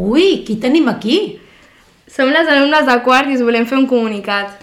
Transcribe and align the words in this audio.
Ui, 0.00 0.44
qui 0.46 0.56
tenim 0.56 0.88
aquí? 0.88 1.16
Som 2.08 2.30
les 2.32 2.48
alumnes 2.48 2.86
de 2.88 2.94
quart 3.04 3.28
i 3.28 3.36
us 3.36 3.42
volem 3.44 3.66
fer 3.68 3.76
un 3.76 3.84
comunicat. 3.90 4.54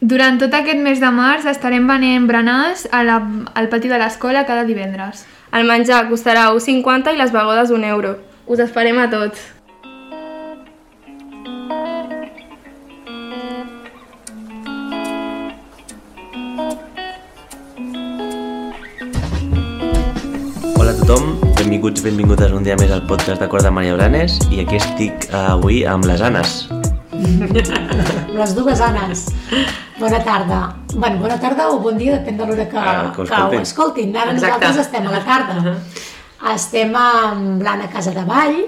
Durant 0.00 0.38
tot 0.40 0.54
aquest 0.56 0.80
mes 0.80 1.02
de 1.02 1.10
març 1.12 1.44
estarem 1.50 1.84
venent 1.90 2.24
berenars 2.30 2.86
a 2.88 3.02
la, 3.04 3.18
al 3.52 3.68
pati 3.68 3.92
de 3.92 3.98
l'escola 4.00 4.46
cada 4.48 4.64
divendres. 4.64 5.26
El 5.52 5.68
menjar 5.68 6.06
costarà 6.08 6.48
1,50 6.54 7.12
i 7.12 7.20
les 7.20 7.34
begodes 7.34 7.74
un 7.76 7.84
euro. 7.84 8.16
Us 8.48 8.64
esperem 8.64 9.04
a 9.04 9.10
tots. 9.12 9.57
Benvinguts, 21.88 22.02
benvingudes 22.04 22.52
un 22.52 22.64
dia 22.64 22.76
més 22.76 22.90
al 22.92 23.06
podcast 23.08 23.40
de 23.40 23.46
Cor 23.48 23.62
de 23.64 23.70
Maria 23.72 23.94
Blanes 23.96 24.34
i 24.52 24.60
aquí 24.60 24.76
estic 24.76 25.28
eh, 25.30 25.36
avui 25.54 25.84
amb 25.88 26.04
les 26.04 26.20
Anes. 26.20 26.68
Les 28.38 28.52
dues 28.54 28.80
Anes. 28.84 29.24
Bona 29.98 30.20
tarda. 30.22 30.58
Bueno, 30.92 31.18
bona 31.22 31.38
tarda 31.40 31.70
o 31.72 31.78
bon 31.80 31.96
dia, 31.98 32.18
depèn 32.18 32.36
de 32.38 32.46
l'hora 32.46 32.66
que, 32.68 32.76
Ah, 32.78 33.12
que 33.14 33.22
ho 33.22 33.24
que 33.24 33.32
ho 33.32 33.34
escoltin. 33.34 33.62
escoltin. 33.62 34.16
Ara 34.16 34.32
Exacte. 34.32 34.58
nosaltres 34.58 34.76
estem 34.86 35.06
a 35.06 35.10
la 35.16 35.22
tarda. 35.24 35.76
Estem 36.54 36.94
amb 36.96 37.62
l'Anna 37.62 37.88
Casadevall, 37.90 38.60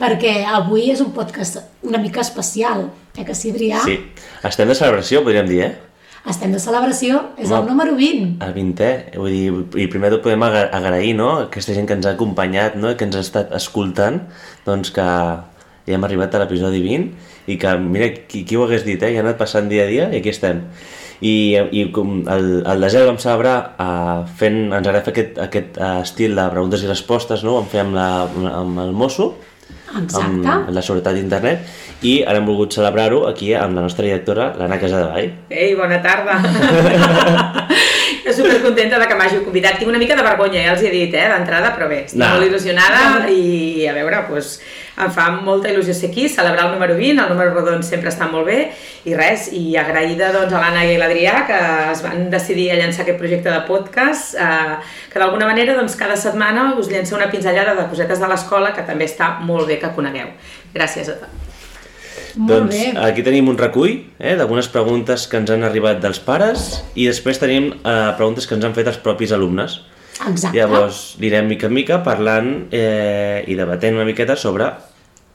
perquè 0.00 0.44
avui 0.48 0.90
és 0.90 1.00
un 1.04 1.12
podcast 1.12 1.60
una 1.82 1.98
mica 1.98 2.20
especial, 2.24 2.88
eh 3.16 3.24
que 3.24 3.34
sí, 3.34 3.52
Adrià? 3.52 3.84
Sí, 3.84 3.98
estem 4.42 4.68
de 4.68 4.74
celebració, 4.74 5.22
podríem 5.22 5.46
dir, 5.46 5.62
eh? 5.62 5.87
Estem 6.26 6.52
de 6.52 6.58
celebració, 6.60 7.20
és 7.38 7.50
Home. 7.50 7.60
el 7.62 7.68
número 7.70 7.94
20. 7.96 8.44
El 8.44 8.54
20è, 8.56 8.90
vull 9.16 9.30
dir, 9.32 9.52
i 9.80 9.86
primer 9.88 10.10
tot 10.12 10.22
podem 10.26 10.42
agra- 10.42 10.68
agrair, 10.76 11.14
no?, 11.16 11.30
aquesta 11.46 11.72
gent 11.76 11.86
que 11.88 11.94
ens 11.94 12.06
ha 12.06 12.16
acompanyat, 12.16 12.74
no?, 12.76 12.94
que 12.98 13.06
ens 13.06 13.16
ha 13.16 13.22
estat 13.24 13.54
escoltant, 13.56 14.20
doncs 14.66 14.90
que 14.90 15.04
ja 15.04 15.94
hem 15.96 16.04
arribat 16.04 16.34
a 16.34 16.42
l'episodi 16.42 16.82
20 16.84 17.48
i 17.48 17.56
que, 17.56 17.74
mira, 17.80 18.10
qui, 18.28 18.42
qui 18.44 18.56
ho 18.58 18.66
hagués 18.66 18.84
dit, 18.84 19.00
eh?, 19.02 19.12
ja 19.14 19.22
ha 19.22 19.24
anat 19.24 19.38
passant 19.40 19.70
dia 19.70 19.86
a 19.86 19.88
dia 19.88 20.10
i 20.12 20.18
aquí 20.20 20.28
estem. 20.34 20.64
I, 21.24 21.56
i 21.74 21.86
com 21.90 22.20
el, 22.30 22.50
el 22.62 22.84
desè 22.84 23.00
el 23.00 23.08
vam 23.08 23.16
celebrar 23.18 23.54
uh, 23.80 24.26
fent, 24.38 24.68
ens 24.68 24.84
agrada 24.86 25.02
fer 25.06 25.14
aquest, 25.16 25.38
aquest 25.48 25.78
uh, 25.80 25.96
estil 26.04 26.36
de 26.38 26.44
preguntes 26.52 26.84
i 26.84 26.90
respostes, 26.90 27.42
no?, 27.46 27.56
ho 27.56 27.62
vam 27.62 27.70
fer 27.72 27.86
amb, 27.86 27.96
la, 27.96 28.10
amb 28.60 28.82
el 28.84 28.92
mosso, 28.92 29.32
Exacte. 29.98 30.48
amb 30.52 30.70
la 30.74 30.82
seguretat 30.84 31.16
d'internet 31.16 32.04
i 32.06 32.18
ara 32.22 32.38
hem 32.38 32.46
volgut 32.48 32.76
celebrar-ho 32.76 33.24
aquí 33.28 33.54
amb 33.56 33.78
la 33.78 33.86
nostra 33.86 34.04
directora, 34.06 34.52
l'Anna 34.58 34.78
Casadevall. 34.80 35.32
Ei, 35.50 35.74
bona 35.78 36.02
tarda. 36.04 36.38
jo 38.24 38.32
supercontenta 38.32 38.98
de 38.98 39.06
que 39.06 39.14
m'hàgiu 39.18 39.44
convidat. 39.44 39.78
Tinc 39.78 39.90
una 39.90 39.98
mica 39.98 40.16
de 40.16 40.22
vergonya, 40.26 40.64
ja 40.64 40.74
els 40.74 40.82
hi 40.82 40.88
he 40.88 40.92
dit, 40.94 41.14
eh, 41.14 41.28
d'entrada, 41.32 41.74
però 41.76 41.88
bé, 41.88 42.04
estic 42.04 42.20
No. 42.20 42.28
molt 42.34 42.46
il·lusionada 42.46 43.28
i, 43.30 43.86
a 43.88 43.94
veure, 43.96 44.24
doncs, 44.28 44.60
em 44.98 45.10
fa 45.14 45.28
molta 45.30 45.70
il·lusió 45.70 45.94
ser 45.94 46.10
aquí, 46.10 46.28
celebrar 46.28 46.66
el 46.66 46.72
número 46.72 46.96
20, 46.98 47.22
el 47.22 47.28
número 47.30 47.54
rodon 47.54 47.82
sempre 47.86 48.10
està 48.10 48.26
molt 48.30 48.46
bé, 48.46 48.72
i 49.06 49.14
res, 49.14 49.48
i 49.52 49.76
agraïda 49.78 50.32
doncs, 50.34 50.52
a 50.52 50.58
l'Anna 50.60 50.84
i 50.84 50.96
a 50.96 50.98
l'Adrià 50.98 51.46
que 51.46 51.58
es 51.92 52.02
van 52.02 52.28
decidir 52.30 52.70
a 52.72 52.78
llançar 52.80 53.04
aquest 53.04 53.18
projecte 53.18 53.50
de 53.50 53.60
podcast, 53.68 54.34
eh, 54.34 54.78
que 55.12 55.18
d'alguna 55.18 55.46
manera 55.46 55.76
doncs, 55.78 55.94
cada 55.96 56.16
setmana 56.16 56.74
us 56.78 56.88
llença 56.90 57.14
una 57.14 57.30
pinzellada 57.30 57.74
de 57.74 57.88
cosetes 57.88 58.18
de 58.18 58.26
l'escola 58.26 58.72
que 58.74 58.82
també 58.82 59.06
està 59.06 59.38
molt 59.40 59.68
bé 59.68 59.78
que 59.78 59.94
conegueu. 59.94 60.34
Gràcies 60.74 61.08
a 61.08 61.20
tots. 61.22 61.47
Molt 62.36 62.50
doncs 62.52 62.74
bé. 62.74 62.92
aquí 63.02 63.24
tenim 63.26 63.48
un 63.50 63.58
recull 63.58 63.94
eh, 64.18 64.34
d'algunes 64.38 64.70
preguntes 64.72 65.26
que 65.30 65.40
ens 65.40 65.52
han 65.54 65.66
arribat 65.66 66.02
dels 66.02 66.20
pares 66.22 66.68
i 66.94 67.08
després 67.08 67.40
tenim 67.42 67.70
eh, 67.78 67.94
preguntes 68.18 68.46
que 68.46 68.56
ens 68.58 68.66
han 68.68 68.76
fet 68.76 68.90
els 68.90 69.00
propis 69.04 69.32
alumnes. 69.36 69.80
Exacte. 70.18 70.56
Llavors 70.56 71.16
anirem 71.18 71.46
mica 71.46 71.68
en 71.68 71.76
mica 71.76 72.02
parlant 72.06 72.52
eh, 72.74 73.44
i 73.46 73.54
debatent 73.58 73.98
una 73.98 74.06
miqueta 74.08 74.36
sobre 74.36 74.72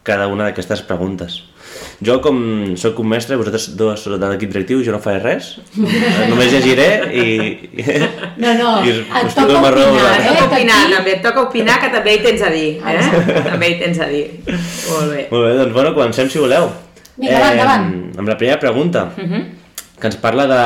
cada 0.04 0.28
una 0.28 0.50
d'aquestes 0.50 0.84
preguntes. 0.88 1.40
Jo, 2.02 2.18
com 2.24 2.38
sóc 2.80 2.98
un 3.00 3.08
mestre, 3.12 3.36
vosaltres 3.38 3.68
dos 3.78 4.04
de 4.10 4.30
l'equip 4.32 4.50
directiu, 4.52 4.82
jo 4.84 4.92
no 4.92 5.00
faré 5.04 5.20
res, 5.22 5.52
eh, 5.78 6.26
només 6.32 6.50
llegiré 6.52 6.88
i... 7.14 7.26
No, 8.42 8.54
no, 8.58 8.72
i 8.84 8.90
us, 8.92 9.04
et 9.06 9.28
us 9.30 9.36
toca 9.38 9.60
opinar, 9.62 9.78
eh? 9.78 10.18
Et 10.18 10.26
toca 10.28 10.48
opinar, 10.50 10.80
aquí- 10.84 10.96
també 10.98 11.14
et 11.14 11.22
toca 11.24 11.44
opinar, 11.46 11.78
que 11.84 11.92
també 11.94 12.16
hi 12.18 12.22
tens 12.26 12.42
a 12.42 12.50
dir, 12.52 12.66
eh? 12.82 13.46
també 13.46 13.70
hi 13.70 13.78
tens 13.80 14.00
a 14.04 14.10
dir. 14.10 14.26
Molt 14.48 15.14
bé. 15.14 15.28
Molt 15.32 15.46
bé, 15.46 15.54
doncs 15.62 15.74
bueno, 15.78 15.94
comencem 15.96 16.30
si 16.34 16.42
voleu. 16.42 16.70
Vinga, 17.16 17.40
va, 17.40 17.52
endavant. 17.54 17.88
Amb 18.18 18.28
la 18.34 18.38
primera 18.42 18.60
pregunta, 18.60 19.08
que 19.16 20.08
ens 20.10 20.18
parla 20.20 20.48
de, 20.50 20.62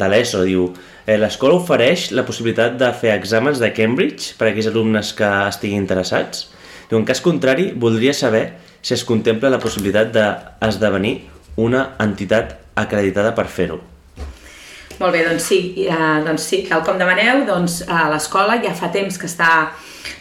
de 0.00 0.08
l'ESO, 0.10 0.42
diu 0.48 0.70
eh, 1.06 1.18
L'escola 1.20 1.60
ofereix 1.60 2.08
la 2.16 2.24
possibilitat 2.26 2.78
de 2.80 2.88
fer 2.96 3.12
exàmens 3.14 3.60
de 3.62 3.70
Cambridge 3.76 4.32
per 4.40 4.48
a 4.48 4.54
aquells 4.54 4.72
alumnes 4.72 5.12
que 5.14 5.28
estiguin 5.52 5.84
interessats? 5.84 6.48
Diu, 6.88 6.98
en 6.98 7.04
cas 7.06 7.20
contrari, 7.22 7.70
voldria 7.76 8.14
saber 8.16 8.48
si 8.86 8.94
es 8.94 9.02
contempla 9.02 9.50
la 9.50 9.58
possibilitat 9.58 10.12
d'esdevenir 10.14 11.16
una 11.58 11.96
entitat 12.04 12.52
acreditada 12.78 13.32
per 13.34 13.48
fer-ho. 13.50 13.80
Molt 15.00 15.12
bé, 15.12 15.24
doncs 15.26 15.48
sí, 15.50 15.58
eh, 15.82 15.96
doncs 16.24 16.46
sí, 16.46 16.60
tal 16.68 16.84
com 16.86 17.00
demaneu, 17.00 17.42
doncs 17.48 17.80
eh, 17.82 18.04
l'escola 18.12 18.60
ja 18.62 18.70
fa 18.78 18.92
temps 18.94 19.18
que 19.18 19.26
està 19.26 19.50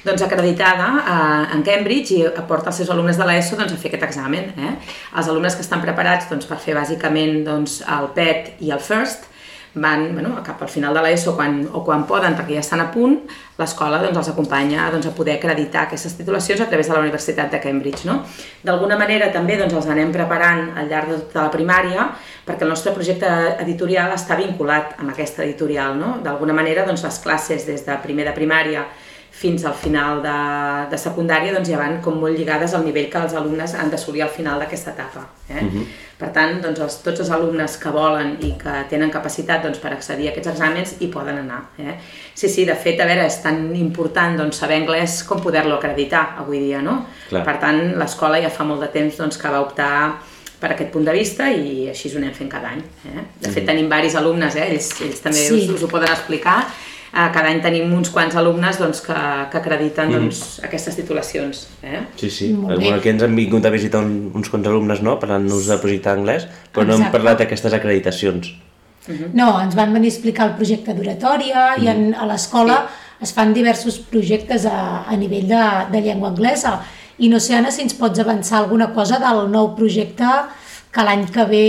doncs, 0.03 0.24
acreditada 0.26 0.88
eh, 0.98 1.53
en 1.56 1.62
Cambridge 1.68 2.18
i 2.18 2.26
aporta 2.26 2.74
els 2.74 2.81
seus 2.81 2.90
alumnes 2.90 3.22
de 3.22 3.30
l'ESO 3.30 3.59
doncs, 3.59 3.76
a 3.76 3.80
fer 3.80 3.94
aquest 3.94 4.08
examen. 4.09 4.50
Eh? 4.58 4.74
Els 5.14 5.30
alumnes 5.30 5.56
que 5.56 5.64
estan 5.64 5.86
preparats 5.86 6.28
doncs, 6.32 6.50
per 6.50 6.58
fer 6.66 6.76
bàsicament 6.76 7.44
doncs, 7.46 7.84
el 8.00 8.09
PET 8.18 8.66
i 8.66 8.74
el 8.74 8.82
FIRST 8.82 9.30
van 9.75 10.13
bueno, 10.13 10.41
cap 10.44 10.62
al 10.62 10.69
final 10.69 10.94
de 10.96 11.02
l'ESO 11.03 11.36
quan, 11.36 11.59
o 11.74 11.81
quan 11.84 12.06
poden, 12.08 12.36
perquè 12.38 12.56
ja 12.56 12.63
estan 12.63 12.81
a 12.81 12.88
punt, 12.94 13.18
l'escola 13.59 14.00
doncs, 14.03 14.18
els 14.22 14.30
acompanya 14.31 14.88
doncs, 14.91 15.09
a 15.09 15.13
poder 15.16 15.36
acreditar 15.36 15.86
aquestes 15.86 16.16
titulacions 16.18 16.62
a 16.63 16.69
través 16.72 16.88
de 16.88 16.96
la 16.96 17.02
Universitat 17.03 17.52
de 17.52 17.59
Cambridge. 17.63 18.06
No? 18.08 18.22
D'alguna 18.64 18.97
manera 19.00 19.31
també 19.34 19.59
doncs, 19.59 19.75
els 19.75 19.90
anem 19.91 20.14
preparant 20.16 20.72
al 20.80 20.88
llarg 20.91 21.12
de 21.12 21.19
tota 21.28 21.47
la 21.47 21.53
primària 21.53 22.09
perquè 22.46 22.64
el 22.64 22.72
nostre 22.72 22.94
projecte 22.96 23.28
editorial 23.64 24.14
està 24.16 24.38
vinculat 24.40 24.96
amb 25.00 25.12
aquesta 25.12 25.44
editorial. 25.44 26.00
No? 26.00 26.18
D'alguna 26.24 26.56
manera 26.56 26.85
doncs, 26.88 27.03
les 27.03 27.19
classes 27.24 27.68
des 27.68 27.84
de 27.85 28.00
primer 28.03 28.30
de 28.30 28.35
primària 28.38 28.85
fins 29.35 29.66
al 29.68 29.73
final 29.75 30.22
de, 30.23 30.34
de 30.91 30.97
secundària 30.97 31.51
doncs, 31.53 31.68
ja 31.68 31.78
van 31.78 31.97
com 32.01 32.16
molt 32.22 32.38
lligades 32.40 32.73
al 32.73 32.85
nivell 32.85 33.09
que 33.12 33.19
els 33.19 33.34
alumnes 33.35 33.73
han 33.75 33.90
d'assolir 33.91 34.22
al 34.23 34.29
final 34.31 34.62
d'aquesta 34.63 34.94
etapa. 34.96 35.25
Eh? 35.51 35.66
Per 36.16 36.29
tant, 36.31 36.62
doncs, 36.63 36.79
els, 36.79 36.96
tots 37.03 37.19
els 37.25 37.31
alumnes 37.35 37.75
que 37.81 37.91
volen 37.91 38.38
i 38.47 38.53
que 38.62 38.75
tenen 38.90 39.12
capacitat 39.12 39.66
doncs, 39.68 39.81
per 39.84 39.91
accedir 39.91 40.29
a 40.29 40.31
aquests 40.31 40.53
exàmens 40.53 40.96
hi 41.03 41.09
poden 41.12 41.41
anar. 41.41 41.59
Eh? 41.78 41.97
Sí, 42.34 42.47
sí, 42.47 42.63
de 42.66 42.78
fet, 42.79 43.01
a 43.03 43.09
veure, 43.09 43.25
és 43.28 43.41
tan 43.44 43.59
important 43.75 44.40
doncs, 44.40 44.62
saber 44.63 44.79
anglès 44.79 45.18
com 45.28 45.44
poder-lo 45.44 45.75
acreditar 45.75 46.23
avui 46.40 46.63
dia, 46.63 46.79
no? 46.81 47.02
Clar. 47.28 47.44
Per 47.44 47.57
tant, 47.59 47.84
l'escola 48.00 48.40
ja 48.40 48.50
fa 48.50 48.63
molt 48.63 48.88
de 48.88 48.91
temps 48.96 49.19
doncs, 49.19 49.38
que 49.41 49.52
va 49.52 49.59
optar 49.67 49.91
per 50.63 50.72
aquest 50.72 50.96
punt 50.96 51.03
de 51.03 51.12
vista 51.12 51.52
i 51.52 51.90
així 51.91 52.13
ho 52.13 52.17
anem 52.23 52.31
fent 52.34 52.47
cada 52.56 52.72
any. 52.72 52.81
Eh? 53.12 53.28
De 53.44 53.52
fet, 53.52 53.67
tenim 53.67 53.91
varis 53.91 54.16
alumnes, 54.16 54.56
eh? 54.56 54.72
ells, 54.72 54.94
ells 55.03 55.19
també 55.28 55.44
Sí. 55.44 55.66
us, 55.67 55.75
us 55.75 55.84
ho 55.84 55.91
poden 55.91 56.07
explicar. 56.16 56.62
Eh, 57.16 57.30
cada 57.31 57.48
any 57.48 57.62
tenim 57.64 57.94
uns 57.96 58.09
quants 58.12 58.36
alumnes 58.36 58.76
doncs, 58.76 59.00
que, 59.06 59.16
que 59.52 59.59
acrediten 59.62 60.09
doncs, 60.12 60.42
aquestes 60.68 60.98
titulacions. 60.98 61.62
Eh? 61.80 62.02
Sí, 62.20 62.28
sí. 62.28 62.50
Molt 62.52 62.76
bé. 62.76 62.90
Bueno, 62.90 62.98
aquí 63.00 63.14
ens 63.14 63.24
han 63.24 63.38
vingut 63.40 63.64
a 63.64 63.72
visitar 63.72 64.02
un, 64.03 64.34
uns 64.36 64.52
quants 64.52 64.68
alumnes, 64.68 65.00
no?, 65.06 65.16
parlant-nos 65.22 65.70
de 65.72 65.78
projecte 65.80 66.12
d'anglès, 66.12 66.50
però 66.76 66.84
no 66.84 66.98
hem 66.98 67.06
Exacte. 67.06 67.16
parlat 67.16 67.40
d'aquestes 67.40 67.78
acreditacions. 67.80 68.52
No, 69.38 69.48
ens 69.62 69.78
van 69.78 69.94
venir 69.94 70.09
a 70.09 70.14
explicar 70.16 70.50
el 70.50 70.56
projecte 70.59 70.94
d'oratòria 70.98 71.76
i 71.80 71.88
en, 71.88 72.08
a 72.18 72.28
l'escola 72.28 72.81
es 73.24 73.32
fan 73.32 73.53
diversos 73.56 74.00
projectes 74.12 74.66
a, 74.68 75.06
a 75.08 75.16
nivell 75.16 75.47
de, 75.47 75.64
de 75.94 76.02
llengua 76.02 76.34
anglesa. 76.34 76.80
I 77.22 77.30
no 77.32 77.40
sé, 77.40 77.56
Anna, 77.56 77.72
si 77.72 77.86
ens 77.86 77.96
pots 77.96 78.20
avançar 78.20 78.59
alguna 78.59 78.90
cosa 78.97 79.22
del 79.24 79.46
nou 79.53 79.72
projecte 79.78 80.28
que 80.96 81.04
l'any 81.04 81.26
que 81.36 81.44
ve 81.50 81.64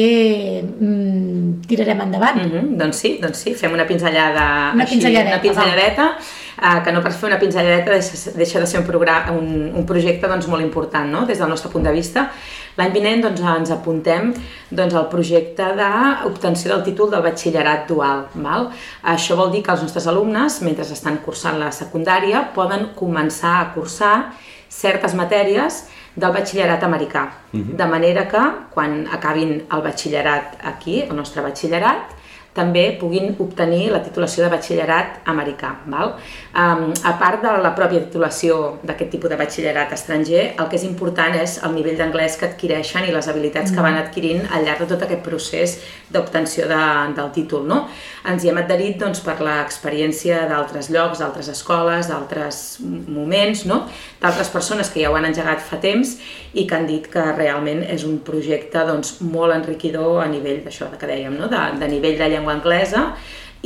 mm, 0.62 1.66
tirarem 1.66 2.00
endavant. 2.06 2.38
Mm 2.38 2.50
-hmm, 2.52 2.76
doncs 2.78 2.96
sí, 3.02 3.18
doncs 3.22 3.38
sí, 3.42 3.54
fem 3.54 3.72
una 3.74 3.86
pinzellada 3.86 4.72
Una 4.74 4.86
pinzelladeta, 4.86 5.34
una 5.34 5.42
pinzelladeta 5.42 6.06
eh, 6.56 6.82
que 6.84 6.92
no 6.92 7.02
per 7.04 7.12
fer 7.12 7.28
una 7.30 7.38
pinzelladeta 7.40 7.92
deixa, 7.92 8.32
deixa 8.36 8.60
de 8.60 8.66
ser 8.66 8.80
un, 8.80 8.86
programa, 8.86 9.32
un, 9.36 9.72
un 9.76 9.86
projecte 9.88 10.28
doncs, 10.30 10.48
molt 10.50 10.64
important 10.64 11.10
no? 11.12 11.24
des 11.28 11.40
del 11.42 11.50
nostre 11.52 11.70
punt 11.72 11.84
de 11.86 11.92
vista. 11.94 12.28
L'any 12.76 12.92
vinent 12.92 13.24
doncs, 13.24 13.40
ens 13.40 13.72
apuntem 13.72 14.32
doncs, 14.70 14.94
al 14.94 15.08
projecte 15.12 15.70
d'obtenció 15.78 16.74
del 16.74 16.84
títol 16.88 17.12
del 17.12 17.24
batxillerat 17.24 17.86
dual. 17.88 18.26
Val? 18.34 18.70
Això 19.14 19.38
vol 19.38 19.52
dir 19.54 19.62
que 19.64 19.72
els 19.72 19.84
nostres 19.86 20.08
alumnes, 20.12 20.60
mentre 20.66 20.84
estan 20.84 21.20
cursant 21.24 21.60
la 21.60 21.72
secundària, 21.72 22.44
poden 22.56 22.90
començar 22.98 23.60
a 23.60 23.70
cursar 23.74 24.16
certes 24.68 25.14
matèries 25.16 25.86
del 26.16 26.32
batxillerat 26.32 26.84
americà. 26.84 27.26
De 27.52 27.86
manera 27.88 28.26
que, 28.28 28.42
quan 28.72 29.06
acabin 29.12 29.62
el 29.72 29.82
batxillerat 29.84 30.60
aquí, 30.64 31.02
el 31.04 31.16
nostre 31.16 31.44
batxillerat, 31.44 32.15
també 32.56 32.86
puguin 33.00 33.34
obtenir 33.42 33.90
la 33.92 34.00
titulació 34.04 34.44
de 34.44 34.50
batxillerat 34.54 35.28
americà. 35.32 35.74
Val? 35.92 36.14
Um, 36.56 36.88
a 37.04 37.12
part 37.20 37.44
de 37.44 37.52
la 37.62 37.74
pròpia 37.76 38.02
titulació 38.06 38.78
d'aquest 38.86 39.12
tipus 39.12 39.32
de 39.32 39.38
batxillerat 39.40 39.92
estranger, 39.96 40.44
el 40.56 40.70
que 40.70 40.78
és 40.80 40.86
important 40.88 41.36
és 41.36 41.58
el 41.66 41.76
nivell 41.76 42.00
d'anglès 42.00 42.38
que 42.40 42.48
adquireixen 42.48 43.06
i 43.06 43.14
les 43.14 43.28
habilitats 43.28 43.74
que 43.74 43.84
van 43.84 44.00
adquirint 44.00 44.46
al 44.50 44.64
llarg 44.64 44.84
de 44.84 44.90
tot 44.94 45.04
aquest 45.06 45.22
procés 45.26 45.78
d'obtenció 46.12 46.66
de, 46.70 46.82
del 47.16 47.30
títol. 47.34 47.64
No? 47.66 47.82
Ens 48.28 48.44
hi 48.44 48.50
hem 48.50 48.60
adherit 48.60 48.98
doncs, 49.00 49.22
per 49.24 49.36
l'experiència 49.42 50.44
d'altres 50.50 50.90
llocs, 50.94 51.22
d'altres 51.22 51.50
escoles, 51.52 52.10
d'altres 52.10 52.60
moments, 52.82 53.64
no? 53.66 53.82
d'altres 54.22 54.52
persones 54.54 54.92
que 54.92 55.02
ja 55.02 55.10
ho 55.10 55.16
han 55.18 55.28
engegat 55.30 55.64
fa 55.66 55.80
temps 55.82 56.16
i 56.54 56.66
que 56.66 56.78
han 56.78 56.86
dit 56.86 57.08
que 57.10 57.24
realment 57.32 57.82
és 57.90 58.06
un 58.06 58.20
projecte 58.26 58.86
doncs, 58.86 59.18
molt 59.20 59.56
enriquidor 59.56 60.22
a 60.22 60.30
nivell 60.30 60.62
d'això 60.64 60.92
que 60.94 61.10
dèiem, 61.10 61.34
no? 61.34 61.50
de, 61.50 61.64
de 61.80 61.90
nivell 61.90 62.18
de 62.20 62.30
llengua 62.36 62.54
anglesa 62.56 63.10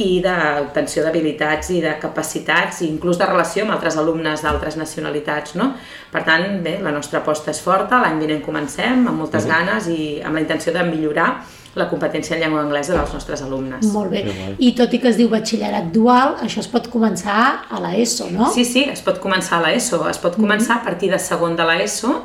i 0.00 0.20
d'obtenció 0.24 1.02
d'habilitats 1.04 1.72
i 1.74 1.80
de 1.82 1.92
capacitats 2.00 2.80
i 2.80 2.88
inclús 2.88 3.18
de 3.20 3.26
relació 3.28 3.66
amb 3.66 3.74
altres 3.74 3.98
alumnes 4.00 4.44
d'altres 4.44 4.78
nacionalitats. 4.80 5.56
No? 5.60 5.72
Per 6.12 6.22
tant, 6.24 6.60
bé, 6.64 6.78
la 6.82 6.94
nostra 6.94 7.20
aposta 7.20 7.52
és 7.52 7.60
forta, 7.60 8.00
l'any 8.00 8.20
vinent 8.22 8.44
comencem 8.46 9.04
amb 9.04 9.18
moltes 9.20 9.48
ganes 9.50 9.90
i 9.92 10.20
amb 10.24 10.38
la 10.38 10.44
intenció 10.46 10.72
de 10.76 10.86
millorar 10.88 11.30
la 11.78 11.86
competència 11.90 12.34
en 12.34 12.42
llengua 12.42 12.62
anglesa 12.64 12.96
dels 12.96 13.12
nostres 13.14 13.42
alumnes. 13.46 13.86
Molt 13.94 14.10
bé. 14.10 14.24
I 14.58 14.72
tot 14.78 14.94
i 14.94 14.98
que 15.02 15.10
es 15.12 15.18
diu 15.20 15.30
batxillerat 15.30 15.92
dual, 15.94 16.36
això 16.44 16.64
es 16.64 16.70
pot 16.70 16.88
començar 16.90 17.42
a 17.70 17.82
l'ESO, 17.84 18.30
no? 18.34 18.48
Sí, 18.54 18.64
sí, 18.66 18.84
es 18.90 19.02
pot 19.06 19.20
començar 19.22 19.60
a 19.60 19.68
l'ESO, 19.68 20.02
es 20.10 20.18
pot 20.22 20.38
començar 20.38 20.80
a 20.80 20.84
partir 20.86 21.12
de 21.12 21.20
segon 21.22 21.54
de 21.58 21.66
l'ESO 21.68 22.16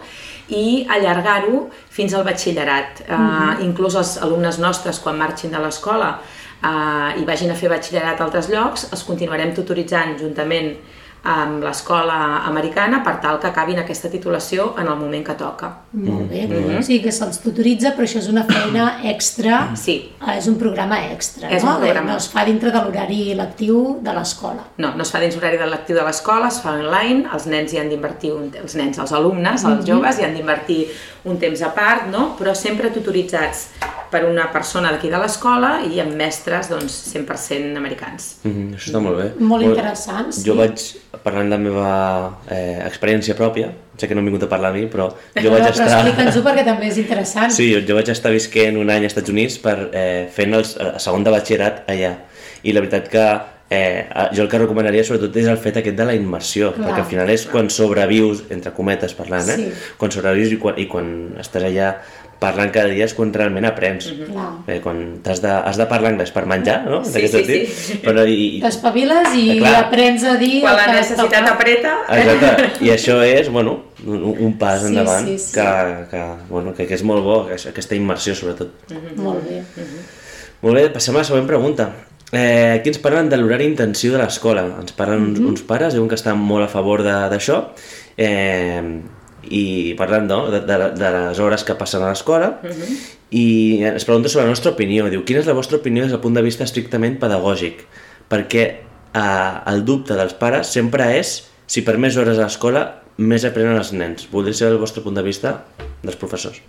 i 0.56 0.86
allargar-ho 0.89 1.68
fins 1.94 2.13
al 2.13 2.25
batxillerat. 2.25 3.06
Uh, 3.06 3.62
inclús 3.65 3.97
els 3.97 4.18
alumnes 4.25 4.59
nostres, 4.62 5.00
quan 5.01 5.18
marxin 5.21 5.53
de 5.53 5.62
l'escola 5.62 6.15
uh, 6.18 7.13
i 7.18 7.25
vagin 7.25 7.53
a 7.53 7.57
fer 7.57 7.69
batxillerat 7.74 8.21
a 8.21 8.27
altres 8.27 8.50
llocs, 8.50 8.89
els 8.92 9.06
continuarem 9.06 9.53
tutoritzant 9.57 10.18
juntament 10.21 10.74
amb 11.25 11.63
l'escola 11.66 12.44
americana 12.45 13.00
per 13.04 13.16
tal 13.22 13.39
que 13.42 13.48
acabin 13.50 13.80
aquesta 13.81 14.12
titulació 14.13 14.75
en 14.77 14.86
el 14.88 14.98
moment 15.00 15.24
que 15.25 15.33
toca. 15.39 15.72
Molt 15.98 16.30
bé. 16.30 16.44
O 16.77 16.83
sigui 16.86 17.01
que 17.07 17.13
se'ls 17.16 17.39
tutoritza, 17.42 17.95
però 17.98 18.06
això 18.06 18.22
és 18.22 18.30
una 18.30 18.45
feina 18.50 19.00
extra. 19.12 19.63
Sí. 19.86 19.95
Eh, 20.22 20.38
És 20.38 20.48
un 20.48 20.56
programa 20.57 20.98
extra, 21.12 21.50
És 21.50 21.63
no? 21.63 21.75
un 21.75 21.81
programa. 21.83 22.12
No 22.13 22.18
es 22.18 22.27
fa 22.31 22.45
dintre 22.48 22.72
de 22.74 22.80
l'horari 22.81 23.33
lectiu 23.38 24.00
de 24.06 24.13
l'escola. 24.16 24.63
No, 24.81 24.94
no 24.95 25.04
es 25.04 25.12
fa 25.13 25.19
dins 25.22 25.36
l'horari 25.36 25.60
de 25.62 25.68
lectiu 25.69 25.98
de 25.98 26.06
l'escola, 26.06 26.48
es 26.48 26.62
fa 26.63 26.74
online, 26.77 27.25
els 27.33 27.45
nens 27.51 27.74
hi 27.74 27.81
han 27.81 27.89
d'invertir, 27.92 28.31
un, 28.33 28.48
els 28.62 28.78
nens, 28.80 28.98
els 29.01 29.13
alumnes, 29.13 29.66
els 29.66 29.86
joves 29.86 30.19
hi 30.19 30.25
han 30.25 30.33
d'invertir 30.38 30.86
un 31.25 31.38
temps 31.42 31.62
a 31.66 31.74
part, 31.75 32.07
no? 32.13 32.31
però 32.39 32.54
sempre 32.56 32.89
tutoritzats 32.94 33.68
per 34.16 34.24
una 34.30 34.46
persona 34.54 34.94
d'aquí 34.94 35.10
de 35.12 35.20
l'escola 35.20 35.72
i 35.84 36.00
amb 36.00 36.16
mestres 36.16 36.70
doncs, 36.72 36.96
100% 37.12 37.76
americans. 37.76 38.36
Mm 38.44 38.52
-hmm, 38.52 38.76
això 38.78 38.92
està 38.92 39.02
molt 39.04 39.18
bé. 39.20 39.28
Molt 39.52 39.64
interessant, 39.68 40.32
sí. 40.32 40.46
Jo 40.48 40.56
vaig, 40.56 40.84
parlant 41.24 41.50
de 41.50 41.56
la 41.58 41.64
meva 41.68 41.90
eh, 42.50 42.80
experiència 42.86 43.36
pròpia, 43.36 43.72
sé 43.98 44.08
que 44.08 44.16
no 44.16 44.22
hem 44.22 44.30
vingut 44.30 44.44
a 44.44 44.50
parlar 44.50 44.70
a 44.72 44.74
mi, 44.74 44.86
però 44.94 45.10
jo 45.44 45.50
vaig 45.52 45.64
però 45.64 45.72
estar... 45.72 46.00
explica'ns-ho 46.00 46.42
perquè 46.48 46.64
també 46.66 46.88
és 46.88 46.98
interessant. 46.98 47.52
Sí, 47.52 47.74
jo, 47.74 47.82
jo 47.88 47.96
vaig 47.96 48.10
estar 48.10 48.32
visquent 48.32 48.78
un 48.78 48.90
any 48.90 49.04
als 49.04 49.14
Estats 49.14 49.30
Units 49.30 49.58
per, 49.58 49.78
eh, 49.92 50.28
fent 50.38 50.54
el, 50.54 50.66
el 50.86 51.00
segon 51.00 51.24
de 51.24 51.32
batxillerat 51.36 51.84
allà. 51.88 52.14
I 52.64 52.74
la 52.74 52.82
veritat 52.82 53.10
que 53.10 53.26
eh, 53.70 54.08
jo 54.34 54.44
el 54.44 54.50
que 54.50 54.60
recomanaria 54.62 55.04
sobretot 55.04 55.36
és 55.42 55.48
el 55.50 55.58
fet 55.62 55.80
aquest 55.82 55.98
de 55.98 56.06
la 56.08 56.16
immersió, 56.18 56.72
Clar, 56.76 56.88
perquè 56.88 57.04
al 57.04 57.10
final 57.10 57.32
és 57.34 57.46
quan 57.50 57.70
sobrevius, 57.74 58.46
entre 58.54 58.74
cometes 58.76 59.16
parlant, 59.18 59.50
eh? 59.50 59.58
Sí. 59.58 59.72
quan 59.98 60.14
sobrevius 60.14 60.54
i 60.54 60.60
quan, 60.62 60.78
i 60.82 60.88
quan 60.92 61.10
estàs 61.42 61.66
allà 61.72 61.96
parlant 62.40 62.72
cada 62.74 62.90
dia 62.92 63.06
és 63.08 63.14
quan 63.16 63.32
realment 63.34 63.66
aprens. 63.66 64.10
Clar. 64.28 64.48
Eh, 64.68 64.80
quan 64.84 65.00
has 65.26 65.40
de, 65.42 65.50
has 65.50 65.78
de 65.80 65.86
parlar 65.90 66.12
anglès 66.14 66.32
per 66.36 66.44
menjar, 66.50 66.82
no? 66.90 67.00
Sí, 67.06 67.22
sí, 67.22 67.28
sentit. 67.32 67.70
sí. 67.74 67.98
Però, 68.04 68.26
i, 68.28 68.60
T'espaviles 68.64 69.36
i 69.40 69.46
Eh, 69.56 69.60
clar. 69.62 69.76
aprens 69.86 70.24
a 70.28 70.36
dir... 70.42 70.62
Quan 70.62 70.76
la 70.76 70.88
necessitat 70.94 71.32
toca. 71.46 71.54
apreta... 71.54 71.94
Exacte, 72.18 72.70
i 72.86 72.92
això 72.94 73.20
és, 73.26 73.50
bueno, 73.50 73.78
un, 74.06 74.26
un 74.48 74.58
pas 74.62 74.82
Sí, 74.82 74.88
endavant 74.92 75.26
sí, 75.28 75.38
sí. 75.40 75.54
Que, 75.56 75.70
que, 76.12 76.24
bueno, 76.50 76.74
que, 76.76 76.86
que 76.90 76.94
és 77.00 77.04
molt 77.08 77.24
bo, 77.24 77.40
aquesta 77.52 77.96
immersió 77.96 78.36
sobretot. 78.36 78.74
Molt 79.18 79.48
bé. 79.48 79.62
Molt 80.62 80.76
bé, 80.80 80.90
passem 80.90 81.16
a 81.16 81.22
la 81.24 81.28
següent 81.28 81.48
pregunta. 81.48 81.90
Eh, 82.36 82.80
aquí 82.80 82.90
ens 82.90 82.98
parlen 83.00 83.30
de 83.30 83.38
l'horari 83.38 83.68
intensiu 83.70 84.12
de 84.12 84.18
l'escola. 84.20 84.64
Ens 84.81 84.92
parlen 84.98 85.22
uns, 85.30 85.40
uns 85.40 85.62
pares, 85.64 85.94
diuen 85.94 86.10
que 86.10 86.18
estan 86.18 86.40
molt 86.42 86.66
a 86.66 86.72
favor 86.72 87.04
de- 87.06 87.14
d'això, 87.31 87.60
eh, 88.18 88.81
i 89.50 89.94
parlant 89.97 90.27
no, 90.30 90.39
de, 90.51 90.62
de, 90.65 90.77
de 90.97 91.12
les 91.15 91.39
hores 91.39 91.63
que 91.68 91.75
passen 91.80 92.03
a 92.03 92.09
l'escola, 92.12 92.53
i 93.36 93.45
ens 93.83 94.06
pregunta 94.07 94.30
sobre 94.30 94.45
la 94.45 94.53
nostra 94.53 94.71
opinió. 94.71 95.07
Diu, 95.12 95.24
quina 95.27 95.42
és 95.44 95.50
la 95.50 95.56
vostra 95.57 95.77
opinió 95.81 96.03
des 96.06 96.13
del 96.13 96.21
punt 96.24 96.36
de 96.38 96.44
vista 96.45 96.63
estrictament 96.68 97.18
pedagògic? 97.21 97.83
Perquè 98.31 98.63
eh, 98.65 99.71
el 99.71 99.83
dubte 99.86 100.15
dels 100.18 100.33
pares 100.39 100.71
sempre 100.74 101.12
és 101.19 101.38
si 101.68 101.81
per 101.86 101.97
més 101.97 102.18
hores 102.18 102.38
a 102.38 102.45
l'escola 102.47 102.86
més 103.18 103.45
aprenen 103.47 103.77
els 103.80 103.94
nens. 103.95 104.27
Voldria 104.31 104.53
saber 104.57 104.74
el 104.75 104.81
vostre 104.81 105.03
punt 105.03 105.15
de 105.15 105.24
vista 105.25 105.62
dels 106.03 106.18
professors. 106.19 106.62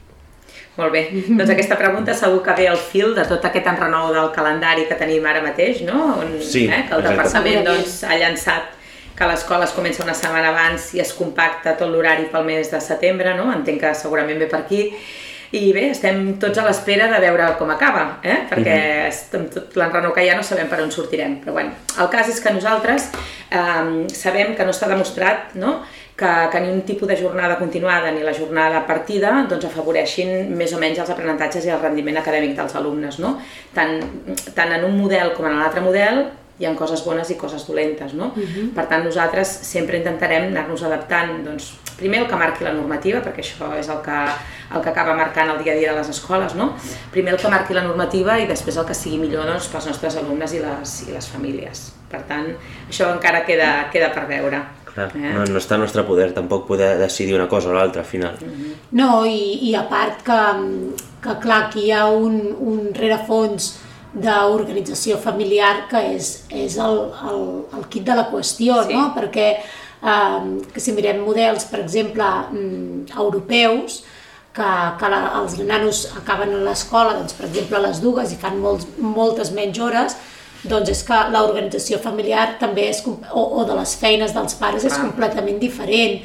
Molt 0.76 0.92
bé, 0.92 1.06
doncs 1.30 1.48
aquesta 1.54 1.78
pregunta 1.80 2.12
segur 2.12 2.42
que 2.44 2.52
ve 2.58 2.66
al 2.68 2.76
fil 2.76 3.14
de 3.16 3.22
tot 3.24 3.44
aquest 3.48 3.64
enrenou 3.70 4.10
del 4.12 4.28
calendari 4.34 4.84
que 4.88 4.98
tenim 5.00 5.24
ara 5.24 5.40
mateix, 5.40 5.80
no? 5.88 6.18
On, 6.20 6.34
Sí, 6.44 6.66
eh, 6.66 6.82
que 6.88 6.92
el 6.94 7.00
exacte. 7.00 7.14
departament 7.14 7.64
doncs, 7.64 8.02
ha 8.04 8.18
llançat 8.20 8.74
que 9.16 9.28
l'escola 9.28 9.64
es 9.64 9.72
comença 9.72 10.04
una 10.04 10.14
setmana 10.14 10.50
abans 10.52 10.92
i 10.94 11.00
es 11.00 11.14
compacta 11.16 11.76
tot 11.78 11.88
l'horari 11.92 12.28
pel 12.32 12.44
mes 12.44 12.70
de 12.72 12.80
setembre, 12.84 13.32
no? 13.38 13.48
Entenc 13.52 13.80
que 13.80 13.94
segurament 13.96 14.38
ve 14.42 14.50
per 14.50 14.60
aquí. 14.60 14.82
I 15.56 15.70
bé, 15.72 15.84
estem 15.92 16.34
tots 16.42 16.58
a 16.58 16.64
l'espera 16.66 17.06
de 17.08 17.20
veure 17.22 17.46
com 17.56 17.70
acaba, 17.70 18.18
eh? 18.22 18.40
perquè 18.50 18.76
mm 18.76 19.36
amb 19.36 19.52
tot 19.52 19.76
l'enrenou 19.78 20.12
que 20.12 20.24
hi 20.24 20.30
ha 20.30 20.36
no 20.36 20.42
sabem 20.44 20.66
per 20.68 20.80
on 20.82 20.90
sortirem. 20.90 21.38
Però 21.44 21.54
bueno, 21.54 21.70
el 22.02 22.08
cas 22.10 22.28
és 22.28 22.40
que 22.42 22.52
nosaltres 22.52 23.06
eh, 23.14 24.06
sabem 24.12 24.54
que 24.56 24.64
no 24.66 24.74
està 24.74 24.88
demostrat 24.90 25.54
no? 25.54 25.76
que, 26.16 26.30
que 26.52 26.60
ni 26.60 26.72
un 26.72 26.82
tipus 26.88 27.08
de 27.08 27.16
jornada 27.20 27.58
continuada 27.58 28.10
ni 28.10 28.24
la 28.24 28.34
jornada 28.34 28.82
partida 28.88 29.32
doncs, 29.48 29.68
afavoreixin 29.68 30.50
més 30.56 30.72
o 30.74 30.80
menys 30.82 30.98
els 31.04 31.12
aprenentatges 31.12 31.68
i 31.68 31.74
el 31.74 31.80
rendiment 31.82 32.18
acadèmic 32.18 32.56
dels 32.58 32.74
alumnes. 32.74 33.20
No? 33.22 33.36
Tant, 33.76 34.00
tant 34.56 34.74
en 34.74 34.88
un 34.88 34.98
model 34.98 35.32
com 35.36 35.46
en 35.46 35.60
l'altre 35.60 35.84
model 35.84 36.24
hi 36.58 36.64
ha 36.64 36.74
coses 36.76 37.02
bones 37.04 37.30
i 37.30 37.36
coses 37.36 37.66
dolentes. 37.68 38.14
No? 38.14 38.30
Per 38.74 38.86
tant, 38.88 39.04
nosaltres 39.04 39.48
sempre 39.68 39.98
intentarem 40.00 40.48
anar-nos 40.48 40.82
adaptant 40.88 41.42
doncs, 41.44 41.72
primer 41.96 42.22
el 42.22 42.28
que 42.28 42.36
marqui 42.36 42.64
la 42.64 42.72
normativa, 42.76 43.20
perquè 43.24 43.40
això 43.44 43.70
és 43.78 43.88
el 43.92 44.00
que, 44.04 44.16
el 44.76 44.82
que 44.84 44.90
acaba 44.92 45.14
marcant 45.16 45.50
el 45.52 45.62
dia 45.64 45.72
a 45.72 45.76
dia 45.76 45.92
de 45.92 45.98
les 45.98 46.08
escoles, 46.12 46.54
no? 46.54 46.70
primer 47.12 47.34
el 47.34 47.40
que 47.40 47.48
marqui 47.52 47.74
la 47.76 47.84
normativa 47.84 48.38
i 48.40 48.46
després 48.48 48.76
el 48.76 48.84
que 48.88 48.94
sigui 48.96 49.18
millor 49.22 49.46
doncs, 49.48 49.68
pels 49.72 49.86
nostres 49.92 50.16
alumnes 50.20 50.52
i 50.56 50.60
les, 50.64 50.96
i 51.08 51.12
les 51.12 51.28
famílies. 51.28 51.92
Per 52.10 52.20
tant, 52.28 52.50
això 52.88 53.08
encara 53.12 53.44
queda, 53.44 53.88
queda 53.92 54.12
per 54.14 54.26
veure. 54.28 54.60
Clar, 54.96 55.10
Eh? 55.12 55.32
no, 55.34 55.42
no 55.44 55.58
està 55.60 55.74
al 55.76 55.82
nostre 55.82 56.04
poder 56.08 56.30
tampoc 56.32 56.66
poder 56.66 56.94
decidir 56.96 57.34
una 57.36 57.48
cosa 57.48 57.68
o 57.68 57.74
l'altra 57.76 58.00
al 58.00 58.08
final. 58.08 58.38
No, 58.96 59.26
i, 59.28 59.58
i 59.68 59.74
a 59.76 59.82
part 59.90 60.22
que, 60.24 60.38
que 61.20 61.34
clar, 61.42 61.66
aquí 61.66 61.88
hi 61.88 61.92
ha 61.92 62.06
un, 62.08 62.38
un 62.56 62.94
rerefons 62.96 63.74
d'organització 64.16 65.18
familiar 65.20 65.86
que 65.90 66.00
és, 66.16 66.30
és 66.50 66.76
el, 66.80 67.00
el, 67.30 67.42
el 67.76 67.88
kit 67.92 68.06
de 68.08 68.14
la 68.16 68.28
qüestió, 68.32 68.82
Sí. 68.86 68.94
no? 68.96 69.10
Perquè 69.16 69.48
eh, 69.56 70.38
que 70.72 70.80
si 70.80 70.92
mirem 70.96 71.20
models, 71.24 71.66
per 71.70 71.80
exemple, 71.82 72.24
mm, 72.52 73.12
europeus, 73.16 74.02
que, 74.56 74.70
que 74.98 75.08
la, 75.12 75.18
els 75.42 75.58
nanos 75.60 76.06
acaben 76.16 76.54
a 76.56 76.62
l'escola, 76.64 77.12
doncs, 77.18 77.34
per 77.36 77.44
exemple, 77.50 77.76
a 77.76 77.84
les 77.90 78.00
dues 78.00 78.32
i 78.32 78.38
fan 78.40 78.56
molts, 78.62 78.86
moltes 78.96 79.52
menys 79.52 79.78
hores, 79.84 80.16
doncs 80.66 80.88
és 80.90 81.02
que 81.06 81.18
l'organització 81.30 81.98
familiar 82.02 82.56
també 82.58 82.88
és, 82.88 83.02
o, 83.06 83.42
o 83.60 83.64
de 83.68 83.74
les 83.76 83.92
feines 84.00 84.32
dels 84.34 84.56
pares 84.58 84.82
és 84.88 84.94
Clar. 84.96 85.04
completament 85.10 85.60
diferent 85.60 86.16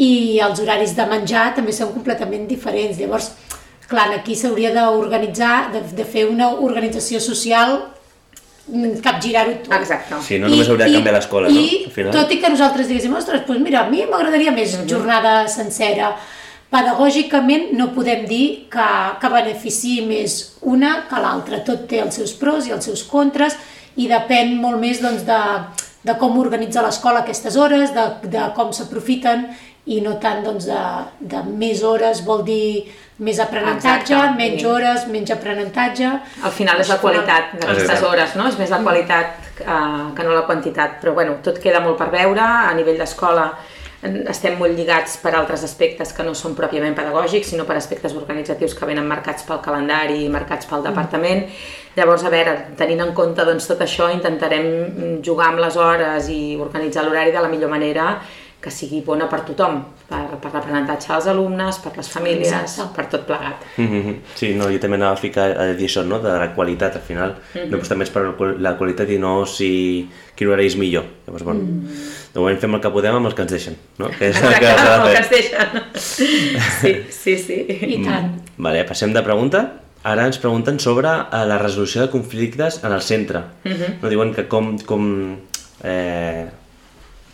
i 0.00 0.38
els 0.40 0.62
horaris 0.62 0.94
de 0.96 1.04
menjar 1.10 1.48
també 1.58 1.74
són 1.76 1.90
completament 1.92 2.46
diferents. 2.48 2.96
Llavors, 3.02 3.32
clar, 3.92 4.08
aquí 4.16 4.34
s'hauria 4.38 4.72
d'organitzar, 4.74 5.56
de, 5.74 5.84
de 6.00 6.06
fer 6.08 6.26
una 6.30 6.48
organització 6.64 7.20
social 7.20 7.76
mm, 8.66 9.00
capgirar-ho 9.04 9.58
tot. 9.66 9.74
Exacte. 9.78 10.20
Sí, 10.26 10.38
no 10.40 10.50
només 10.50 10.70
hauria 10.72 10.88
de 10.88 10.96
canviar 10.98 11.18
l'escola, 11.20 11.52
no? 11.52 11.60
I 11.60 11.84
Al 11.86 11.96
final. 11.96 12.14
tot 12.16 12.32
i 12.32 12.40
que 12.42 12.52
nosaltres 12.52 12.88
diguéssim, 12.90 13.14
ostres, 13.20 13.44
doncs 13.48 13.62
mira, 13.64 13.84
a 13.84 13.90
mi 13.92 14.06
m'agradaria 14.08 14.54
més 14.56 14.78
jornada 14.90 15.42
sencera. 15.52 16.14
Pedagògicament 16.72 17.74
no 17.76 17.90
podem 17.92 18.24
dir 18.24 18.44
que, 18.72 18.88
que 19.20 19.28
beneficiï 19.28 20.06
més 20.08 20.36
una 20.64 21.02
que 21.10 21.20
l'altra. 21.20 21.60
Tot 21.66 21.84
té 21.90 22.00
els 22.00 22.16
seus 22.16 22.32
pros 22.40 22.64
i 22.66 22.72
els 22.72 22.88
seus 22.88 23.02
contres 23.04 23.58
i 24.00 24.06
depèn 24.08 24.54
molt 24.56 24.80
més 24.80 25.02
doncs, 25.04 25.26
de, 25.28 25.40
de 26.08 26.14
com 26.16 26.38
organitza 26.40 26.80
l'escola 26.80 27.20
aquestes 27.26 27.58
hores, 27.60 27.92
de, 27.92 28.06
de 28.32 28.46
com 28.56 28.72
s'aprofiten 28.72 29.50
i 29.90 30.00
no 30.00 30.14
tant 30.22 30.44
doncs, 30.44 30.68
de, 30.70 30.82
de 31.32 31.40
més 31.58 31.82
hores 31.82 32.20
vol 32.24 32.44
dir 32.46 32.84
més 33.22 33.38
aprenentatge, 33.42 34.14
Exacte. 34.14 34.36
menys 34.38 34.60
Sí. 34.60 34.66
hores, 34.66 35.06
menys 35.10 35.30
aprenentatge. 35.34 36.08
Al 36.42 36.50
final 36.54 36.80
és 36.80 36.88
la 36.88 36.98
qualitat 37.02 37.52
d'aquestes 37.58 38.02
hores, 38.02 38.36
no? 38.36 38.46
És 38.48 38.58
més 38.58 38.70
la 38.70 38.78
qualitat 38.82 39.26
eh, 39.60 40.14
que 40.14 40.22
no 40.22 40.34
la 40.34 40.46
quantitat. 40.46 41.00
Però 41.02 41.14
bueno, 41.14 41.36
tot 41.42 41.58
queda 41.58 41.80
molt 41.80 41.98
per 41.98 42.10
veure 42.10 42.40
a 42.40 42.72
nivell 42.74 42.98
d'escola. 42.98 43.52
estem 44.02 44.56
molt 44.58 44.74
lligats 44.74 45.12
per 45.22 45.30
altres 45.38 45.62
aspectes 45.62 46.12
que 46.12 46.24
no 46.24 46.32
són 46.34 46.56
pròpiament 46.58 46.92
pedagògics, 46.92 47.52
sinó 47.52 47.62
per 47.64 47.76
aspectes 47.76 48.12
organitzatius 48.18 48.74
que 48.74 48.84
venen 48.84 49.06
marcats 49.06 49.44
pel 49.44 49.60
calendari 49.62 50.24
i 50.24 50.28
marcats 50.28 50.66
pel 50.66 50.82
departament. 50.82 51.44
Llavors, 51.94 52.24
a 52.24 52.28
veure, 52.28 52.56
tenint 52.76 53.00
en 53.00 53.12
compte 53.14 53.44
doncs, 53.44 53.68
tot 53.68 53.78
això, 53.78 54.10
intentarem 54.12 54.66
mm, 54.66 55.22
jugar 55.22 55.52
amb 55.52 55.60
les 55.60 55.76
hores 55.76 56.28
i 56.28 56.56
organitzar 56.58 57.04
l'horari 57.04 57.30
de 57.30 57.40
la 57.40 57.48
millor 57.48 57.70
manera 57.70 58.20
que 58.62 58.70
sigui 58.70 59.00
bona 59.02 59.26
per 59.28 59.40
tothom, 59.42 59.80
per, 60.08 60.20
per 60.40 60.52
l'aprenentatge 60.54 61.08
dels 61.10 61.26
alumnes, 61.32 61.78
per 61.82 61.96
les 61.96 62.08
famílies, 62.08 62.52
Exacte. 62.52 62.94
per 62.94 63.06
tot 63.10 63.24
plegat. 63.26 63.64
Mhm. 63.76 64.12
Sí, 64.38 64.52
no, 64.54 64.68
jo 64.70 64.78
també 64.78 64.96
anava 65.00 65.16
a 65.16 65.20
ficar 65.20 65.48
a 65.58 65.66
dir 65.74 65.88
això, 65.88 66.04
no?, 66.06 66.20
de 66.22 66.30
la 66.38 66.52
qualitat, 66.54 66.94
al 66.96 67.02
final. 67.02 67.34
No 67.68 67.76
apostar 67.80 67.96
més 67.98 68.10
per 68.14 68.22
la 68.28 68.32
qual- 68.38 68.60
la 68.62 68.76
qualitat 68.78 69.10
i 69.10 69.18
no 69.18 69.44
si 69.50 70.08
quin 70.36 70.48
horari 70.48 70.66
és 70.70 70.76
millor. 70.78 71.04
Llavors, 71.26 71.42
bueno, 71.44 71.60
de 72.32 72.38
moment 72.40 72.58
fem 72.62 72.74
el 72.78 72.80
que 72.80 72.90
podem 72.94 73.14
amb 73.18 73.26
els 73.26 73.34
que 73.34 73.42
ens 73.42 73.50
deixen, 73.52 73.76
no? 73.98 74.08
Que 74.18 74.30
és 74.30 74.40
el 74.40 74.54
que 74.54 74.72
s'ha 74.78 74.94
el 74.94 75.10
que 75.10 75.18
es 75.20 75.30
deixen. 75.30 75.82
Sí, 75.98 76.96
sí, 77.10 77.36
sí. 77.38 77.58
I 77.98 77.98
tant. 78.04 78.32
Vale, 78.58 78.84
passem 78.88 79.12
de 79.12 79.22
pregunta. 79.26 79.66
Ara 80.04 80.24
ens 80.26 80.38
pregunten 80.42 80.78
sobre 80.82 81.08
eh, 81.10 81.44
la 81.46 81.58
resolució 81.58 82.00
de 82.02 82.10
conflictes 82.10 82.80
en 82.84 82.92
el 82.92 83.02
centre. 83.02 83.42
no 84.02 84.08
diuen 84.10 84.32
que 84.34 84.48
com, 84.50 84.76
com 84.86 85.36
eh, 85.84 86.46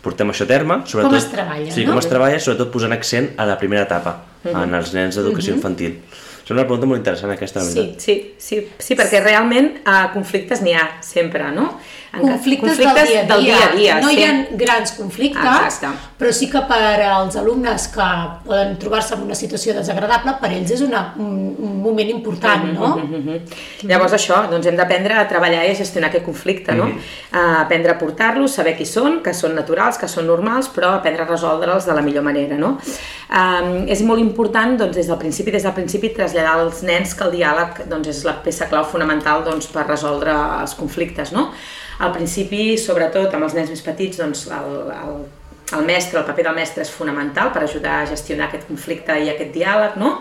portem 0.01 0.29
això 0.31 0.45
a 0.47 0.47
terme. 0.47 0.81
Sobretot, 0.85 1.15
es 1.17 1.29
treballa, 1.31 1.71
Sí, 1.71 1.83
no? 1.85 1.91
com 1.91 1.99
es 1.99 2.07
treballa, 2.07 2.39
sobretot 2.39 2.71
posant 2.71 2.93
accent 2.95 3.31
a 3.37 3.45
la 3.45 3.57
primera 3.59 3.83
etapa, 3.83 4.15
en 4.45 4.73
els 4.73 4.93
nens 4.93 5.15
d'educació 5.19 5.53
infantil. 5.55 5.99
És 6.43 6.51
una 6.55 6.63
pregunta 6.65 6.87
molt 6.89 6.97
interessant 7.01 7.31
aquesta, 7.31 7.59
la 7.61 7.65
Sí, 7.69 7.79
veritat. 7.79 8.01
sí, 8.01 8.33
sí, 8.39 8.67
sí 8.79 8.95
perquè 8.95 9.19
realment 9.21 9.67
eh, 9.85 10.07
conflictes 10.13 10.61
n'hi 10.65 10.73
ha 10.73 10.87
sempre, 11.05 11.51
no? 11.51 11.79
En 12.11 12.21
ca- 12.21 12.27
conflictes, 12.31 12.77
del, 12.77 12.87
dia 12.87 13.01
a 13.01 13.05
dia. 13.05 13.23
del 13.23 13.43
dia 13.43 13.55
a 13.55 13.75
dia. 13.75 13.99
no 14.01 14.09
sí. 14.09 14.17
hi 14.17 14.23
ha 14.23 14.47
grans 14.57 14.91
conflictes, 14.97 15.43
Exacte. 15.65 15.87
però 16.17 16.31
sí 16.33 16.49
que 16.49 16.61
per 16.67 17.01
als 17.05 17.35
alumnes 17.37 17.87
que 17.93 18.07
poden 18.45 18.77
trobar-se 18.81 19.13
en 19.15 19.21
una 19.27 19.35
situació 19.35 19.75
desagradable, 19.77 20.33
per 20.41 20.49
ells 20.51 20.71
és 20.71 20.81
una, 20.81 21.13
un, 21.17 21.55
un 21.59 21.75
moment 21.83 22.09
important, 22.09 22.65
no? 22.73 22.95
Mhm. 22.97 23.37
Llavors 23.89 24.13
això, 24.17 24.41
doncs 24.49 24.65
hem 24.65 24.75
d'aprendre 24.79 25.13
a 25.19 25.27
treballar 25.29 25.65
i 25.67 25.71
a 25.71 25.75
gestionar 25.77 26.09
aquest 26.09 26.25
conflicte, 26.25 26.73
no? 26.73 26.89
A 27.31 27.61
aprendre 27.61 27.91
a 27.93 27.97
portar-los, 27.99 28.51
saber 28.57 28.75
qui 28.77 28.85
són, 28.89 29.21
que 29.21 29.33
són 29.33 29.53
naturals, 29.55 29.97
que 30.01 30.07
són 30.07 30.25
normals, 30.27 30.69
però 30.73 30.95
aprendre 30.95 31.23
a 31.23 31.29
resoldre'ls 31.29 31.85
de 31.85 31.93
la 31.93 32.01
millor 32.01 32.23
manera, 32.23 32.57
no? 32.57 32.77
Um, 33.29 33.85
és 33.87 34.01
molt 34.01 34.19
important, 34.19 34.77
doncs, 34.79 34.95
des 34.95 35.07
del 35.07 35.17
principi, 35.21 35.51
des 35.51 35.63
del 35.63 35.73
principi, 35.77 36.09
traslladar 36.09 36.57
als 36.59 36.81
nens 36.81 37.13
que 37.13 37.23
el 37.23 37.31
diàleg 37.37 37.83
doncs, 37.87 38.07
és 38.07 38.23
la 38.25 38.33
peça 38.43 38.65
clau 38.67 38.83
fonamental 38.89 39.43
doncs, 39.45 39.67
per 39.67 39.85
resoldre 39.85 40.33
els 40.61 40.73
conflictes, 40.73 41.31
no? 41.31 41.51
Al 41.99 42.13
principi, 42.15 42.77
sobretot 42.79 43.33
amb 43.35 43.43
els 43.47 43.57
nens 43.57 43.69
més 43.73 43.83
petits, 43.83 44.21
doncs, 44.21 44.45
el, 44.55 44.75
el, 44.95 45.17
el 45.75 45.85
mestre, 45.85 46.21
el 46.21 46.25
paper 46.25 46.45
del 46.47 46.55
mestre 46.55 46.85
és 46.85 46.91
fonamental 46.95 47.51
per 47.51 47.65
ajudar 47.65 47.99
a 47.99 48.07
gestionar 48.09 48.47
aquest 48.47 48.69
conflicte 48.69 49.17
i 49.19 49.27
aquest 49.29 49.51
diàleg, 49.53 49.99
no? 49.99 50.15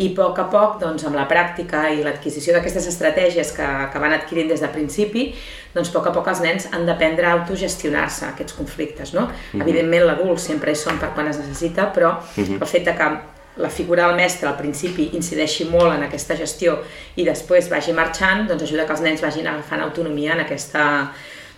I 0.00 0.08
a 0.08 0.16
poc 0.16 0.40
a 0.40 0.48
poc, 0.48 0.78
doncs, 0.80 1.04
amb 1.04 1.18
la 1.18 1.26
pràctica 1.28 1.88
i 1.92 2.00
l'adquisició 2.06 2.56
d'aquestes 2.56 2.88
estratègies 2.88 3.52
que, 3.52 3.68
que 3.92 4.02
van 4.02 4.16
adquirint 4.16 4.48
des 4.54 4.64
de 4.64 4.72
principi, 4.72 5.28
doncs, 5.74 5.92
a 5.92 5.98
poc 5.98 6.08
a 6.08 6.16
poc 6.16 6.32
els 6.32 6.40
nens 6.44 6.68
han 6.72 6.88
d'aprendre 6.88 7.28
a 7.28 7.36
autogestionar-se 7.42 8.30
aquests 8.32 8.56
conflictes, 8.56 9.12
no? 9.14 9.28
Evidentment, 9.52 10.08
l'adult 10.08 10.40
sempre 10.42 10.72
hi 10.72 10.80
són 10.80 10.96
per 11.02 11.12
quan 11.12 11.28
es 11.28 11.42
necessita, 11.42 11.90
però 11.92 12.16
el 12.38 12.70
fet 12.70 12.88
de 12.88 12.96
que 12.96 13.10
la 13.58 13.68
figura 13.70 14.06
del 14.06 14.16
mestre 14.16 14.48
al 14.48 14.56
principi 14.56 15.10
incideixi 15.18 15.64
molt 15.70 15.92
en 15.96 16.02
aquesta 16.06 16.36
gestió 16.38 16.78
i 17.16 17.24
després 17.26 17.68
vagi 17.70 17.92
marxant, 17.92 18.46
doncs 18.48 18.62
ajuda 18.68 18.84
que 18.86 18.92
els 18.94 19.02
nens 19.02 19.20
vagin 19.24 19.46
agafant 19.50 19.82
autonomia 19.82 20.32
en, 20.36 20.40
aquesta, 20.44 20.84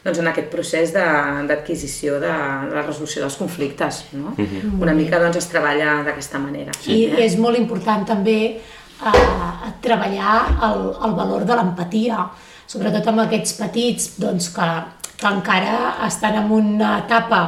doncs 0.04 0.18
en 0.22 0.28
aquest 0.30 0.48
procés 0.52 0.92
de- 0.94 1.46
d'adquisició 1.48 2.18
de, 2.22 2.32
de 2.70 2.74
la 2.74 2.82
resolució 2.86 3.20
dels 3.22 3.36
conflictes. 3.36 4.04
No? 4.12 4.34
Una 4.80 4.94
mica 4.96 5.18
doncs, 5.20 5.36
es 5.42 5.48
treballa 5.52 6.02
d'aquesta 6.06 6.38
manera. 6.40 6.72
I 6.88 7.04
és 7.26 7.36
molt 7.38 7.58
important 7.58 8.06
també 8.08 8.38
eh, 8.56 9.72
treballar 9.82 10.38
el, 10.70 10.86
el 11.06 11.14
valor 11.18 11.44
de 11.48 11.56
l'empatia, 11.58 12.26
sobretot 12.70 13.06
amb 13.10 13.24
aquests 13.26 13.56
petits 13.58 14.12
doncs, 14.20 14.48
que, 14.54 14.68
que 15.20 15.26
encara 15.28 15.96
estan 16.06 16.36
en 16.44 16.52
una 16.54 16.98
etapa 17.04 17.42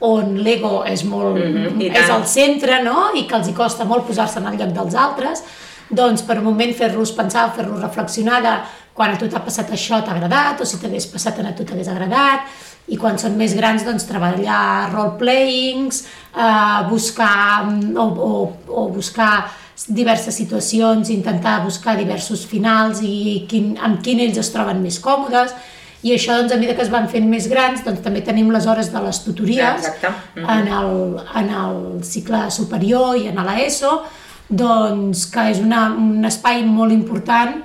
on 0.00 0.36
l'ego 0.38 0.84
és 0.86 1.04
molt 1.04 1.38
Mhm, 1.38 1.80
i 1.80 1.88
és 1.88 2.10
al 2.10 2.26
centre 2.26 2.82
no? 2.82 3.10
i 3.14 3.26
que 3.26 3.34
els 3.34 3.48
hi 3.48 3.54
costa 3.54 3.84
molt 3.84 4.06
posar-se 4.06 4.38
en 4.38 4.46
el 4.46 4.58
lloc 4.58 4.74
dels 4.74 4.94
altres, 4.94 5.42
doncs 5.90 6.22
per 6.22 6.38
un 6.38 6.44
moment 6.44 6.74
fer-los 6.74 7.12
pensar, 7.12 7.52
fer-los 7.56 7.80
reflexionar 7.80 8.42
de 8.42 8.54
quan 8.94 9.14
a 9.14 9.18
tu 9.18 9.28
t'ha 9.30 9.40
passat 9.44 9.70
això 9.70 10.02
t'ha 10.02 10.16
agradat 10.16 10.60
o 10.60 10.66
si 10.66 10.78
t'hagués 10.78 11.06
passat 11.06 11.38
a 11.38 11.54
tu 11.54 11.64
t'hagués 11.64 11.88
agradat. 11.88 12.40
I 12.88 12.96
quan 12.96 13.18
són 13.20 13.36
més 13.36 13.54
grans 13.54 13.84
doncs 13.84 14.06
treballar 14.08 14.90
role-playings, 14.92 16.04
eh, 16.34 16.88
buscar 16.88 17.64
mm, 17.64 17.96
o, 17.96 18.06
o, 18.28 18.52
o 18.66 18.88
buscar 18.88 19.46
diverses 19.86 20.34
situacions, 20.34 21.10
intentar 21.10 21.62
buscar 21.64 21.96
diversos 21.96 22.44
finals 22.46 23.00
i 23.02 23.46
quin, 23.48 23.76
amb 23.78 24.02
quin 24.02 24.20
ells 24.24 24.38
es 24.38 24.50
troben 24.50 24.82
més 24.82 24.98
còmodes 24.98 25.54
i 26.06 26.12
això 26.14 26.36
doncs, 26.38 26.52
a 26.54 26.60
mesura 26.60 26.76
que 26.78 26.84
es 26.86 26.92
van 26.92 27.08
fent 27.10 27.26
més 27.26 27.48
grans 27.50 27.82
doncs, 27.84 28.02
també 28.04 28.22
tenim 28.26 28.52
les 28.54 28.66
hores 28.70 28.92
de 28.92 29.02
les 29.02 29.18
tutories 29.24 29.88
Exacte. 29.88 30.12
Mhm. 30.36 30.50
en, 30.54 30.68
el, 30.80 30.92
en 31.42 31.50
el 31.64 32.04
cicle 32.06 32.50
superior 32.54 33.16
i 33.18 33.28
en 33.32 33.42
l'ESO 33.48 34.02
doncs, 34.48 35.26
que 35.32 35.50
és 35.50 35.58
una, 35.60 35.88
un 35.92 36.24
espai 36.24 36.62
molt 36.64 36.92
important 36.94 37.58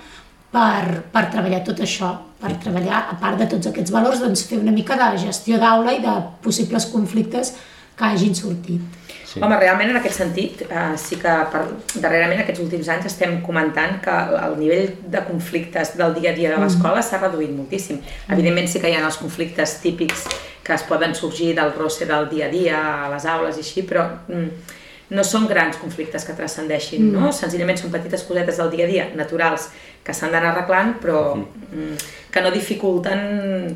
per, 0.54 1.04
per 1.14 1.28
treballar 1.32 1.62
tot 1.66 1.80
això, 1.82 2.12
per 2.42 2.58
treballar, 2.62 3.06
a 3.14 3.16
part 3.22 3.40
de 3.40 3.48
tots 3.54 3.70
aquests 3.70 3.94
valors, 3.94 4.20
doncs, 4.22 4.44
fer 4.50 4.60
una 4.60 4.74
mica 4.76 4.98
de 5.00 5.14
gestió 5.24 5.58
d'aula 5.62 5.96
i 5.96 6.02
de 6.04 6.18
possibles 6.44 6.90
conflictes 6.92 7.54
que 7.96 8.10
hagin 8.10 8.36
sortit. 8.36 9.03
Sí. 9.34 9.42
Home, 9.42 9.56
realment 9.58 9.90
en 9.90 9.98
aquest 9.98 10.20
sentit, 10.20 10.60
eh, 10.68 10.82
sí 11.02 11.18
que 11.18 11.32
per, 11.50 11.64
darrerament 11.96 12.44
aquests 12.44 12.62
últims 12.62 12.90
anys 12.94 13.08
estem 13.10 13.40
comentant 13.42 13.96
que 14.04 14.14
el 14.38 14.60
nivell 14.60 14.92
de 15.10 15.24
conflictes 15.26 15.96
del 15.98 16.14
dia 16.20 16.30
a 16.30 16.36
dia 16.38 16.52
de 16.54 16.60
l'escola 16.62 17.02
s'ha 17.02 17.18
reduït 17.18 17.50
moltíssim. 17.56 17.98
Evidentment 18.30 18.70
sí 18.70 18.82
que 18.84 18.92
hi 18.92 19.00
ha 19.00 19.02
els 19.08 19.18
conflictes 19.18 19.80
típics 19.82 20.28
que 20.64 20.78
es 20.78 20.86
poden 20.86 21.16
sorgir 21.18 21.56
del 21.58 21.74
roce 21.74 22.06
del 22.06 22.30
dia 22.30 22.46
a 22.46 22.52
dia 22.54 22.84
a 23.08 23.10
les 23.10 23.26
aules 23.26 23.58
i 23.58 23.66
així, 23.66 23.84
però 23.90 24.06
mm, 24.28 24.78
no 25.18 25.26
són 25.26 25.50
grans 25.50 25.82
conflictes 25.82 26.30
que 26.30 26.38
transcendeixin, 26.38 27.10
no? 27.12 27.34
Senzillament 27.34 27.82
són 27.82 27.92
petites 27.92 28.24
cosetes 28.30 28.62
del 28.62 28.70
dia 28.70 28.86
a 28.86 28.92
dia, 28.92 29.10
naturals, 29.18 29.72
que 30.06 30.14
s'han 30.14 30.32
d'anar 30.32 30.54
arreglant, 30.54 30.94
però 31.02 31.26
mm, 31.40 31.98
que 32.30 32.46
no 32.46 32.54
dificulten 32.54 33.76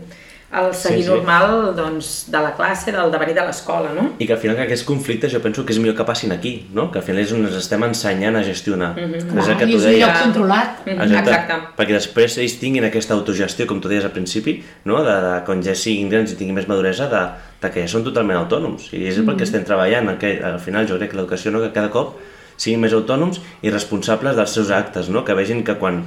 el 0.49 0.73
seguir 0.73 1.03
Sí, 1.03 1.03
sí. 1.03 1.09
normal 1.09 1.75
doncs, 1.75 2.25
de 2.31 2.39
la 2.39 2.53
classe, 2.55 2.91
del 2.91 3.11
devenir 3.11 3.33
de 3.35 3.43
l'escola, 3.43 3.89
no? 3.93 4.13
I 4.17 4.25
que 4.25 4.33
al 4.33 4.39
final 4.39 4.55
que 4.55 4.63
aquests 4.63 4.85
conflictes 4.87 5.33
jo 5.33 5.41
penso 5.43 5.65
que 5.65 5.73
és 5.73 5.79
millor 5.79 5.95
que 5.97 6.05
passin 6.07 6.31
aquí, 6.31 6.69
no? 6.73 6.89
Que 6.91 6.99
al 6.99 7.03
final 7.03 7.21
és 7.21 7.33
on 7.35 7.43
ens 7.45 7.55
estem 7.59 7.83
ensenyant 7.83 8.35
a 8.39 8.43
gestionar. 8.43 8.93
Mm 8.95 9.11
-hmm. 9.11 9.27
Clar, 9.27 9.49
és 9.49 9.57
que 9.57 9.65
tu 9.67 9.77
és 9.77 9.85
un 9.85 9.91
lloc 9.91 10.11
deies. 10.13 10.21
controlat. 10.23 10.69
Mhm, 10.85 11.01
Exacte. 11.01 11.29
Exacte. 11.31 11.53
Perquè 11.77 11.93
després 11.93 12.37
ells 12.37 12.59
tinguin 12.59 12.83
aquesta 12.85 13.13
autogestió, 13.13 13.67
com 13.67 13.81
tu 13.81 13.89
deies 13.89 14.05
al 14.05 14.11
principi, 14.11 14.63
no? 14.85 15.03
de, 15.03 15.11
de 15.21 15.43
quan 15.45 15.61
ja 15.63 15.75
siguin 15.75 16.09
grans 16.09 16.31
i 16.31 16.35
tinguin 16.35 16.55
més 16.55 16.67
maduresa, 16.67 17.09
de, 17.09 17.27
de 17.61 17.69
que 17.73 17.81
ja 17.81 17.87
són 17.87 18.03
totalment 18.03 18.37
autònoms. 18.37 18.93
I 18.93 19.07
és 19.07 19.15
pel 19.17 19.35
que 19.35 19.43
estem 19.43 19.63
treballant. 19.63 20.17
Que, 20.17 20.41
al 20.43 20.59
final 20.59 20.87
jo 20.87 20.97
crec 20.97 21.09
que 21.11 21.17
l'educació 21.17 21.51
no? 21.51 21.59
que 21.59 21.71
cada 21.73 21.89
cop 21.89 22.17
siguin 22.55 22.79
més 22.79 22.93
autònoms 22.93 23.41
i 23.61 23.69
responsables 23.69 24.35
dels 24.35 24.49
seus 24.51 24.71
actes, 24.71 25.09
no? 25.09 25.23
que 25.25 25.33
vegin 25.33 25.63
que 25.63 25.75
quan 25.75 26.03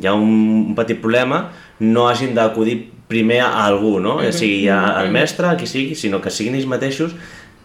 hi 0.00 0.06
ha 0.06 0.14
un, 0.14 0.66
un 0.68 0.74
petit 0.74 1.00
problema 1.00 1.50
no 1.80 2.08
hagin 2.08 2.32
d'acudir 2.34 2.90
primer 3.12 3.42
a 3.44 3.66
algú, 3.66 3.98
no? 4.00 4.16
ja 4.24 4.32
sigui 4.32 4.64
a- 4.72 4.96
al 5.02 5.12
mestre, 5.12 5.52
qui 5.60 5.68
sigui, 5.68 5.94
sinó 5.98 6.20
que 6.24 6.30
siguin 6.32 6.56
ells 6.58 6.66
mateixos 6.70 7.12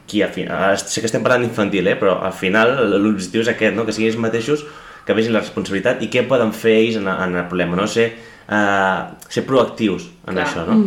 qui 0.08 0.22
al 0.24 0.30
final, 0.32 0.78
sé 0.80 1.02
que 1.04 1.08
estem 1.10 1.24
parlant 1.24 1.44
infantil, 1.44 1.88
eh? 1.92 1.96
però 2.00 2.20
al 2.24 2.32
final 2.36 2.78
l'objectiu 2.94 3.42
és 3.44 3.50
aquest, 3.52 3.76
no? 3.76 3.84
que 3.88 3.92
siguin 3.96 4.12
ells 4.14 4.22
mateixos 4.24 4.62
que 5.08 5.16
vegin 5.16 5.32
la 5.36 5.40
responsabilitat 5.44 6.02
i 6.04 6.08
què 6.12 6.24
poden 6.28 6.52
fer 6.56 6.78
ells 6.82 6.96
en, 7.00 7.08
en 7.12 7.36
el 7.40 7.46
problema, 7.48 7.76
no? 7.80 7.86
Ser, 7.88 8.10
uh, 8.52 9.16
ser 9.32 9.44
proactius 9.48 10.06
en 10.28 10.36
Clar. 10.36 10.46
això, 10.48 10.66
no? 10.68 10.78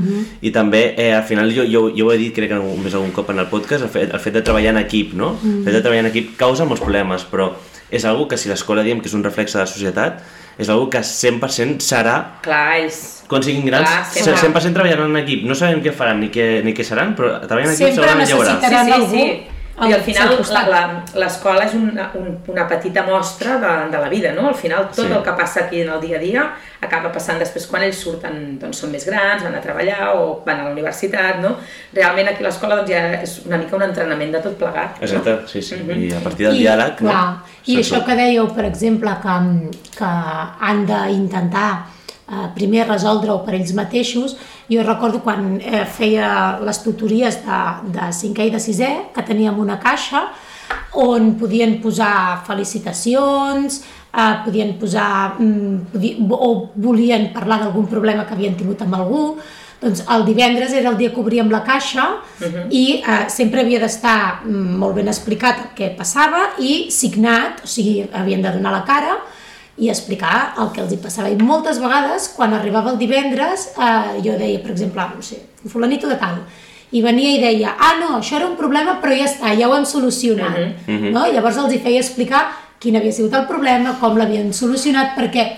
I 0.45 0.50
també, 0.52 0.83
eh, 1.00 1.11
al 1.17 1.25
final, 1.29 1.49
jo, 1.57 1.64
jo, 1.69 1.87
jo 1.97 2.05
ho 2.09 2.12
he 2.12 2.19
dit, 2.21 2.33
crec 2.37 2.50
que 2.52 2.59
un- 2.61 2.83
més 2.85 2.93
algun 2.97 3.12
cop 3.17 3.31
en 3.33 3.40
el 3.40 3.49
podcast, 3.52 3.85
el 3.87 3.93
fet, 3.93 4.12
el 4.12 4.21
fet 4.21 4.35
de 4.37 4.43
treballar 4.45 4.75
en 4.75 4.83
equip, 4.83 5.14
no? 5.17 5.31
El 5.45 5.62
fet 5.64 5.73
de 5.79 5.81
treballar 5.81 6.05
en 6.05 6.11
equip 6.12 6.35
causa 6.40 6.67
molts 6.69 6.83
problemes, 6.85 7.25
però 7.33 7.49
és 7.90 8.04
algo 8.04 8.28
que 8.28 8.37
si 8.38 8.49
l'escola 8.49 8.82
diem 8.87 9.00
que 9.00 9.09
és 9.11 9.14
un 9.18 9.25
reflex 9.25 9.52
de 9.56 9.61
la 9.61 9.66
societat, 9.66 10.20
és 10.61 10.68
algo 10.68 10.88
que 10.92 10.99
100% 11.00 11.80
serà 11.80 12.16
Clar, 12.44 12.80
és... 12.85 13.23
quan 13.30 13.42
siguin 13.42 13.64
grans, 13.66 13.88
Clar, 13.88 14.04
se- 14.12 14.25
sempre. 14.25 14.61
100% 14.70 14.75
treballaran 14.76 15.11
en 15.11 15.23
equip. 15.23 15.44
No 15.49 15.54
sabem 15.59 15.80
què 15.82 15.92
faran 15.97 16.20
ni 16.20 16.28
què, 16.35 16.61
ni 16.64 16.75
què 16.76 16.85
seran, 16.85 17.14
però 17.16 17.38
treballant 17.47 17.73
en 17.73 17.76
equip 17.76 17.87
Sempre 17.87 18.02
segurament 18.02 18.28
hi 18.28 18.37
haurà. 18.37 18.52
necessitaran 18.54 18.85
Sí, 18.87 18.92
sí, 18.92 18.99
algú 18.99 19.14
sí. 19.16 19.50
I 19.88 19.92
al 19.92 20.00
al 20.00 20.02
final 20.04 20.34
l'escola 21.14 21.64
és 21.64 21.75
una, 21.75 22.10
un, 22.18 22.38
una 22.52 22.66
petita 22.68 23.02
mostra 23.06 23.56
de, 23.62 23.70
de 23.92 23.99
la 24.02 24.08
vida, 24.12 24.32
no? 24.37 24.49
Al 24.49 24.54
final 24.54 24.88
tot 24.88 25.06
Sí. 25.06 25.12
el 25.12 25.22
que 25.22 25.32
passa 25.32 25.60
aquí 25.64 25.80
en 25.80 25.88
el 25.88 26.00
dia 26.00 26.16
a 26.18 26.20
dia 26.20 26.42
acaba 26.80 27.10
passant 27.12 27.38
després 27.38 27.66
quan 27.66 27.82
ells 27.82 27.99
surten, 28.00 28.58
doncs 28.60 28.78
són 28.80 28.90
més 28.92 29.04
grans, 29.06 29.42
van 29.44 29.54
a 29.54 29.60
treballar 29.60 30.14
o 30.16 30.42
van 30.46 30.60
a 30.60 30.64
la 30.64 30.70
universitat, 30.72 31.40
no? 31.40 31.56
Realment 31.96 32.28
aquí 32.28 32.44
l'escola 32.44 32.76
doncs, 32.80 32.90
ja 32.90 33.22
és 33.22 33.38
una 33.46 33.58
mica 33.58 33.76
un 33.76 33.82
entrenament 33.88 34.32
de 34.32 34.40
tot 34.40 34.58
plegat. 34.58 34.99
no? 35.00 35.06
Exacte, 35.06 35.37
sí, 35.46 35.62
sí. 35.62 35.76
I 35.76 36.12
a 36.16 36.20
partir 36.20 36.46
del 36.46 36.56
I, 36.56 36.64
diàleg... 36.64 36.96
clar, 36.96 37.14
no? 37.14 37.56
I 37.66 37.76
això 37.80 38.04
que 38.04 38.16
dèieu, 38.16 38.49
per 38.56 38.64
exemple, 38.64 39.16
que, 39.22 39.38
que 39.96 40.12
han 40.68 40.84
d'intentar 40.88 41.70
eh, 42.30 42.49
primer 42.54 42.87
resoldre-ho 42.88 43.42
per 43.44 43.54
ells 43.58 43.75
mateixos, 43.75 44.37
Jo 44.70 44.84
recordo 44.87 45.18
quan 45.18 45.56
eh, 45.58 45.82
feia 45.90 46.60
les 46.62 46.78
tutories 46.84 47.40
de, 47.42 47.60
de 47.90 48.10
5è 48.14 48.44
i 48.46 48.52
de 48.54 48.60
6è, 48.62 48.90
que 49.16 49.25
teníem 49.26 49.56
una 49.58 49.80
caixa 49.82 50.28
on 50.94 51.32
podien 51.40 51.80
posar 51.82 52.44
felicitacions, 52.46 53.80
eh, 54.14 54.37
podien 54.44 54.76
posar, 54.78 55.40
mm, 55.42 56.30
o 56.30 56.70
volien 56.76 57.32
parlar 57.34 57.58
d'algun 57.64 57.88
problema 57.90 58.26
que 58.26 58.38
havien 58.38 58.54
tingut 58.54 58.82
amb 58.87 58.94
algú, 58.94 59.25
doncs 59.80 60.04
el 60.14 60.25
divendres 60.28 60.72
era 60.76 60.90
el 60.90 60.99
dia 61.00 61.10
que 61.10 61.20
obríem 61.20 61.50
la 61.50 61.64
caixa 61.64 62.04
uh 62.06 62.46
-huh. 62.46 62.66
i 62.70 63.02
eh, 63.02 63.28
sempre 63.28 63.62
havia 63.62 63.80
d'estar 63.80 64.44
mm, 64.44 64.78
molt 64.78 64.94
ben 64.94 65.08
explicat 65.08 65.58
el 65.58 65.75
que 65.75 65.94
passava 65.99 66.50
i 66.58 66.90
signat, 66.90 67.64
o 67.64 67.66
sigui, 67.66 68.08
havien 68.12 68.42
de 68.42 68.52
donar 68.52 68.72
la 68.72 68.84
cara 68.84 69.18
i 69.80 69.88
explicar 69.88 70.54
el 70.60 70.70
que 70.75 70.82
els 70.84 70.92
hi 70.92 70.99
passava. 71.00 71.30
I 71.32 71.37
moltes 71.40 71.78
vegades, 71.80 72.28
quan 72.37 72.52
arribava 72.54 72.92
el 72.92 72.99
divendres, 73.00 73.70
eh, 73.76 74.20
jo 74.25 74.37
deia, 74.38 74.60
per 74.60 74.75
exemple, 74.75 75.06
no 75.16 75.22
sé, 75.25 75.40
un 75.64 75.72
fulanito 75.72 76.08
de 76.08 76.18
tal, 76.20 76.42
i 76.92 77.00
venia 77.02 77.30
i 77.37 77.40
deia, 77.40 77.76
ah, 77.78 77.94
no, 78.00 78.18
això 78.18 78.37
era 78.37 78.49
un 78.50 78.56
problema, 78.58 78.99
però 79.00 79.16
ja 79.16 79.25
està, 79.25 79.54
ja 79.56 79.68
ho 79.70 79.76
hem 79.76 79.87
solucionat. 79.87 80.58
Uh 80.87 80.94
-huh. 80.94 81.10
no? 81.14 81.26
I 81.26 81.32
llavors 81.32 81.56
els 81.56 81.72
hi 81.72 81.78
feia 81.78 82.00
explicar 82.00 82.50
quin 82.78 82.96
havia 82.96 83.12
sigut 83.12 83.34
el 83.34 83.46
problema, 83.46 83.96
com 84.00 84.16
l'havien 84.16 84.52
solucionat, 84.52 85.16
perquè 85.16 85.56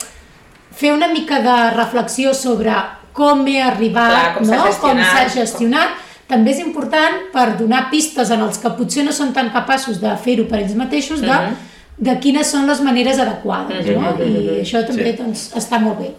fer 0.74 0.92
una 0.92 1.08
mica 1.08 1.40
de 1.40 1.70
reflexió 1.76 2.34
sobre 2.34 2.72
com 3.12 3.46
he 3.46 3.60
arribat, 3.62 4.10
Clar, 4.10 4.34
com 4.34 4.46
no? 4.46 4.64
com 4.80 4.98
s'ha 4.98 5.28
gestionat, 5.28 5.88
també 6.26 6.50
és 6.50 6.58
important 6.58 7.30
per 7.32 7.58
donar 7.58 7.90
pistes 7.90 8.30
en 8.30 8.40
els 8.40 8.58
que 8.58 8.70
potser 8.70 9.04
no 9.04 9.12
són 9.12 9.32
tan 9.32 9.50
capaços 9.50 10.00
de 10.00 10.16
fer-ho 10.16 10.46
per 10.48 10.60
ells 10.60 10.74
mateixos, 10.74 11.20
de, 11.20 11.26
Mhm. 11.26 11.56
De 11.98 12.14
quines 12.20 12.50
són 12.50 12.66
les 12.66 12.80
maneres 12.82 13.18
adequades, 13.18 13.86
no? 13.96 14.14
I 14.24 14.60
això 14.62 14.84
també 14.86 15.10
Sí. 15.12 15.18
doncs, 15.22 15.52
està 15.56 15.78
molt 15.80 15.98
bé. 15.98 16.10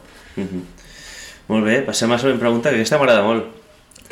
Molt 1.47 1.65
bé, 1.65 1.81
passem 1.85 2.09
a 2.11 2.15
la 2.15 2.21
següent 2.21 2.39
pregunta, 2.39 2.69
que 2.69 2.75
aquesta 2.79 2.97
m'agrada 2.97 3.23
molt. 3.25 3.45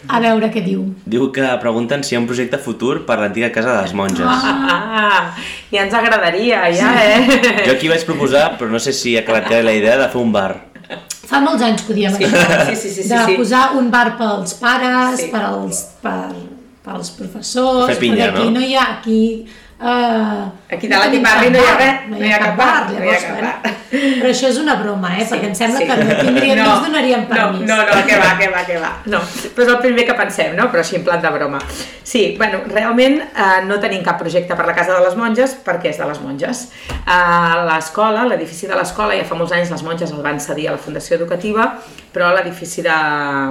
A 0.09 0.17
veure 0.19 0.49
què 0.51 0.63
diu. 0.65 0.81
Diu 1.05 1.27
que 1.31 1.45
pregunten 1.61 2.03
si 2.03 2.15
hi 2.15 2.17
ha 2.17 2.21
un 2.23 2.25
projecte 2.27 2.57
futur 2.57 3.03
per 3.05 3.19
l'antiga 3.21 3.51
casa 3.53 3.75
de 3.75 3.81
les 3.83 3.93
monges. 3.93 4.25
Ah, 4.25 5.35
ja 5.71 5.83
ens 5.85 5.93
agradaria, 5.93 6.63
ja, 6.73 6.89
eh? 7.05 7.41
Jo 7.67 7.75
aquí 7.75 7.87
vaig 7.91 8.03
proposar, 8.05 8.57
però 8.57 8.69
no 8.71 8.79
sé 8.81 8.91
si 8.97 9.15
ha 9.17 9.23
quedat 9.25 9.45
clara 9.47 9.63
la 9.63 9.73
idea 9.77 9.97
de 10.01 10.07
fer 10.09 10.21
un 10.21 10.31
bar. 10.33 10.65
Fa 11.31 11.39
molts 11.39 11.61
anys 11.63 11.83
que 11.85 11.93
ho 11.93 11.95
diem, 11.95 12.11
Sí, 12.17 12.25
això. 12.25 12.65
sí, 12.71 12.75
sí, 12.75 12.89
sí, 12.89 13.03
sí, 13.03 13.09
de 13.13 13.19
sí. 13.25 13.35
posar 13.37 13.75
un 13.77 13.91
bar 13.93 14.17
pels 14.17 14.55
pares, 14.59 15.21
Sí. 15.21 15.29
per 15.31 15.43
als, 15.47 15.83
per, 16.01 16.33
pels 16.83 17.11
professors, 17.15 17.85
Fer 17.93 17.99
pinya, 18.01 18.25
perquè 18.25 18.41
aquí 18.41 18.49
no? 18.49 18.59
no 18.59 18.65
hi 18.65 18.75
ha... 18.75 18.87
Aquí, 18.97 19.21
uh, 19.81 20.49
Aquí 20.71 20.87
dalt 20.87 21.09
aquí 21.09 21.19
barri 21.19 21.49
no 21.51 21.59
hi 21.59 21.67
ha 21.67 21.77
res, 21.77 22.03
no 22.07 22.17
hi 22.21 22.31
ha 22.31 22.39
cap 22.39 22.55
bar, 22.55 22.89
no 22.93 23.03
hi 23.03 23.09
ha 23.11 23.19
cap 23.19 23.41
bar. 23.43 23.71
Però 23.91 24.29
això 24.29 24.47
és 24.47 24.57
una 24.61 24.77
broma, 24.79 25.09
eh? 25.19 25.25
perquè 25.27 25.49
em 25.49 25.55
sembla 25.57 25.81
sí. 25.81 25.87
que 25.89 25.97
no 25.99 26.15
tindríem, 26.21 26.61
no, 26.61 26.67
ens 26.77 26.85
donaríem 26.85 27.25
permís. 27.27 27.65
No, 27.67 27.75
no, 27.75 27.87
no, 27.89 28.05
que 28.07 28.19
va, 28.21 28.29
que 28.39 28.47
va, 28.53 28.61
que 28.69 28.77
va. 28.79 28.91
No, 29.11 29.19
però 29.51 29.65
és 29.65 29.71
el 29.73 29.81
primer 29.83 30.05
que 30.07 30.15
pensem, 30.15 30.55
no? 30.55 30.69
Però 30.71 30.79
així 30.79 30.95
en 31.01 31.03
plan 31.03 31.19
de 31.19 31.33
broma. 31.35 31.59
Sí, 32.07 32.23
bueno, 32.39 32.61
realment 32.71 33.19
eh, 33.19 33.59
no 33.67 33.81
tenim 33.83 34.05
cap 34.07 34.15
projecte 34.21 34.55
per 34.55 34.69
la 34.69 34.77
Casa 34.77 34.95
de 34.95 35.03
les 35.03 35.19
Monges 35.19 35.57
perquè 35.65 35.91
és 35.91 35.99
de 35.99 36.07
les 36.07 36.23
monges. 36.23 36.65
Eh, 37.03 37.59
l'escola, 37.67 38.23
l'edifici 38.31 38.71
de 38.71 38.79
l'escola, 38.79 39.17
ja 39.19 39.27
fa 39.27 39.35
molts 39.39 39.51
anys 39.59 39.75
les 39.75 39.83
monges 39.83 40.15
el 40.15 40.23
van 40.23 40.39
cedir 40.39 40.69
a 40.69 40.77
la 40.77 40.81
Fundació 40.81 41.19
Educativa, 41.19 41.73
però 42.15 42.31
l'edifici 42.31 42.83
de, 42.87 42.99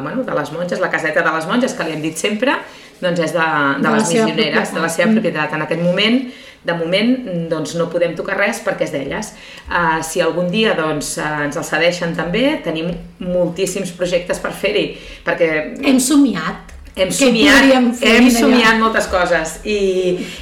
bueno, 0.01 0.25
de 0.25 0.41
les 0.41 0.57
monges, 0.57 0.81
la 0.81 0.89
caseta 0.93 1.21
de 1.27 1.37
les 1.37 1.53
monges, 1.53 1.77
que 1.77 1.85
li 1.85 1.99
hem 1.99 2.09
dit 2.09 2.17
sempre, 2.17 2.57
doncs 3.00 3.25
és 3.26 3.35
de, 3.35 3.49
de, 3.49 3.83
De 3.85 3.97
les 3.97 4.07
missioneres, 4.07 4.73
de 4.76 4.85
la 4.85 4.92
seva 4.92 5.11
propietat. 5.16 5.57
En 5.57 5.66
aquest 5.66 5.83
moment, 5.85 6.21
de 6.64 6.76
moment, 6.76 7.12
doncs 7.50 7.75
no 7.78 7.88
podem 7.92 8.16
tocar 8.19 8.38
res 8.38 8.61
perquè 8.64 8.88
és 8.88 8.95
d'elles. 8.95 9.33
Uh, 9.69 10.00
si 10.07 10.21
algun 10.25 10.50
dia 10.52 10.75
doncs, 10.78 11.14
uh, 11.21 11.47
ens 11.47 11.57
el 11.61 11.66
cedeixen 11.66 12.16
també, 12.19 12.45
tenim 12.64 12.92
moltíssims 13.25 13.95
projectes 13.97 14.42
per 14.42 14.52
fer-hi, 14.52 14.90
perquè 15.26 15.50
Hem 15.88 16.02
somiat. 16.02 16.70
Hem 17.04 17.11
Què 17.11 17.16
somiat, 17.19 17.59
podríem 17.61 17.87
fer 17.99 18.12
hem 18.19 18.28
somiat 18.35 18.78
moltes 18.80 19.07
coses 19.11 19.54
i, 19.69 19.78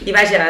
i 0.06 0.14
vaja, 0.14 0.48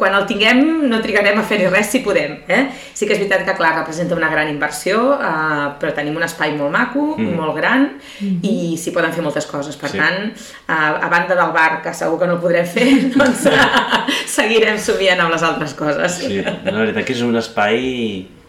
quan 0.00 0.16
el 0.18 0.26
tinguem 0.30 0.62
no 0.90 1.00
trigarem 1.04 1.40
a 1.40 1.44
fer-hi 1.46 1.68
res 1.72 1.90
si 1.92 2.02
podem. 2.04 2.38
Eh? 2.48 2.60
Sí 2.94 3.06
que 3.06 3.16
és 3.16 3.20
veritat 3.20 3.44
que, 3.46 3.56
clar, 3.58 3.74
representa 3.80 4.16
una 4.18 4.30
gran 4.32 4.50
inversió, 4.50 5.00
uh, 5.16 5.66
però 5.80 5.92
tenim 5.96 6.16
un 6.18 6.26
espai 6.26 6.54
molt 6.58 6.74
maco, 6.74 7.04
mm. 7.16 7.34
molt 7.38 7.58
gran, 7.58 7.88
i 8.20 8.76
s'hi 8.80 8.94
poden 8.94 9.14
fer 9.14 9.24
moltes 9.26 9.48
coses. 9.50 9.76
Per 9.78 9.90
Sí. 9.92 9.98
tant, 9.98 10.32
uh, 10.68 11.04
a 11.06 11.08
banda 11.12 11.34
del 11.38 11.52
bar, 11.54 11.82
que 11.82 11.94
segur 11.94 12.18
que 12.20 12.30
no 12.30 12.38
el 12.38 12.42
podrem 12.42 12.66
fer, 12.66 12.88
doncs 13.16 13.46
uh, 13.50 14.08
seguirem 14.26 14.78
somiant 14.78 15.20
amb 15.24 15.34
les 15.34 15.44
altres 15.46 15.74
coses. 15.78 16.22
Sí, 16.24 16.42
la 16.42 16.78
veritat 16.80 17.04
que 17.04 17.16
és 17.16 17.22
un 17.26 17.38
espai 17.38 17.78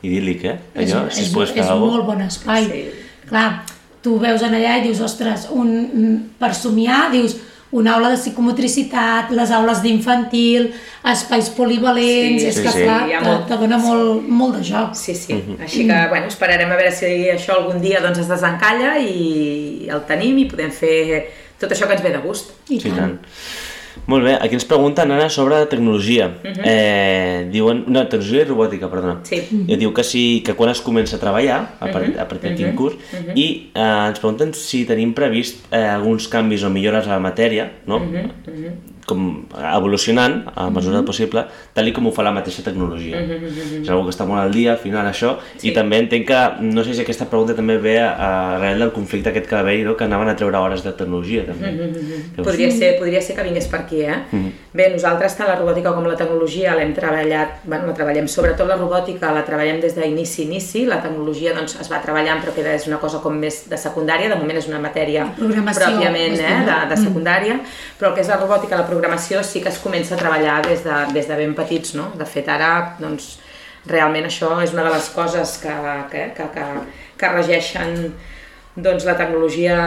idíl·lic, 0.04 0.46
eh? 0.46 0.58
Allò, 0.76 1.06
és, 1.08 1.16
si 1.16 1.26
és, 1.26 1.30
es 1.30 1.36
és 1.36 1.54
fer 1.58 1.68
un 1.74 1.86
molt 1.86 2.08
bon 2.08 2.22
espai. 2.24 2.70
Sí. 2.70 2.86
Clar, 3.30 3.50
tu 4.02 4.18
veus 4.20 4.42
en 4.44 4.54
allà 4.56 4.78
i 4.80 4.82
dius, 4.88 5.00
ostres, 5.02 5.48
un, 5.52 5.68
un- 5.70 6.18
per 6.40 6.54
somiar, 6.56 7.12
dius, 7.12 7.38
una 7.72 7.94
aula 7.96 8.10
de 8.10 8.18
psicomotricitat, 8.18 9.30
les 9.38 9.52
aules 9.54 9.82
d'infantil, 9.84 10.72
espais 11.12 11.50
polivalents, 11.54 12.42
Sí, 12.42 12.48
és 12.50 12.56
sí, 12.56 12.64
que 12.64 12.72
sí. 12.74 12.82
clar, 12.84 13.04
ha 13.04 13.20
te, 13.20 13.26
molt- 13.28 13.46
te 13.48 13.58
dona 13.62 13.78
molt, 13.78 14.24
molt 14.28 14.56
de 14.58 14.64
joc. 14.64 14.96
Sí, 14.96 15.14
sí. 15.16 15.38
Així 15.62 15.86
que, 15.88 16.00
bueno, 16.10 16.28
esperarem 16.28 16.72
a 16.72 16.76
veure 16.80 16.92
si 16.92 17.06
això 17.30 17.58
algun 17.60 17.80
dia 17.82 18.02
doncs, 18.02 18.20
es 18.24 18.28
desencalla 18.32 18.98
i 19.00 19.88
el 19.90 20.02
tenim 20.10 20.38
i 20.42 20.46
podem 20.50 20.72
fer 20.72 21.28
tot 21.60 21.70
això 21.72 21.86
que 21.88 21.94
ens 21.94 22.02
ve 22.04 22.10
de 22.16 22.24
gust. 22.26 22.52
I 22.70 22.80
Sí, 22.80 22.90
tant. 22.90 22.98
tant. 22.98 23.20
Molt 24.10 24.26
bé, 24.26 24.36
aquí 24.42 24.58
ens 24.58 24.66
pregunten 24.66 25.12
ara 25.12 25.30
sobre 25.30 25.66
tecnologia. 25.72 26.30
eh, 26.44 27.48
diuen, 27.52 27.84
no, 27.88 28.04
tecnologia 28.08 28.44
i 28.44 28.48
robòtica, 28.48 28.90
perdona. 28.90 29.20
Sí. 29.24 29.42
I 29.68 29.78
diu 29.78 29.94
que, 29.94 30.04
sí, 30.04 30.42
que 30.46 30.54
quan 30.54 30.70
es 30.72 30.82
comença 30.82 31.18
a 31.18 31.20
treballar, 31.20 31.60
a, 31.80 31.88
part, 31.92 32.18
a 32.18 32.28
partir 32.28 32.52
de 32.52 32.56
quin 32.56 32.76
curs, 32.76 32.96
i 33.36 33.48
eh, 33.74 34.08
ens 34.10 34.20
pregunten 34.20 34.54
si 34.54 34.86
tenim 34.90 35.14
previst 35.18 35.66
eh, 35.72 35.84
alguns 35.84 36.28
canvis 36.28 36.64
o 36.64 36.70
millores 36.74 37.08
a 37.08 37.18
la 37.18 37.20
matèria, 37.24 37.72
no? 37.86 38.00
Com 39.10 39.26
evolucionant 39.58 40.42
a 40.54 40.70
mesura 40.74 41.00
del 41.00 41.08
possible, 41.08 41.46
tal 41.74 41.90
i 41.90 41.94
com 41.96 42.08
ho 42.10 42.14
fa 42.16 42.26
la 42.26 42.34
mateixa 42.36 42.64
tecnologia. 42.66 43.22
És 43.26 43.90
una 43.90 44.04
que 44.06 44.14
està 44.14 44.28
molt 44.30 44.44
al 44.44 44.54
dia, 44.54 44.74
al 44.76 44.82
final, 44.82 45.08
això, 45.10 45.36
i 45.66 45.74
també 45.76 46.00
entenc 46.04 46.28
que, 46.30 46.42
no 46.70 46.86
sé 46.86 46.96
si 46.96 47.04
aquesta 47.06 47.28
pregunta 47.32 47.58
també 47.58 47.80
ve 47.82 47.98
a, 48.02 48.10
a 48.14 48.32
arrel 48.58 48.86
del 48.86 48.94
conflicte 48.96 49.34
aquest 49.34 49.50
que 49.50 49.58
va 49.58 49.64
haver-hi, 49.66 49.86
no? 49.88 49.96
que 49.98 50.06
anaven 50.08 50.32
a 50.32 50.38
treure 50.40 50.62
hores 50.62 50.86
de 50.86 50.94
tecnologia, 50.94 51.46
també. 51.48 51.74
Que 52.36 52.46
Podria 52.46 52.70
ser, 52.72 52.94
podria 53.00 53.22
ser 53.26 53.36
que 53.38 53.46
vingués 53.48 53.70
per 53.72 53.82
aquí, 53.84 54.04
eh? 54.06 54.20
Bé, 54.74 54.90
nosaltres 54.94 55.36
tant 55.38 55.50
la 55.50 55.58
robòtica 55.60 55.94
com 55.96 56.06
la 56.08 56.18
tecnologia 56.20 56.76
l'hem 56.78 56.94
treballat, 56.98 57.64
bueno, 57.66 57.90
la 57.90 57.96
treballem, 57.98 58.28
sobretot 58.30 58.70
la 58.70 58.78
robòtica 58.80 59.32
la 59.34 59.44
treballem 59.48 59.82
des 59.84 59.96
d'inici 59.98 60.46
inici, 60.46 60.86
la 60.90 61.00
tecnologia 61.04 61.54
doncs 61.58 61.78
es 61.82 61.90
va 61.92 62.02
treballant 62.04 62.42
però 62.44 62.54
queda 62.56 62.76
és 62.78 62.88
una 62.90 63.00
cosa 63.02 63.22
com 63.24 63.36
més 63.40 63.64
de 63.70 63.80
secundària, 63.80 64.30
de 64.32 64.38
moment 64.40 64.60
és 64.60 64.70
una 64.70 64.82
matèria 64.84 65.26
pròpiament 65.38 66.38
eh, 66.38 66.56
de, 66.68 66.78
de 66.92 67.00
secundària, 67.00 67.60
però 68.00 68.12
el 68.12 68.18
que 68.18 68.24
és 68.26 68.32
la 68.32 68.40
robòtica, 68.42 68.78
la 68.80 68.88
programació 69.00 69.44
sí 69.48 69.64
que 69.64 69.72
es 69.72 69.80
comença 69.80 70.16
a 70.16 70.20
treballar 70.20 70.60
des 70.68 70.84
de, 70.84 70.98
des 71.16 71.28
de 71.28 71.38
ben 71.40 71.56
petits, 71.56 71.96
no? 71.96 72.12
De 72.20 72.28
fet 72.28 72.50
ara, 72.52 72.98
doncs, 73.00 73.38
realment 73.88 74.28
això 74.28 74.58
és 74.62 74.74
una 74.76 74.84
de 74.86 74.92
les 74.92 75.08
coses 75.16 75.56
que, 75.62 75.76
que, 76.12 76.26
que, 76.36 76.50
que, 76.54 76.66
que 77.18 77.32
regeixen 77.32 77.96
doncs, 78.80 79.06
la 79.08 79.16
tecnologia 79.18 79.78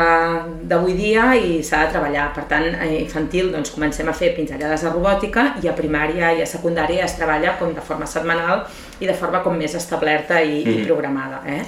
d'avui 0.69 0.97
dia 0.97 1.29
i 1.37 1.61
s'ha 1.65 1.85
de 1.85 1.93
treballar. 1.95 2.31
Per 2.37 2.47
tant, 2.51 2.67
a 2.75 2.89
infantil 2.89 3.53
doncs, 3.53 3.73
comencem 3.75 4.09
a 4.09 4.17
fer 4.17 4.33
pinzellades 4.37 4.85
de 4.85 4.93
robòtica 4.93 5.47
i 5.63 5.69
a 5.69 5.77
primària 5.77 6.33
i 6.37 6.43
a 6.43 6.49
secundària 6.49 7.07
es 7.07 7.17
treballa 7.21 7.57
com 7.61 7.73
de 7.77 7.85
forma 7.85 8.09
setmanal 8.09 8.67
i 9.01 9.09
de 9.09 9.17
forma 9.17 9.43
com 9.45 9.57
més 9.57 9.77
establerta 9.79 10.41
i, 10.43 10.63
i 10.65 10.83
programada. 10.89 11.45
Eh? 11.47 11.63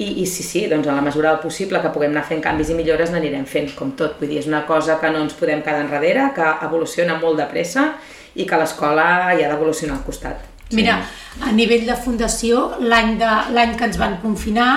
I, 0.00 0.06
I 0.22 0.26
sí, 0.26 0.42
sí, 0.46 0.62
doncs 0.70 0.88
a 0.88 0.94
la 0.96 1.02
mesura 1.04 1.32
del 1.34 1.40
possible 1.42 1.80
que 1.82 1.90
puguem 1.92 2.14
anar 2.14 2.22
fent 2.28 2.40
canvis 2.44 2.70
i 2.72 2.76
millores 2.78 3.10
n'anirem 3.12 3.44
fent, 3.48 3.72
com 3.76 3.90
tot. 3.98 4.14
Vull 4.20 4.30
dir, 4.32 4.38
és 4.40 4.46
una 4.48 4.62
cosa 4.68 4.96
que 5.00 5.10
no 5.12 5.20
ens 5.26 5.34
podem 5.36 5.60
quedar 5.66 5.82
enrere, 5.84 6.30
que 6.36 6.46
evoluciona 6.66 7.18
molt 7.20 7.36
de 7.42 7.48
pressa 7.50 7.90
i 8.34 8.46
que 8.48 8.56
l'escola 8.60 9.34
hi 9.34 9.44
ha 9.44 9.50
d'evolucionar 9.50 9.98
al 9.98 10.06
costat. 10.06 10.46
Mira, 10.72 11.00
a 11.42 11.50
nivell 11.52 11.84
de 11.88 11.96
fundació, 11.98 12.70
l'any 12.80 13.18
que 13.76 13.84
ens 13.88 13.98
van 13.98 14.16
confinar, 14.22 14.70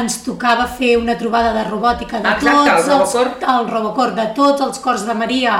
ens 0.00 0.22
tocava 0.24 0.64
fer 0.66 0.94
una 0.96 1.18
trobada 1.20 1.52
de 1.52 1.66
robòtica 1.68 2.18
de 2.24 2.30
Exacte, 2.32 2.48
el 2.48 2.64
tots 2.64 2.88
els, 2.88 2.88
Robocor. 2.88 3.54
el 3.54 3.68
Robocor, 3.68 4.14
de 4.16 4.26
tots 4.38 4.64
els 4.64 4.78
cors 4.80 5.04
de 5.04 5.14
Maria, 5.14 5.58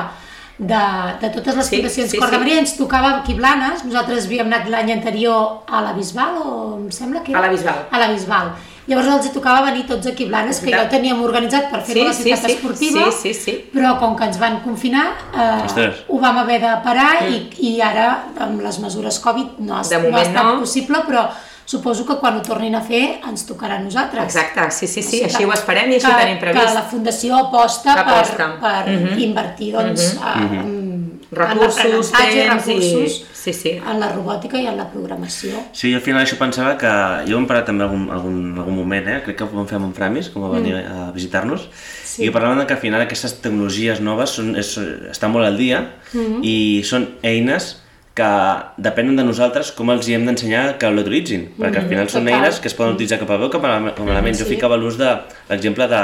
de, 0.58 0.80
de 1.20 1.28
totes 1.34 1.56
les 1.58 1.66
Sí, 1.68 1.76
fundacions 1.76 2.10
sí, 2.10 2.18
Cor 2.18 2.30
de 2.30 2.38
sí. 2.38 2.40
Maria, 2.40 2.58
ens 2.64 2.72
tocava 2.78 3.10
aquí 3.18 3.34
Blanes, 3.34 3.84
nosaltres 3.84 4.24
havíem 4.26 4.48
anat 4.48 4.68
l'any 4.72 4.92
anterior 4.96 5.64
a 5.68 5.82
la 5.84 5.92
Bisbal, 5.96 6.38
o 6.40 6.58
em 6.78 6.90
sembla 6.90 7.20
que 7.22 7.32
era? 7.34 7.40
A 7.42 7.46
la 7.46 7.52
Bisbal. 7.52 7.80
A 7.90 7.98
la 8.06 8.08
Bisbal. 8.14 8.52
Llavors 8.90 9.06
els 9.14 9.28
tocava 9.32 9.60
venir 9.70 9.84
tots 9.86 10.06
aquí 10.10 10.24
Blanes, 10.26 10.58
que 10.60 10.72
ja 10.72 10.80
ho 10.82 10.88
teníem 10.90 11.20
organitzat 11.22 11.68
per 11.70 11.82
fer-ho 11.86 12.00
Sí, 12.00 12.02
a 12.02 12.08
la 12.08 12.14
sí, 12.14 12.22
ciutat 12.24 12.46
sí, 12.50 12.52
esportiva, 12.56 13.04
sí, 13.12 13.32
sí, 13.32 13.40
sí. 13.44 13.54
però 13.72 13.92
com 14.00 14.16
que 14.18 14.24
ens 14.24 14.40
van 14.42 14.58
confinar, 14.64 15.04
eh, 15.36 15.64
Ostres. 15.68 16.02
ho 16.08 16.18
vam 16.18 16.38
haver 16.42 16.60
de 16.60 16.72
parar 16.82 17.28
i, 17.30 17.38
i 17.68 17.80
ara 17.80 18.08
amb 18.40 18.60
les 18.60 18.78
mesures 18.82 19.20
Covid 19.22 19.58
no 19.60 19.76
ha, 19.78 19.82
no 19.86 20.16
ha 20.18 20.22
estat 20.26 20.44
no. 20.44 20.58
possible, 20.60 20.98
però 21.06 21.28
suposo 21.64 22.04
que 22.04 22.16
quan 22.18 22.36
ho 22.36 22.42
tornin 22.42 22.74
a 22.74 22.80
fer 22.82 23.20
ens 23.28 23.46
tocarà 23.46 23.76
a 23.78 23.78
nosaltres. 23.84 24.24
Exacte, 24.24 24.66
sí, 24.74 24.88
sí, 24.88 25.00
sí, 25.00 25.08
O 25.08 25.10
sigui 25.10 25.24
així 25.30 25.38
que- 25.38 25.46
ho 25.46 25.52
esperem 25.54 25.90
i 25.92 25.94
així 25.94 26.06
que, 26.06 26.12
ho 26.12 26.18
tenim 26.18 26.38
previst. 26.40 26.66
Que 26.66 26.74
la 26.74 26.82
Fundació 26.82 27.36
aposta, 27.38 27.94
Aposta. 28.02 28.48
per, 28.60 28.82
per 28.84 28.90
Mhm. 28.90 29.18
invertir 29.30 29.72
doncs, 29.72 30.16
mm 30.18 30.81
recursos, 31.32 32.12
l'aprenentatge, 32.12 32.48
temps 32.48 32.66
i... 32.68 32.78
recursos 32.78 33.20
Sí, 33.42 33.52
sí. 33.52 33.70
en 33.74 33.98
la 33.98 34.12
robòtica 34.12 34.60
i 34.62 34.68
en 34.70 34.76
la 34.78 34.84
programació. 34.86 35.58
Sí, 35.74 35.88
jo 35.90 35.98
al 35.98 36.04
final 36.04 36.22
això 36.22 36.36
pensava 36.38 36.76
que... 36.78 36.92
Jo 37.26 37.34
ho 37.34 37.40
hem 37.40 37.48
parlat 37.50 37.66
també 37.72 37.82
algun, 37.82 38.04
algun, 38.14 38.36
algun 38.54 38.76
moment, 38.76 39.08
eh? 39.10 39.16
crec 39.24 39.40
que 39.40 39.48
ho 39.48 39.50
vam 39.50 39.66
fer 39.66 39.80
amb 39.80 39.88
en 39.88 39.96
Framis, 39.96 40.28
com 40.30 40.44
va 40.46 40.52
venir 40.52 40.76
a 40.78 41.08
visitar-nos, 41.10 41.64
sí. 42.06 42.22
i 42.22 42.30
parlàvem 42.30 42.62
de 42.62 42.68
que 42.70 42.76
al 42.76 42.82
final 42.84 43.02
aquestes 43.02 43.34
tecnologies 43.42 43.98
noves 43.98 44.36
són, 44.38 44.54
és, 44.62 44.76
estan 45.10 45.34
molt 45.34 45.48
al 45.48 45.58
dia 45.58 45.82
i 46.46 46.54
són 46.86 47.08
eines 47.26 47.72
que 48.14 48.28
depenen 48.76 49.16
de 49.16 49.24
nosaltres 49.24 49.70
com 49.72 49.88
els 49.94 50.08
hi 50.08 50.16
hem 50.18 50.26
d'ensenyar 50.28 50.64
que 50.80 50.90
l'utilitzin, 50.92 51.46
perquè 51.56 51.80
al 51.80 51.88
final 51.88 52.10
són 52.12 52.26
total. 52.26 52.42
eines 52.42 52.58
que 52.60 52.68
es 52.68 52.76
poden 52.76 52.98
utilitzar 52.98 53.18
cap 53.22 53.32
a 53.32 53.38
veu 53.40 53.48
com 53.52 53.64
a, 53.64 53.76
a 53.88 53.92
element. 54.04 54.36
Jo 54.36 54.44
sí. 54.44 54.52
ficava 54.52 54.76
l'ús 54.76 54.98
de 55.00 55.14
l'exemple 55.48 55.88
de 55.88 56.02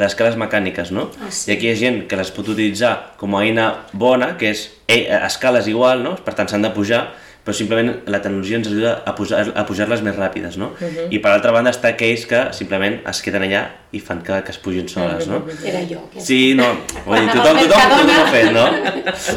les 0.00 0.06
escales 0.08 0.38
mecàniques, 0.40 0.90
no? 0.94 1.08
Ah, 1.22 1.30
sí. 1.30 1.52
I 1.52 1.56
aquí 1.56 1.70
hi 1.70 1.74
ha 1.74 1.78
gent 1.78 2.00
que 2.10 2.18
les 2.18 2.32
pot 2.34 2.50
utilitzar 2.50 2.94
com 3.20 3.36
a 3.38 3.44
eina 3.46 3.68
bona, 3.92 4.32
que 4.40 4.50
és 4.50 4.66
eh, 4.88 5.04
escales 5.20 5.70
igual, 5.70 6.02
no? 6.02 6.16
per 6.26 6.34
tant 6.34 6.50
s'han 6.50 6.66
de 6.66 6.74
pujar, 6.74 7.04
però 7.44 7.52
simplement 7.52 7.90
la 8.08 8.22
tecnologia 8.24 8.56
ens 8.56 8.68
ajuda 8.70 9.02
a 9.04 9.14
pujar- 9.14 9.52
a 9.54 9.64
pujar-les 9.68 10.00
més 10.02 10.16
ràpides, 10.16 10.56
no? 10.56 10.70
I 11.10 11.18
per 11.20 11.32
altra 11.34 11.52
banda 11.52 11.70
està 11.70 11.90
aquells 11.92 12.24
que 12.26 12.46
simplement 12.56 13.00
es 13.10 13.20
queden 13.22 13.42
allà 13.44 13.64
i 13.94 14.00
fan 14.00 14.22
que, 14.26 14.40
que 14.42 14.50
es 14.50 14.58
pugin 14.58 14.88
soles, 14.88 15.28
no? 15.30 15.42
Era 15.62 15.82
jo. 15.86 16.00
Que... 16.12 16.20
Sí, 16.24 16.54
no, 16.58 16.64
vull 17.06 17.20
dir, 17.20 17.28
tothom, 17.30 17.60
tothom, 17.60 17.92
tothom 17.92 18.08
ho 18.10 18.22
ha 18.24 18.30
fet, 18.32 18.48
no? 18.50 18.64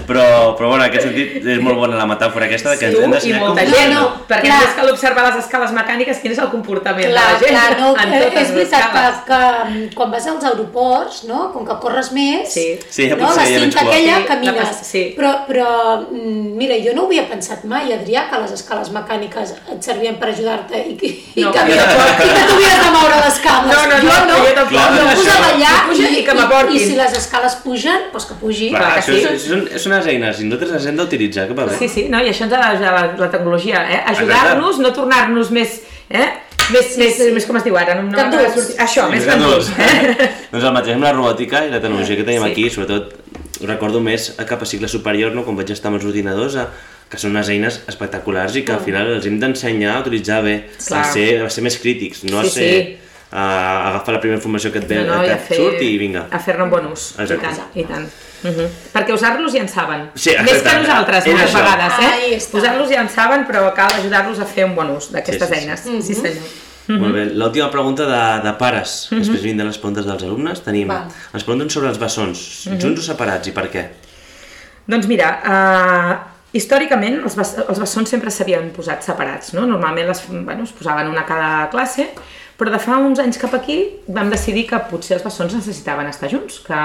Però, 0.07 0.23
però 0.57 0.69
bueno, 0.71 0.83
en 0.83 0.87
aquest 0.89 1.05
sentit 1.07 1.45
és 1.45 1.59
molt 1.61 1.77
bona 1.77 1.97
la 1.99 2.07
metàfora 2.09 2.47
aquesta 2.47 2.71
de 2.73 2.79
que 2.81 2.89
Tu 2.93 2.97
ens 2.97 3.03
hem 3.05 3.11
d'ensenyar 3.11 3.41
com... 3.43 3.49
molta 3.51 3.65
No, 3.67 3.75
gent, 3.75 3.93
no, 3.93 4.05
perquè 4.31 4.47
clar. 4.49 4.71
que 4.79 4.87
l'observar 4.87 5.25
les 5.27 5.37
escales 5.43 5.73
mecàniques, 5.75 6.21
quin 6.23 6.33
és 6.33 6.41
el 6.41 6.49
comportament 6.53 7.11
Clar, 7.11 7.25
de 7.27 7.33
la 7.35 7.39
gent 7.43 7.53
clar, 7.53 7.77
no, 7.81 7.91
en 8.01 8.13
eh, 8.15 8.23
totes 8.23 8.41
és 8.47 8.53
veritat 8.55 8.89
que, 8.95 9.03
que 9.27 9.41
mm, 9.67 9.85
quan 9.99 10.11
vas 10.15 10.27
als 10.31 10.47
aeroports, 10.49 11.21
no? 11.29 11.51
com 11.53 11.67
que 11.67 11.77
corres 11.83 12.11
més, 12.15 12.49
Sí. 12.57 12.65
Sí, 12.89 13.09
ja 13.11 13.15
no? 13.19 13.29
la 13.35 13.45
cinta 13.45 13.83
aquella 13.85 14.17
Sí, 14.23 14.27
camines. 14.31 14.55
pas- 14.63 14.81
sí. 14.87 15.03
Però, 15.19 15.33
però 15.47 15.69
mm, 16.07 16.57
mira, 16.57 16.79
jo 16.81 16.95
no 16.97 17.03
ho 17.05 17.11
havia 17.11 17.27
pensat 17.29 17.63
mai, 17.69 17.93
Adrià, 17.97 18.23
que 18.29 18.39
les 18.43 18.51
escales 18.55 18.89
mecàniques 18.95 19.51
et 19.73 19.83
servien 19.83 20.15
per 20.21 20.29
ajudar-te 20.31 20.79
i, 20.91 20.95
que- 20.99 21.11
i, 21.35 21.43
No, 21.43 21.51
que, 21.51 21.59
jo 21.67 21.75
i 21.75 21.77
que 21.77 22.45
tu 22.47 22.55
havies 22.55 22.79
de 22.85 22.91
moure 22.95 23.19
les 23.25 23.39
cames. 23.43 23.73
No, 23.75 23.83
no, 23.91 23.97
no, 23.97 23.99
jo 24.07 24.25
no, 24.29 24.63
jo. 24.63 24.65
Clar, 24.71 24.87
jo 24.95 25.01
em 25.01 25.07
això- 25.11 25.25
posava 25.25 25.51
allà 25.53 25.73
que 25.75 25.85
pugen 25.91 26.15
i 26.17 26.23
que 26.25 26.33
m'aportin. 26.39 26.75
i, 26.75 26.85
si 26.85 26.95
les 26.95 27.17
escales 27.17 27.55
pugen, 27.65 28.07
doncs 28.13 28.25
que 28.31 28.39
pugi. 28.41 28.69
Clar, 28.71 28.81
Clar 28.81 28.95
que 28.95 29.01
sí. 29.11 29.19
és, 29.35 29.45
són, 29.49 29.67
són 29.77 29.93
unes 29.93 30.07
eines 30.13 30.41
i 30.41 30.49
nosaltres 30.49 30.71
les 30.77 30.85
hem 30.91 30.97
d'utilitzar 30.97 31.47
cap 31.51 31.59
a 31.59 31.65
bé. 31.71 31.77
Sí, 31.79 31.87
sí, 31.89 32.07
no? 32.09 32.19
i 32.23 32.29
això 32.31 32.43
ens 32.47 32.53
ha 32.53 32.63
d'ajudar 32.63 32.91
la, 32.97 33.05
la 33.25 33.29
tecnologia, 33.31 33.83
eh? 33.91 34.01
ajudar-nos, 34.15 34.79
no 34.79 34.93
tornar-nos 34.93 35.51
més, 35.51 35.81
eh? 36.09 36.27
més, 36.71 36.85
Sí, 36.93 36.99
més, 36.99 37.15
sí. 37.15 37.29
més, 37.31 37.45
com 37.47 37.55
es 37.57 37.63
diu 37.63 37.77
ara? 37.79 37.95
No, 37.95 38.09
no 38.11 38.41
sortir. 38.53 38.75
Això, 38.83 39.05
més 39.11 39.23
gandulls. 39.25 39.69
gandulls. 39.71 40.17
Eh? 40.19 40.33
doncs 40.51 40.65
el 40.65 40.73
mateix 40.75 40.95
amb 40.97 41.03
la 41.07 41.13
robòtica 41.15 41.63
i 41.65 41.71
la 41.71 41.79
tecnologia 41.79 42.17
que 42.19 42.25
tenim 42.27 42.43
Sí. 42.43 42.51
aquí, 42.51 42.69
sobretot 42.69 43.13
recordo 43.65 44.01
més 44.03 44.33
a 44.37 44.45
cap 44.45 44.61
a 44.61 44.65
cicle 44.69 44.87
superior, 44.91 45.31
no? 45.33 45.43
quan 45.45 45.55
vaig 45.57 45.71
estar 45.73 45.89
amb 45.89 45.97
els 46.01 46.05
ordinadors, 46.05 46.57
a, 46.59 46.67
que 47.09 47.17
són 47.17 47.31
unes 47.31 47.49
eines 47.49 47.81
espectaculars 47.87 48.55
i 48.55 48.63
que 48.67 48.73
al 48.73 48.81
final 48.83 49.07
els 49.15 49.25
hem 49.25 49.39
d'ensenyar 49.39 49.95
a 49.97 49.99
utilitzar 50.01 50.41
bé, 50.43 50.69
Clar. 50.87 51.01
a 51.01 51.11
ser, 51.13 51.27
a 51.45 51.49
ser 51.49 51.63
més 51.63 51.77
crítics, 51.79 52.23
no 52.27 52.41
Sí, 52.43 52.47
a 52.47 52.51
ser... 52.51 52.71
sí. 52.85 52.97
A 53.29 53.89
agafar 53.89 54.13
la 54.15 54.19
primera 54.23 54.37
informació 54.39 54.69
que 54.71 54.79
et, 54.79 54.85
ve, 54.87 55.01
No, 55.03 55.17
no, 55.17 55.23
i 55.23 55.27
que 55.27 55.33
et 55.33 55.41
fer, 55.49 55.57
surt 55.59 55.81
i 55.83 55.97
vinga. 55.99 56.21
a 56.31 56.39
fer-ne 56.39 56.63
un 56.63 56.69
bon 56.71 56.85
ús, 56.93 57.09
i 57.17 57.23
Exacte. 57.25 57.49
tant, 57.49 57.73
i 57.75 57.83
tant. 57.83 58.05
Uh 58.43 58.49
-huh. 58.55 58.67
Perquè 58.93 59.11
usar-los 59.13 59.51
ja 59.51 59.59
en 59.59 59.67
saben. 59.67 60.05
Sí, 60.15 60.29
Més 60.45 60.61
que 60.63 60.77
nosaltres, 60.79 61.25
És 61.27 61.33
moltes 61.33 61.51
això. 61.53 61.59
vegades, 61.63 61.93
eh? 61.99 62.37
està. 62.37 62.57
Usar-los 62.57 62.89
ja 62.89 63.01
en 63.01 63.09
saben, 63.09 63.45
però 63.45 63.73
cal 63.75 63.91
ajudar-los 63.99 64.39
a 64.39 64.45
fer 64.45 64.63
un 64.65 64.75
bon 64.75 64.89
ús 64.95 65.11
d'aquestes 65.11 65.49
Sí, 65.49 65.55
sí, 65.55 65.59
sí. 65.59 65.65
eines. 65.65 66.05
Sí, 66.07 66.13
senyor. 66.15 67.01
Molt 67.01 67.13
bé, 67.13 67.25
l'última 67.35 67.69
pregunta 67.69 68.05
de, 68.05 68.43
de 68.47 68.53
pares, 68.53 69.07
després 69.11 69.41
vindran 69.41 69.67
les 69.67 69.77
preguntes 69.77 70.05
dels 70.05 70.23
alumnes, 70.23 70.61
tenim, 70.63 70.87
Val. 70.87 71.03
ens 71.33 71.43
pregunten 71.43 71.69
sobre 71.69 71.89
els 71.89 71.97
bessons, 71.99 72.69
junts 72.79 72.99
o 73.01 73.03
separats 73.03 73.45
i 73.47 73.51
per 73.51 73.69
què? 73.69 73.85
Doncs 74.87 75.05
mira, 75.07 75.27
uh, 75.43 76.36
històricament 76.55 77.19
els, 77.23 77.35
els 77.37 77.81
bessons 77.81 78.09
sempre 78.09 78.31
s'havien 78.31 78.69
posat 78.75 79.03
separats, 79.05 79.53
no? 79.57 79.65
Normalment 79.67 80.07
les, 80.07 80.23
bueno, 80.29 80.63
es 80.63 80.73
posaven 80.75 81.11
una 81.11 81.25
a 81.25 81.29
cada 81.29 81.51
classe, 81.73 82.09
però 82.57 82.73
de 82.73 82.79
fa 82.81 82.97
uns 83.03 83.19
anys 83.21 83.37
cap 83.41 83.53
aquí 83.53 83.81
vam 84.07 84.31
decidir 84.33 84.65
que 84.69 84.79
potser 84.89 85.17
els 85.17 85.27
bessons 85.27 85.59
necessitaven 85.59 86.07
estar 86.09 86.31
junts, 86.31 86.61
que 86.65 86.77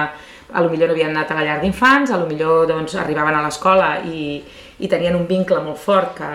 a 0.52 0.60
lo 0.60 0.68
millor 0.68 0.90
no 0.90 0.96
havien 0.96 1.14
anat 1.14 1.30
a 1.30 1.38
la 1.38 1.46
llar 1.46 1.60
d'infants, 1.62 2.10
a 2.10 2.18
lo 2.20 2.26
millor 2.28 2.66
doncs, 2.68 2.98
arribaven 3.00 3.38
a 3.38 3.40
l'escola 3.46 3.94
i, 4.04 4.42
i 4.82 4.88
tenien 4.90 5.16
un 5.16 5.24
vincle 5.28 5.62
molt 5.64 5.80
fort 5.80 6.18
que 6.18 6.28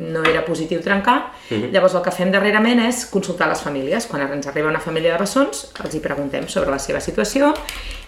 no 0.00 0.22
era 0.24 0.44
positiu 0.46 0.80
trencar. 0.80 1.18
Llavors 1.50 1.98
el 1.98 2.04
que 2.06 2.14
fem 2.14 2.32
darrerament 2.32 2.80
és 2.86 3.04
consultar 3.12 3.50
les 3.50 3.60
famílies. 3.60 4.06
Quan 4.08 4.24
ens 4.24 4.48
arriba 4.48 4.70
una 4.70 4.80
família 4.80 5.12
de 5.12 5.20
bessons, 5.20 5.66
els 5.84 5.98
hi 5.98 6.00
preguntem 6.04 6.48
sobre 6.48 6.72
la 6.72 6.80
seva 6.80 7.02
situació 7.04 7.52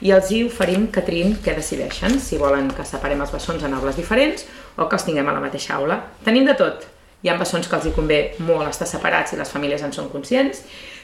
i 0.00 0.14
els 0.16 0.32
hi 0.32 0.44
oferim 0.46 0.88
que 0.94 1.04
triïn 1.04 1.36
què 1.44 1.56
decideixen, 1.58 2.16
si 2.22 2.40
volen 2.40 2.70
que 2.72 2.86
separem 2.88 3.20
els 3.20 3.34
bessons 3.34 3.66
en 3.66 3.76
aules 3.76 4.00
diferents 4.00 4.46
o 4.80 4.88
que 4.88 4.96
els 4.96 5.04
tinguem 5.06 5.28
a 5.28 5.34
la 5.36 5.42
mateixa 5.44 5.76
aula. 5.76 6.00
Tenim 6.24 6.46
de 6.48 6.56
tot. 6.58 6.86
Hi 7.22 7.28
ha 7.28 7.36
bessons 7.36 7.68
que 7.68 7.76
els 7.76 7.86
hi 7.86 7.92
convé 7.92 8.20
molt 8.48 8.70
estar 8.70 8.88
separats 8.88 9.34
i 9.34 9.38
les 9.38 9.50
famílies 9.52 9.82
en 9.84 9.92
són 9.92 10.08
conscients. 10.12 10.62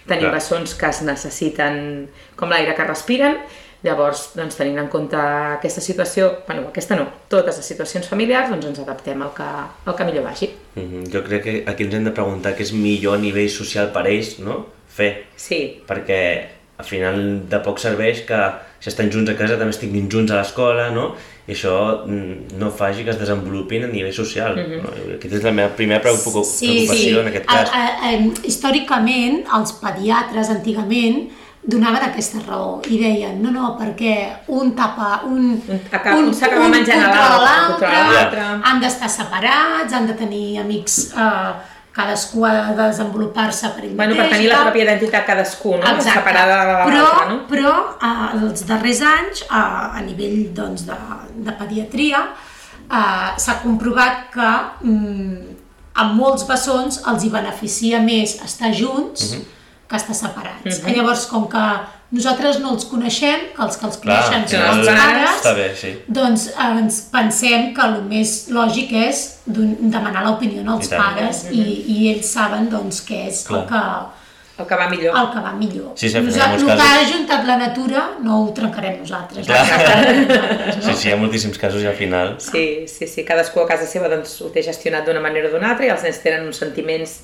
Tenim 0.08 0.30
Clar. 0.30 0.34
bessons 0.38 0.72
que 0.78 0.88
es 0.88 1.02
necessiten 1.04 2.08
com 2.40 2.48
l'aire 2.52 2.74
que 2.78 2.86
respiren. 2.88 3.36
Llavors, 3.84 4.30
doncs, 4.34 4.56
tenint 4.56 4.78
en 4.80 4.88
compte 4.90 5.18
aquesta 5.20 5.82
situació, 5.84 6.30
bueno, 6.46 6.64
aquesta 6.72 6.96
no, 6.96 7.04
totes 7.30 7.58
les 7.60 7.68
situacions 7.68 8.08
familiars, 8.08 8.48
doncs 8.50 8.66
ens 8.70 8.80
adaptem 8.82 9.20
al 9.22 9.34
que, 9.36 9.44
al 9.84 9.94
que 9.94 10.06
millor 10.08 10.24
vagi. 10.24 10.48
Mhm, 10.74 11.04
Jo 11.12 11.22
crec 11.22 11.42
que 11.44 11.54
aquí 11.70 11.84
ens 11.84 11.94
hem 11.94 12.04
de 12.08 12.14
preguntar 12.16 12.56
què 12.56 12.64
és 12.64 12.72
millor 12.72 13.14
a 13.14 13.20
nivell 13.20 13.50
social 13.52 13.92
per 13.92 14.06
ells, 14.08 14.38
no? 14.40 14.64
Fer, 14.88 15.26
Sí, 15.36 15.82
perquè 15.86 16.20
al 16.78 16.84
final 16.88 17.20
de 17.48 17.58
poc 17.60 17.78
serveix 17.78 18.24
que 18.26 18.40
si 18.80 18.88
estan 18.88 19.10
junts 19.12 19.30
a 19.30 19.36
casa 19.36 19.58
també 19.60 19.70
estiguin 19.76 20.08
junts 20.10 20.32
a 20.32 20.40
l'escola, 20.40 20.90
no? 20.90 21.14
I 21.46 21.52
això 21.54 22.02
mm, 22.06 22.56
no 22.58 22.72
faci 22.74 23.04
que 23.06 23.10
es 23.14 23.18
desenvolupin 23.20 23.84
a 23.84 23.86
nivell 23.86 24.12
social. 24.14 24.56
no? 24.56 24.90
Aquesta 25.14 25.36
és 25.38 25.44
la 25.46 25.52
meva 25.54 25.68
primera 25.78 26.00
preocupa 26.02 26.42
preocupació 26.42 27.20
en 27.22 27.28
aquest 27.30 27.46
cas. 27.46 27.70
A, 27.70 27.82
a, 27.82 28.08
a, 28.08 28.46
històricament, 28.50 29.44
els 29.54 29.72
pediatres 29.82 30.50
antigament 30.50 31.28
donaven 31.66 32.02
aquesta 32.06 32.38
raó 32.46 32.80
i 32.90 32.98
deien, 32.98 33.40
no, 33.42 33.50
no, 33.50 33.72
perquè 33.78 34.12
un 34.54 34.74
tapa, 34.78 35.22
un, 35.26 35.56
Un 35.68 35.80
acaba- 35.90 36.18
un 36.18 36.32
s'acaba 36.34 36.68
menjant 36.70 37.00
l'altre. 37.42 38.44
han 38.70 38.80
d'estar 38.82 39.08
separats, 39.10 39.92
han 39.92 40.06
de 40.06 40.14
tenir 40.14 40.58
amics, 40.62 41.12
eh, 41.16 41.52
cadascú 41.96 42.44
ha 42.44 42.52
de 42.76 42.76
desenvolupar-se 42.82 43.70
per 43.72 43.84
ell 43.86 43.94
bueno, 43.96 44.14
mateix. 44.14 44.28
per 44.28 44.36
tenir 44.36 44.50
la 44.52 44.58
pròpia 44.66 44.84
identitat 44.84 45.26
cadascú, 45.26 45.70
no? 45.78 45.86
Exacte. 45.94 46.18
Separada 46.18 46.58
de 46.68 46.74
però, 46.90 47.02
l'altra, 47.06 47.28
no? 47.30 47.38
però 47.48 47.74
eh, 47.96 48.42
els 48.42 48.66
darrers 48.68 49.00
anys, 49.00 49.42
eh, 49.46 49.98
a 49.98 50.02
nivell 50.04 50.52
doncs, 50.54 50.84
de, 50.90 50.98
de 51.48 51.54
pediatria, 51.62 52.20
eh, 52.84 53.30
s'ha 53.40 53.58
comprovat 53.62 54.26
que 54.34 54.50
mm, 54.84 55.56
a 55.96 56.04
molts 56.12 56.44
bessons 56.44 57.00
els 57.08 57.24
hi 57.24 57.30
beneficia 57.32 58.00
més 58.04 58.36
estar 58.44 58.72
junts 58.76 59.30
Mhm. 59.32 59.44
que 59.88 59.96
estar 59.96 60.14
separats. 60.18 60.82
Llavors, 60.84 61.26
com 61.30 61.46
que 61.48 61.64
nosaltres 62.12 62.58
no 62.62 62.70
els 62.74 62.84
coneixem, 62.90 63.48
que 63.56 63.62
els 63.64 63.76
que 63.80 63.86
els 63.86 63.96
Clar, 64.02 64.18
coneixen 64.30 64.62
al 64.62 64.74
són 64.76 64.78
els 64.78 65.00
pares, 65.00 65.32
Està 65.40 65.54
bé, 65.56 65.70
sí. 65.76 65.94
doncs 66.08 66.48
eh, 66.52 66.68
ens 66.82 67.00
pensem 67.12 67.72
que 67.74 67.82
el 67.88 67.96
més 68.10 68.36
lògic 68.54 68.92
és 69.08 69.24
demanar 69.46 70.22
l'opinió 70.26 70.62
als 70.74 70.86
I 70.86 70.90
tant. 70.92 71.02
pares 71.02 71.42
i, 71.50 71.64
i 71.96 72.12
ells 72.12 72.30
saben 72.36 72.68
doncs, 72.70 73.02
què 73.08 73.26
és 73.28 73.42
el 73.50 73.64
Clar. 73.66 73.66
que, 73.72 74.22
El 74.62 74.64
que 74.66 74.76
va 74.80 74.86
millor. 74.88 75.16
el 75.20 75.26
que 75.34 75.40
va 75.44 75.50
millor. 75.52 75.90
Sí, 76.00 76.08
sí, 76.08 76.18
Nosaltres, 76.20 76.62
molts 76.62 76.62
el 76.62 76.68
que 76.70 76.76
casos- 76.76 76.96
ha 76.96 77.10
juntat 77.12 77.44
la 77.44 77.56
natura 77.60 78.04
no 78.22 78.38
ho 78.44 78.52
trencarem 78.56 79.00
nosaltres. 79.02 79.46
Sí, 80.86 80.94
sí, 80.94 81.08
hi 81.08 81.12
ha 81.12 81.16
moltíssims 81.20 81.58
casos 81.58 81.82
i 81.82 81.86
al 81.90 81.94
final... 81.98 82.36
Sí, 82.40 82.86
sí, 82.88 83.06
sí, 83.06 83.24
cadascú 83.24 83.60
a 83.60 83.66
casa 83.68 83.84
seva 83.86 84.08
doncs, 84.08 84.38
ho 84.40 84.48
té 84.54 84.62
gestionat 84.64 85.04
d'una 85.04 85.20
manera 85.20 85.48
o 85.50 85.52
d'una 85.52 85.74
altra 85.74 85.84
i 85.86 85.90
els 85.92 86.02
nens 86.06 86.22
tenen 86.22 86.46
uns 86.48 86.56
sentiments 86.62 87.18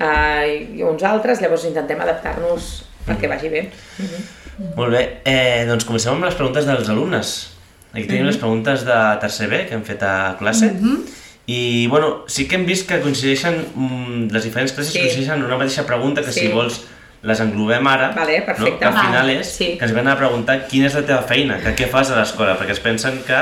eh, 0.00 0.66
i 0.74 0.82
uns 0.82 1.02
altres, 1.06 1.40
llavors 1.44 1.64
intentem 1.68 2.00
adaptar-nos 2.02 2.72
perquè 3.06 3.28
vagi 3.28 3.48
bé. 3.52 3.70
Molt 4.76 4.92
bé, 4.94 5.20
eh, 5.24 5.64
doncs 5.68 5.84
comencem 5.84 6.14
amb 6.14 6.24
les 6.24 6.34
preguntes 6.38 6.66
dels 6.66 6.88
alumnes. 6.88 7.34
Aquí 7.92 8.06
tenim 8.06 8.22
Mhm. 8.22 8.26
les 8.30 8.36
preguntes 8.38 8.84
de 8.84 9.16
tercer 9.20 9.48
B 9.48 9.66
que 9.66 9.74
hem 9.74 9.82
fet 9.84 10.02
a 10.02 10.36
classe. 10.38 10.72
I, 11.46 11.86
bueno, 11.88 12.24
sí 12.26 12.48
que 12.48 12.54
hem 12.56 12.64
vist 12.64 12.88
que 12.88 13.00
coincideixen, 13.00 13.66
mm, 13.74 14.30
les 14.32 14.44
diferents 14.44 14.72
classes 14.72 14.92
Sí. 14.94 14.98
coincideixen 15.00 15.34
en 15.34 15.44
una 15.44 15.56
mateixa 15.58 15.84
pregunta, 15.86 16.22
que 16.22 16.32
Sí. 16.32 16.40
si 16.40 16.48
vols 16.48 16.80
les 17.22 17.40
englobem 17.40 17.86
ara, 17.86 18.10
Vale, 18.12 18.38
no? 18.40 18.46
perfecte. 18.46 18.78
que 18.78 18.84
al 18.84 18.92
final 18.94 19.30
és 19.30 19.46
sí. 19.46 19.76
que 19.78 19.84
ens 19.84 19.92
venen 19.94 20.12
a 20.12 20.16
preguntar 20.18 20.66
quina 20.68 20.86
és 20.86 20.94
la 20.94 21.02
teva 21.02 21.22
feina, 21.22 21.58
que 21.58 21.74
què 21.76 21.88
fas 21.88 22.10
a 22.10 22.16
l'escola, 22.18 22.58
perquè 22.58 22.70
es 22.72 22.80
pensen 22.80 23.22
que 23.26 23.38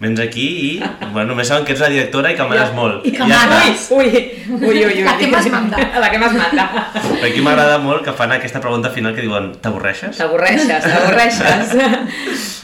vens 0.00 0.20
aquí 0.20 0.44
i 0.44 0.70
bueno, 1.12 1.30
només 1.30 1.48
saben 1.48 1.64
que 1.64 1.72
ets 1.72 1.80
la 1.80 1.88
directora 1.88 2.32
i 2.32 2.36
que 2.36 2.44
manes 2.48 2.72
molt. 2.76 3.06
I 3.08 3.12
que 3.14 3.24
ja 3.24 3.40
manes. 3.48 3.86
Ui, 3.96 4.10
ui, 4.10 4.60
ui, 4.60 4.82
ui. 4.84 5.04
La 5.06 5.16
que 5.16 5.28
más 5.32 5.48
manda. 5.52 5.80
La 6.00 6.10
que 6.12 6.20
más 6.20 6.34
manda. 6.36 6.66
Però 6.92 7.28
aquí 7.30 7.44
m'agrada 7.44 7.78
molt 7.80 8.04
que 8.04 8.12
fan 8.16 8.34
aquesta 8.36 8.60
pregunta 8.60 8.92
final 8.92 9.14
que 9.16 9.24
diuen 9.24 9.52
t'avorreixes? 9.64 10.18
T'avorreixes, 10.20 10.84
t'avorreixes. 10.84 11.72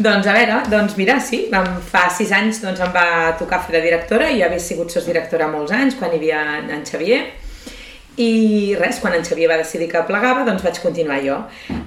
doncs 0.05 0.29
a 0.29 0.37
veure, 0.37 0.61
doncs 0.73 0.97
mira, 1.01 1.19
sí, 1.25 1.47
vam, 1.53 1.69
fa 1.89 2.09
sis 2.13 2.33
anys 2.37 2.61
doncs, 2.65 2.83
em 2.85 2.93
va 2.95 3.33
tocar 3.41 3.63
fer 3.65 3.79
de 3.79 3.87
directora, 3.89 4.29
jo 4.33 4.45
havia 4.49 4.61
sigut 4.61 4.93
sotsdirectora 4.93 5.49
molts 5.53 5.73
anys, 5.77 5.97
quan 6.01 6.13
hi 6.13 6.21
havia 6.21 6.43
en 6.61 6.85
Xavier, 6.89 7.23
I 8.21 8.75
res, 8.77 8.99
quan 9.01 9.15
en 9.17 9.23
Xavier 9.25 9.49
va 9.49 9.57
decidir 9.57 9.87
que 9.89 10.03
plegava, 10.05 10.43
doncs 10.45 10.61
vaig 10.67 10.77
continuar 10.83 11.23
jo. 11.25 11.39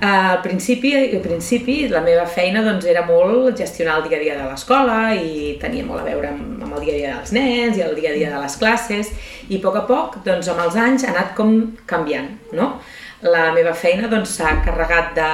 Al 0.02 0.40
principi, 0.42 0.96
al 0.98 1.22
principi 1.22 1.76
la 1.92 2.02
meva 2.02 2.26
feina 2.26 2.64
doncs, 2.66 2.88
era 2.90 3.04
molt 3.06 3.54
gestionar 3.60 4.00
el 4.00 4.08
dia 4.10 4.18
a 4.18 4.24
dia 4.24 4.38
de 4.40 4.48
l'escola 4.50 5.14
i 5.14 5.54
tenia 5.62 5.86
molt 5.86 6.02
a 6.02 6.08
veure 6.08 6.32
amb, 6.34 6.64
amb 6.66 6.80
el 6.80 6.88
dia 6.88 6.96
a 6.96 6.98
dia 6.98 7.14
dels 7.20 7.36
nens 7.38 7.78
i 7.78 7.86
el 7.86 7.94
dia 8.00 8.10
a 8.10 8.18
dia 8.18 8.34
de 8.34 8.42
les 8.42 8.58
classes 8.58 9.14
i 9.50 9.60
a 9.60 9.62
poc 9.68 9.78
a 9.78 9.86
poc, 9.86 10.18
doncs, 10.26 10.50
amb 10.50 10.66
els 10.66 10.80
anys, 10.88 11.06
ha 11.06 11.14
anat 11.14 11.38
com 11.38 11.54
canviant, 11.86 12.34
no? 12.58 12.74
La 13.22 13.52
meva 13.54 13.78
feina 13.78 14.10
doncs, 14.10 14.40
s'ha 14.40 14.58
carregat 14.66 15.14
de, 15.14 15.32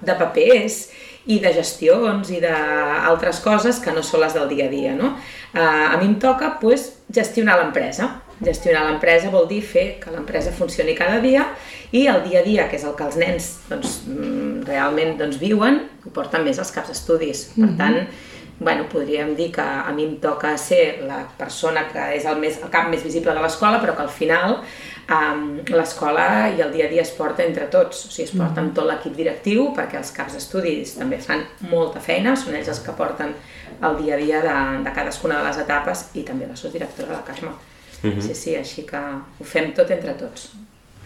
de 0.00 0.16
papers 0.16 0.86
i 1.28 1.38
de 1.44 1.52
gestions 1.54 2.32
i 2.32 2.40
d'altres 2.42 3.44
coses 3.44 3.84
que 3.84 3.92
no 3.92 4.00
són 4.00 4.24
les 4.24 4.32
del 4.40 4.48
dia 4.56 4.64
a 4.64 4.72
dia, 4.72 4.96
no? 4.96 5.12
Uh, 5.52 5.92
a 5.92 5.96
mi 6.00 6.08
em 6.08 6.16
toca 6.16 6.54
pues, 6.56 6.88
gestionar 7.12 7.60
l'empresa 7.60 8.08
Gestionar 8.42 8.84
l'empresa 8.88 9.30
vol 9.30 9.46
dir 9.50 9.60
fer 9.62 9.86
que 10.02 10.10
l'empresa 10.10 10.52
funcioni 10.56 10.96
cada 10.98 11.20
dia 11.22 11.46
i 11.92 12.06
el 12.10 12.22
dia 12.26 12.40
a 12.40 12.46
dia, 12.46 12.68
que 12.68 12.76
és 12.76 12.84
el 12.88 12.96
que 12.98 13.06
els 13.06 13.18
nens 13.20 13.48
doncs, 13.68 14.02
mm, 14.08 14.64
realment 14.68 15.16
doncs, 15.20 15.38
viuen, 15.38 15.82
ho 16.04 16.10
porten 16.10 16.44
més 16.44 16.58
als 16.58 16.72
caps 16.74 16.88
d'estudis. 16.88 17.44
Per 17.54 17.64
mm 17.64 17.68
-hmm. 17.68 17.78
tant, 17.78 18.08
bueno, 18.62 18.86
podríem 18.88 19.34
dir 19.36 19.50
que 19.52 19.60
a 19.60 19.92
mi 19.92 20.04
em 20.04 20.16
toca 20.20 20.56
ser 20.58 21.02
la 21.06 21.26
persona 21.38 21.88
que 21.92 22.16
és 22.16 22.24
el, 22.24 22.38
més, 22.38 22.58
el 22.62 22.70
cap 22.70 22.88
més 22.88 23.02
visible 23.02 23.34
de 23.34 23.40
l'escola, 23.40 23.80
però 23.82 23.96
que 23.96 24.02
al 24.02 24.08
final 24.08 24.60
um, 25.10 25.58
l'escola 25.66 26.48
i 26.56 26.60
el 26.60 26.72
dia 26.72 26.86
a 26.86 26.88
dia 26.88 27.02
es 27.02 27.10
porta 27.10 27.42
entre 27.42 27.66
tots, 27.66 28.06
o 28.06 28.10
sigui, 28.10 28.28
es 28.28 28.36
porta 28.36 28.60
amb 28.60 28.74
tot 28.74 28.86
l'equip 28.86 29.16
directiu, 29.16 29.72
perquè 29.76 29.98
els 29.98 30.12
caps 30.14 30.38
d'estudis 30.38 30.96
també 30.98 31.18
fan 31.18 31.44
molta 31.60 32.00
feina, 32.00 32.36
són 32.36 32.54
ells 32.54 32.68
els 32.68 32.80
que 32.80 32.92
porten 32.92 33.34
el 33.82 33.96
dia 34.04 34.14
a 34.14 34.18
dia 34.18 34.40
de, 34.40 34.56
de 34.84 34.94
cadascuna 34.94 35.40
de 35.40 35.48
les 35.48 35.58
etapes 35.58 36.08
i 36.14 36.22
també 36.22 36.46
la 36.46 36.70
directora 36.70 37.12
la 37.12 37.24
Carme. 37.26 37.71
Uh 38.02 38.10
-huh. 38.10 38.20
Sí, 38.20 38.34
sí, 38.34 38.56
així 38.56 38.82
que 38.82 38.98
ho 38.98 39.44
fem 39.44 39.72
tot 39.72 39.90
entre 39.90 40.12
tots. 40.14 40.50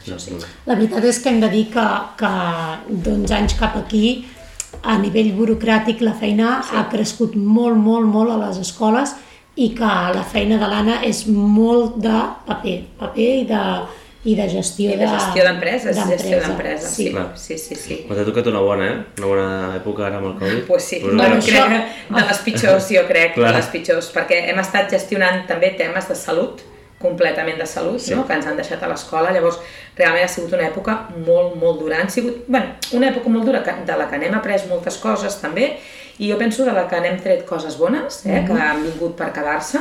Això 0.00 0.18
sí. 0.18 0.36
La 0.66 0.74
veritat 0.74 1.04
és 1.04 1.18
que 1.18 1.28
hem 1.28 1.40
de 1.40 1.48
dir 1.48 1.66
que, 1.72 1.86
que 2.16 2.32
d'uns 2.88 3.30
anys 3.30 3.54
cap 3.54 3.76
aquí 3.76 4.26
a 4.82 4.98
nivell 4.98 5.32
burocràtic 5.34 6.00
la 6.00 6.14
feina 6.14 6.62
sí. 6.62 6.76
ha 6.76 6.88
crescut 6.90 7.34
molt, 7.34 7.76
molt, 7.76 8.06
molt 8.06 8.30
a 8.30 8.36
les 8.46 8.58
escoles 8.58 9.14
i 9.56 9.70
que 9.74 9.92
la 10.14 10.24
feina 10.32 10.58
de 10.60 10.68
l'Anna 10.68 10.98
és 11.02 11.26
molt 11.26 11.96
de 12.04 12.18
paper, 12.46 12.76
paper 12.98 13.28
i 13.40 13.46
de, 13.48 13.62
i 14.26 14.34
de 14.36 14.48
gestió 14.52 14.92
I 14.92 14.98
de 15.00 15.08
gestió 15.08 15.46
d'empreses, 15.46 15.96
gestió 16.10 16.40
d'empreses, 16.42 16.90
sí. 16.92 17.08
sí, 17.40 17.58
sí, 17.62 17.78
sí. 17.80 17.98
Però 18.08 18.18
t'ha 18.18 18.26
tocat 18.28 18.50
una 18.52 18.60
bona, 18.60 18.88
eh? 18.90 18.96
Una 19.22 19.30
bona 19.32 19.48
època 19.78 20.06
ara 20.10 20.20
amb 20.20 20.32
el 20.32 20.38
Covid. 20.40 20.62
Pues 20.68 20.88
sí, 20.90 21.00
bueno, 21.06 21.40
crec 21.40 21.62
això... 21.62 21.82
de 22.18 22.24
les 22.28 22.40
pitjors, 22.44 22.88
jo 22.98 23.04
crec, 23.08 23.38
de 23.40 23.52
les 23.56 23.70
pitjors, 23.72 24.10
perquè 24.12 24.42
hem 24.50 24.60
estat 24.60 24.92
gestionant 24.92 25.46
també 25.48 25.72
temes 25.78 26.10
de 26.10 26.18
salut, 26.18 26.60
completament 27.00 27.58
de 27.60 27.66
salut, 27.66 28.00
sí. 28.00 28.14
no? 28.14 28.24
que 28.26 28.34
ens 28.34 28.46
han 28.48 28.56
deixat 28.56 28.82
a 28.82 28.88
l'escola, 28.88 29.32
llavors 29.34 29.58
realment 29.98 30.24
ha 30.24 30.32
sigut 30.32 30.54
una 30.56 30.64
època 30.70 30.96
molt, 31.26 31.56
molt 31.60 31.80
dura, 31.82 32.00
han 32.00 32.10
sigut, 32.10 32.46
bueno, 32.48 32.72
una 32.96 33.10
època 33.10 33.32
molt 33.32 33.44
dura 33.44 33.60
de 33.60 33.98
la 34.00 34.08
que 34.08 34.20
n'hem 34.22 34.34
après 34.38 34.64
moltes 34.70 34.96
coses 35.02 35.36
també, 35.42 35.74
i 36.18 36.30
jo 36.30 36.38
penso 36.40 36.64
de 36.64 36.72
la 36.72 36.86
que 36.88 37.00
n'hem 37.00 37.20
tret 37.20 37.44
coses 37.48 37.76
bones, 37.76 38.24
eh, 38.24 38.28
mm 38.28 38.36
-hmm. 38.38 38.46
que 38.46 38.62
han 38.62 38.82
vingut 38.82 39.16
per 39.16 39.32
quedar-se, 39.32 39.78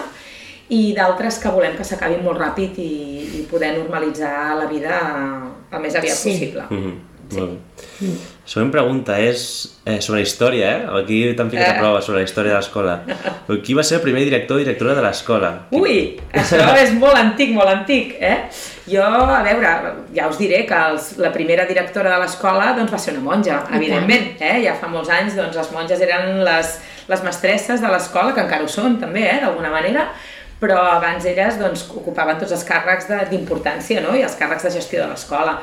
i 0.70 0.94
d'altres 0.98 1.40
que 1.40 1.50
volem 1.50 1.76
que 1.78 1.84
s'acabin 1.84 2.24
molt 2.24 2.40
ràpid 2.40 2.78
i, 2.82 2.94
i 3.40 3.42
poder 3.50 3.78
normalitzar 3.78 4.56
la 4.58 4.66
vida 4.66 4.96
el 5.72 5.80
més 5.80 5.96
aviat 5.96 6.18
sí. 6.18 6.32
possible. 6.32 6.64
Mm 6.70 6.84
-hmm. 6.84 7.15
Sí. 7.30 7.40
Molt 7.40 7.52
bé. 7.52 7.86
Mm. 8.06 8.16
Següent 8.46 8.70
pregunta 8.70 9.16
és 9.18 9.44
eh, 9.90 9.98
sobre 10.06 10.22
història, 10.22 10.68
eh? 10.70 10.82
Aquí 11.00 11.18
t'han 11.38 11.50
ficat 11.50 11.66
eh. 11.66 11.74
a 11.74 11.82
prova 11.82 12.02
sobre 12.06 12.22
la 12.22 12.28
història 12.28 12.54
de 12.54 12.60
l'escola. 12.60 12.96
Qui 13.66 13.74
va 13.78 13.86
ser 13.88 13.98
el 13.98 14.04
primer 14.04 14.22
director 14.28 14.60
o 14.60 14.62
directora 14.62 14.94
de 14.94 15.06
l'escola? 15.06 15.50
Ui, 15.74 15.96
això 16.30 16.60
és 16.84 16.94
molt 17.00 17.18
antic, 17.18 17.56
molt 17.58 17.72
antic, 17.72 18.14
eh? 18.22 18.36
Jo, 18.86 19.02
a 19.02 19.42
veure, 19.48 19.72
ja 20.14 20.30
us 20.30 20.38
diré 20.38 20.62
que 20.70 20.82
els, 20.92 21.16
la 21.18 21.34
primera 21.34 21.66
directora 21.66 22.14
de 22.14 22.22
l'escola 22.22 22.76
doncs, 22.78 22.94
va 22.94 23.02
ser 23.02 23.16
una 23.16 23.26
monja, 23.26 23.64
evidentment, 23.74 24.36
eh? 24.38 24.60
Ja 24.68 24.78
fa 24.78 24.92
molts 24.94 25.10
anys 25.10 25.40
doncs, 25.40 25.58
les 25.58 25.74
monges 25.74 26.06
eren 26.06 26.44
les, 26.46 26.78
les 27.10 27.26
mestresses 27.26 27.82
de 27.82 27.90
l'escola, 27.90 28.36
que 28.36 28.46
encara 28.46 28.66
ho 28.66 28.70
són 28.70 29.00
també, 29.02 29.26
eh? 29.26 29.40
d'alguna 29.42 29.74
manera, 29.74 30.12
però 30.60 30.78
abans 30.88 31.26
elles 31.28 31.58
doncs, 31.60 31.84
ocupaven 32.00 32.40
tots 32.40 32.54
els 32.56 32.64
càrrecs 32.68 33.10
d'importància 33.30 34.02
no? 34.06 34.14
i 34.16 34.24
els 34.24 34.38
càrrecs 34.40 34.64
de 34.68 34.72
gestió 34.78 35.02
de 35.04 35.10
l'escola. 35.12 35.58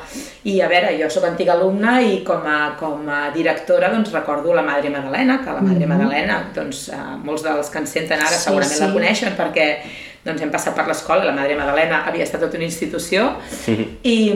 I 0.49 0.59
a 0.61 0.69
veure, 0.69 0.93
jo 0.99 1.09
sóc 1.13 1.25
antiga 1.27 1.55
alumna 1.57 1.97
i 2.05 2.19
com 2.27 2.45
a, 2.45 2.59
com 2.79 3.09
a 3.09 3.23
directora 3.33 3.89
doncs, 3.93 4.13
recordo 4.13 4.53
la 4.53 4.65
Madre 4.65 4.93
Madalena, 4.93 5.39
que 5.41 5.51
la 5.51 5.61
Madre 5.61 5.85
mm 5.85 5.91
-hmm. 5.91 5.97
Madalena, 5.97 6.39
doncs, 6.53 6.89
eh, 6.89 7.17
molts 7.23 7.43
dels 7.43 7.69
que 7.69 7.79
ens 7.79 7.89
senten 7.89 8.19
ara 8.19 8.37
sí, 8.37 8.43
segurament 8.43 8.77
sí. 8.77 8.83
la 8.83 8.93
coneixen 8.93 9.37
perquè 9.37 9.67
doncs, 10.23 10.41
hem 10.41 10.51
passat 10.51 10.75
per 10.75 10.87
l'escola, 10.87 11.25
la 11.25 11.35
Madre 11.35 11.55
Madalena 11.55 12.03
havia 12.07 12.23
estat 12.23 12.41
tota 12.41 12.57
una 12.57 12.65
institució 12.65 13.35
i 14.03 14.33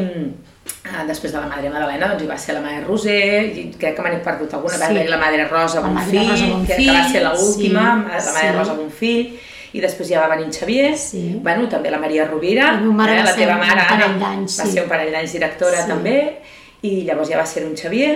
eh, 0.86 1.04
després 1.08 1.32
de 1.34 1.40
la 1.40 1.48
Madre 1.48 1.70
Madalena 1.70 2.08
doncs, 2.08 2.24
hi 2.24 2.28
va 2.28 2.38
ser 2.38 2.56
la 2.56 2.62
Mare 2.62 2.84
Roser, 2.84 3.44
i 3.46 3.68
crec 3.80 3.96
que 3.96 4.02
m'han 4.02 4.24
perdut 4.24 4.54
alguna, 4.54 4.74
sí. 4.74 4.82
va 4.82 4.88
haver 4.88 5.10
la 5.10 5.18
Madre 5.18 5.46
Rosa 5.48 5.82
Bonfill, 5.82 6.30
Rosa 6.30 6.46
Bonfill 6.46 6.68
que, 6.68 6.84
que 6.84 6.98
va 6.98 7.10
ser 7.12 7.24
l'última, 7.24 7.86
sí, 8.04 8.26
la 8.26 8.34
Madre 8.34 8.50
sí. 8.52 8.58
Rosa 8.58 8.74
Bonfill, 8.74 9.40
i 9.78 9.84
després 9.84 10.10
ja 10.10 10.24
va 10.24 10.32
venir 10.34 10.48
en 10.48 10.56
Xavier, 10.56 10.94
sí. 10.98 11.24
bueno, 11.44 11.68
també 11.70 11.92
la 11.94 12.02
Maria 12.02 12.26
Rovira, 12.26 12.72
la, 12.82 13.12
eh, 13.14 13.20
la 13.28 13.36
teva 13.38 13.60
mare 13.62 13.86
Anna, 13.86 14.10
va 14.18 14.48
sí. 14.48 14.72
ser 14.74 14.84
un 14.84 14.90
parell 14.90 15.14
d'anys 15.14 15.38
directora 15.38 15.84
sí. 15.84 15.92
també, 15.92 16.18
i 16.88 17.04
llavors 17.06 17.30
ja 17.30 17.38
va 17.40 17.46
ser 17.50 17.66
un 17.68 17.78
Xavier, 17.78 18.16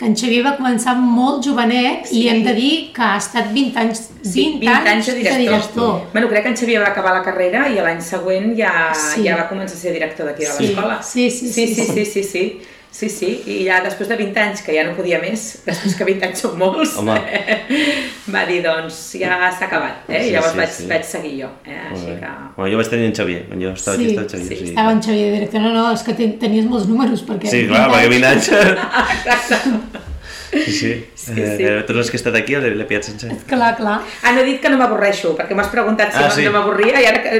que 0.00 0.06
en 0.08 0.14
Xavier 0.16 0.40
va 0.40 0.54
començar 0.56 0.94
molt 0.96 1.44
jovenet 1.44 2.06
sí. 2.08 2.22
i 2.22 2.28
hem 2.32 2.38
de 2.46 2.54
dir 2.56 2.70
que 2.96 3.02
ha 3.04 3.18
estat 3.20 3.50
20 3.52 3.76
anys, 3.82 3.98
20, 4.22 4.30
sí, 4.32 4.44
20 4.62 4.70
anys, 4.70 4.88
anys 4.94 5.10
de 5.10 5.14
director. 5.18 5.36
de 5.36 5.44
director. 5.44 5.98
Bueno, 6.14 6.30
crec 6.30 6.46
que 6.46 6.52
en 6.54 6.56
Xavier 6.56 6.80
va 6.80 6.88
acabar 6.94 7.12
la 7.18 7.20
carrera 7.26 7.66
i 7.68 7.76
l'any 7.84 8.00
següent 8.00 8.54
ja, 8.56 8.72
sí. 8.96 9.26
ja 9.26 9.36
va 9.36 9.44
començar 9.50 9.76
a 9.76 9.82
ser 9.82 9.92
director 9.92 10.30
d'aquí 10.30 10.46
de 10.46 10.54
sí. 10.54 10.70
l'escola. 10.70 10.96
Sí 11.04 11.26
sí 11.28 11.52
sí, 11.52 11.66
sí, 11.66 11.74
sí, 11.74 11.84
sí, 11.84 12.04
sí, 12.06 12.06
sí. 12.06 12.24
Sí, 12.30 12.69
sí, 13.08 13.28
i 13.46 13.60
ja 13.68 13.78
després 13.84 14.08
de 14.10 14.16
20 14.18 14.40
anys, 14.42 14.62
que 14.66 14.74
ja 14.74 14.82
no 14.84 14.96
podia 14.96 15.20
més, 15.22 15.44
després 15.66 15.94
que 15.96 16.06
20 16.08 16.26
anys 16.26 16.42
són 16.42 16.56
molts, 16.58 16.96
Home. 16.98 17.14
va 18.34 18.42
dir, 18.48 18.58
doncs, 18.64 18.98
ja 19.20 19.38
s'ha 19.54 19.68
acabat, 19.68 20.02
eh? 20.08 20.18
Sí, 20.18 20.32
I 20.32 20.34
llavors 20.34 20.56
sí, 20.56 20.60
vaig, 20.60 20.74
sí. 20.74 20.88
vaig 20.90 21.06
seguir 21.06 21.32
jo, 21.38 21.52
eh? 21.64 21.78
Així 21.92 22.18
que... 22.18 22.34
Bueno, 22.58 22.68
jo 22.74 22.82
vaig 22.82 22.92
tenir 22.92 23.08
en 23.12 23.16
Xavier, 23.16 23.46
quan 23.46 23.62
jo 23.62 23.72
estava 23.78 23.96
sí, 23.96 24.10
aquí 24.10 24.18
estava 24.18 24.26
en 24.26 24.34
Xavier. 24.34 24.50
Sí, 24.50 24.60
sí. 24.60 24.74
estava 24.74 24.92
en 24.96 25.02
Xavier 25.06 25.32
director, 25.38 25.64
no, 25.64 25.72
no, 25.78 25.86
és 25.94 26.04
que 26.06 26.18
tenies 26.44 26.68
molts 26.68 26.90
números, 26.90 27.24
perquè... 27.30 27.54
Sí, 27.54 27.64
clar, 27.70 27.86
perquè 27.94 28.12
20 28.16 28.30
anys... 28.34 28.52
Exacte. 29.38 30.06
Sí, 30.50 30.72
sí. 30.72 30.92
sí, 31.14 31.34
sí. 31.34 31.62
Eh, 31.62 31.82
tots 31.86 32.00
els 32.02 32.10
que 32.10 32.18
he 32.18 32.20
estat 32.20 32.36
aquí 32.40 32.58
l'he 32.58 32.86
pillat 32.88 33.06
sense. 33.06 33.30
Clar, 33.46 33.74
clar. 33.78 34.00
Ah, 34.24 34.32
no 34.34 34.42
he 34.42 34.48
dit 34.48 34.58
que 34.62 34.72
no 34.72 34.80
m'avorreixo, 34.80 35.36
perquè 35.38 35.54
m'has 35.54 35.70
preguntat 35.70 36.10
si 36.10 36.22
ah, 36.24 36.30
sí. 36.34 36.46
no 36.46 36.54
m'avorria 36.56 36.98
i 36.98 37.06
ara 37.06 37.22
que 37.22 37.36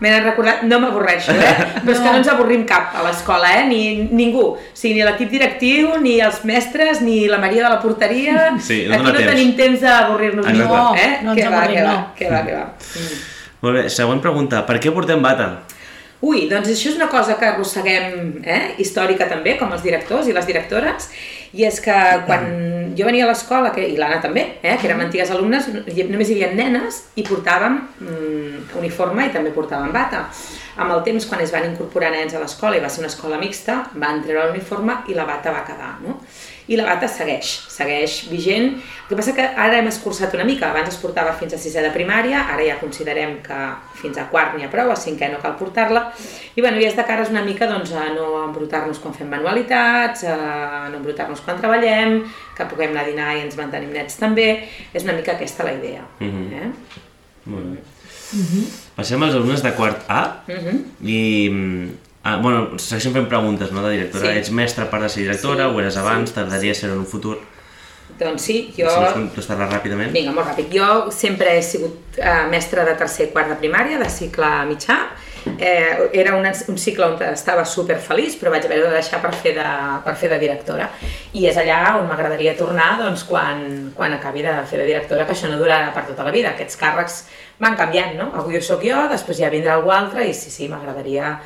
m'he 0.00 0.12
recordat, 0.20 0.64
no 0.68 0.78
m'avorreixo, 0.82 1.32
eh? 1.32 1.52
Però 1.84 1.94
és 1.94 2.00
que 2.02 2.10
no 2.10 2.18
ens 2.20 2.28
avorrim 2.32 2.66
cap 2.68 2.96
a 2.96 3.04
l'escola, 3.06 3.52
eh? 3.60 3.62
Ni, 3.70 3.80
ningú. 4.10 4.44
O 4.56 4.58
sigui, 4.76 4.96
ni 4.98 5.06
l'equip 5.06 5.30
directiu, 5.32 5.94
ni 6.02 6.18
els 6.24 6.42
mestres, 6.48 7.00
ni 7.04 7.22
la 7.30 7.38
Maria 7.42 7.64
de 7.64 7.70
la 7.76 7.80
porteria. 7.80 8.50
Sí, 8.60 8.84
no 8.88 8.98
Aquí 8.98 9.08
no 9.08 9.14
temps. 9.16 9.30
tenim 9.32 9.54
temps 9.56 9.86
d'avorrir-nos 9.86 10.50
ningú, 10.50 10.74
no, 10.74 10.92
eh? 10.94 11.08
No 11.24 11.32
ens 11.32 11.40
que 11.40 11.48
va, 11.48 11.62
avorrim, 11.62 11.78
que 11.78 11.86
no. 11.86 11.94
Va, 11.94 12.12
que 12.18 12.30
va, 12.34 12.44
que 12.44 12.60
va. 12.60 12.66
Mm. 13.00 13.24
Molt 13.64 13.78
bé, 13.80 13.88
següent 13.90 14.20
pregunta. 14.22 14.60
Per 14.68 14.76
què 14.82 14.92
portem 14.92 15.22
bata? 15.24 15.48
Ui, 16.24 16.46
doncs 16.48 16.70
això 16.72 16.88
és 16.88 16.96
una 16.96 17.10
cosa 17.12 17.34
que 17.36 17.44
arrosseguem 17.44 18.38
eh? 18.40 18.60
històrica 18.80 19.26
també, 19.28 19.58
com 19.60 19.72
els 19.76 19.82
directors 19.84 20.30
i 20.30 20.34
les 20.36 20.46
directores, 20.48 21.10
i 21.52 21.66
és 21.68 21.76
que 21.84 21.96
quan 22.24 22.46
jo 22.96 23.04
venia 23.04 23.26
a 23.26 23.28
l'escola, 23.28 23.72
i 23.76 23.98
l'Anna 23.98 24.22
també, 24.24 24.46
eh? 24.62 24.78
que 24.80 24.88
érem 24.88 25.02
antigues 25.04 25.30
alumnes, 25.34 25.68
només 25.68 26.30
hi 26.30 26.38
havia 26.38 26.54
nenes 26.56 27.02
i 27.20 27.24
portàvem 27.26 27.78
mm, 28.00 28.72
uniforme 28.80 29.28
i 29.28 29.34
també 29.34 29.52
portàvem 29.52 29.92
bata. 29.92 30.24
Amb 30.80 30.96
el 30.96 31.04
temps, 31.04 31.28
quan 31.28 31.44
es 31.44 31.52
van 31.52 31.68
incorporar 31.68 32.10
nens 32.12 32.34
a 32.36 32.40
l'escola 32.40 32.76
i 32.76 32.84
va 32.84 32.88
ser 32.92 33.04
una 33.04 33.12
escola 33.12 33.40
mixta, 33.40 33.82
van 34.00 34.24
treure 34.24 34.48
l'uniforme 34.48 35.02
i 35.12 35.16
la 35.16 35.28
bata 35.28 35.52
va 35.52 35.64
quedar. 35.68 35.98
No? 36.04 36.20
I 36.66 36.76
la 36.78 36.84
bata 36.86 37.08
segueix, 37.10 37.46
segueix 37.70 38.24
vigent. 38.30 38.72
El 38.76 39.08
que 39.08 39.18
passa 39.18 39.34
que 39.36 39.44
ara 39.46 39.78
hem 39.78 39.86
escurçat 39.90 40.34
una 40.34 40.46
mica, 40.48 40.70
abans 40.70 40.90
es 40.90 40.98
portava 40.98 41.34
fins 41.38 41.54
a 41.54 41.60
sisè 41.62 41.82
de 41.84 41.92
primària, 41.94 42.42
ara 42.52 42.64
ja 42.66 42.78
considerem 42.80 43.36
que 43.44 43.58
fins 44.00 44.18
a 44.18 44.26
quart 44.32 44.56
n'hi 44.56 44.66
ha 44.66 44.70
prou, 44.72 44.90
a 44.90 44.98
cinquè 44.98 45.30
no 45.32 45.38
cal 45.42 45.54
portar-la, 45.60 46.08
i 46.56 46.64
bueno, 46.64 46.80
ja 46.82 46.90
és 46.90 46.98
de 46.98 47.06
cares 47.06 47.30
una 47.30 47.44
mica 47.46 47.68
doncs, 47.70 47.92
a 47.94 48.08
no 48.14 48.30
embrutar-nos 48.44 48.98
quan 49.02 49.14
fem 49.14 49.30
manualitats, 49.30 50.24
a 50.26 50.88
no 50.90 50.98
embrutar-nos 50.98 51.44
quan 51.46 51.60
treballem, 51.62 52.24
que 52.56 52.66
puguem 52.70 52.94
anar 52.94 53.06
a 53.06 53.10
dinar 53.12 53.28
i 53.36 53.44
ens 53.44 53.58
mantenim 53.58 53.94
nets 53.94 54.18
també, 54.18 54.48
és 54.92 55.06
una 55.06 55.14
mica 55.14 55.36
aquesta 55.36 55.68
la 55.68 55.76
idea. 55.78 56.02
Mm 56.18 56.32
-hmm. 56.32 56.52
eh? 56.62 57.04
Molt 57.46 57.64
bé. 57.64 57.78
Mm 58.32 58.42
-hmm. 58.42 58.64
Passem 58.96 59.22
als 59.22 59.34
alumnes 59.34 59.62
de 59.62 59.72
quart 59.74 60.04
A 60.08 60.42
mm 60.48 60.54
-hmm. 60.54 60.78
i 61.04 61.20
Ah, 62.26 62.38
bueno, 62.42 62.74
segueixen 62.82 63.12
fent 63.14 63.28
preguntes, 63.30 63.70
no, 63.70 63.84
de 63.84 63.92
directora. 63.94 64.32
Sí. 64.32 64.40
Ets 64.40 64.50
mestra 64.50 64.88
per 64.90 64.98
de 65.04 65.10
ser 65.12 65.22
directora, 65.22 65.68
sí, 65.68 65.74
ho 65.76 65.82
eres 65.84 65.98
abans, 66.00 66.32
sí, 66.32 66.34
t'agradaria 66.34 66.74
sí. 66.74 66.80
ser 66.80 66.90
en 66.90 67.04
un 67.04 67.06
futur? 67.06 67.36
Doncs 68.18 68.42
sí, 68.48 68.56
jo... 68.74 68.88
Si 68.88 68.98
vols 68.98 69.14
contestar-la 69.14 69.68
ràpidament. 69.70 70.10
Vinga, 70.10 70.32
molt 70.34 70.48
ràpid. 70.48 70.72
Jo 70.74 71.12
sempre 71.14 71.52
he 71.54 71.62
sigut 71.62 72.18
eh, 72.18 72.42
mestra 72.50 72.82
de 72.88 72.96
tercer 72.98 73.28
i 73.28 73.30
quart 73.30 73.52
de 73.52 73.58
primària, 73.60 74.00
de 74.02 74.10
cicle 74.10 74.50
mitjà. 74.66 74.98
Eh, 75.46 76.08
era 76.18 76.34
un, 76.34 76.42
un 76.46 76.78
cicle 76.82 77.06
on 77.06 77.20
estava 77.28 77.62
super 77.68 78.00
feliç, 78.02 78.34
però 78.40 78.50
vaig 78.50 78.66
haver 78.66 78.80
de 78.82 78.88
deixar 78.96 79.20
per 79.22 79.30
fer 79.36 79.52
de, 79.54 79.66
per 80.02 80.14
fer 80.18 80.32
de 80.32 80.40
directora. 80.42 80.88
I 81.38 81.46
és 81.52 81.60
allà 81.62 81.78
on 82.00 82.08
m'agradaria 82.10 82.56
tornar 82.58 82.96
doncs, 83.04 83.22
quan, 83.28 83.92
quan 83.94 84.16
acabi 84.16 84.42
de 84.42 84.56
fer 84.66 84.80
de 84.82 84.88
directora, 84.88 85.28
que 85.28 85.36
això 85.36 85.52
no 85.52 85.60
durarà 85.60 85.92
per 85.94 86.08
tota 86.08 86.26
la 86.26 86.34
vida. 86.34 86.56
Aquests 86.56 86.80
càrrecs 86.80 87.20
van 87.62 87.78
canviant, 87.78 88.16
no? 88.18 88.32
Avui 88.40 88.58
ho 88.58 88.64
sóc 88.64 88.82
jo, 88.82 89.04
després 89.12 89.38
ja 89.44 89.52
vindrà 89.52 89.76
algú 89.76 89.94
altre 89.94 90.26
i 90.26 90.34
sí, 90.34 90.50
sí, 90.50 90.66
m'agradaria 90.72 91.36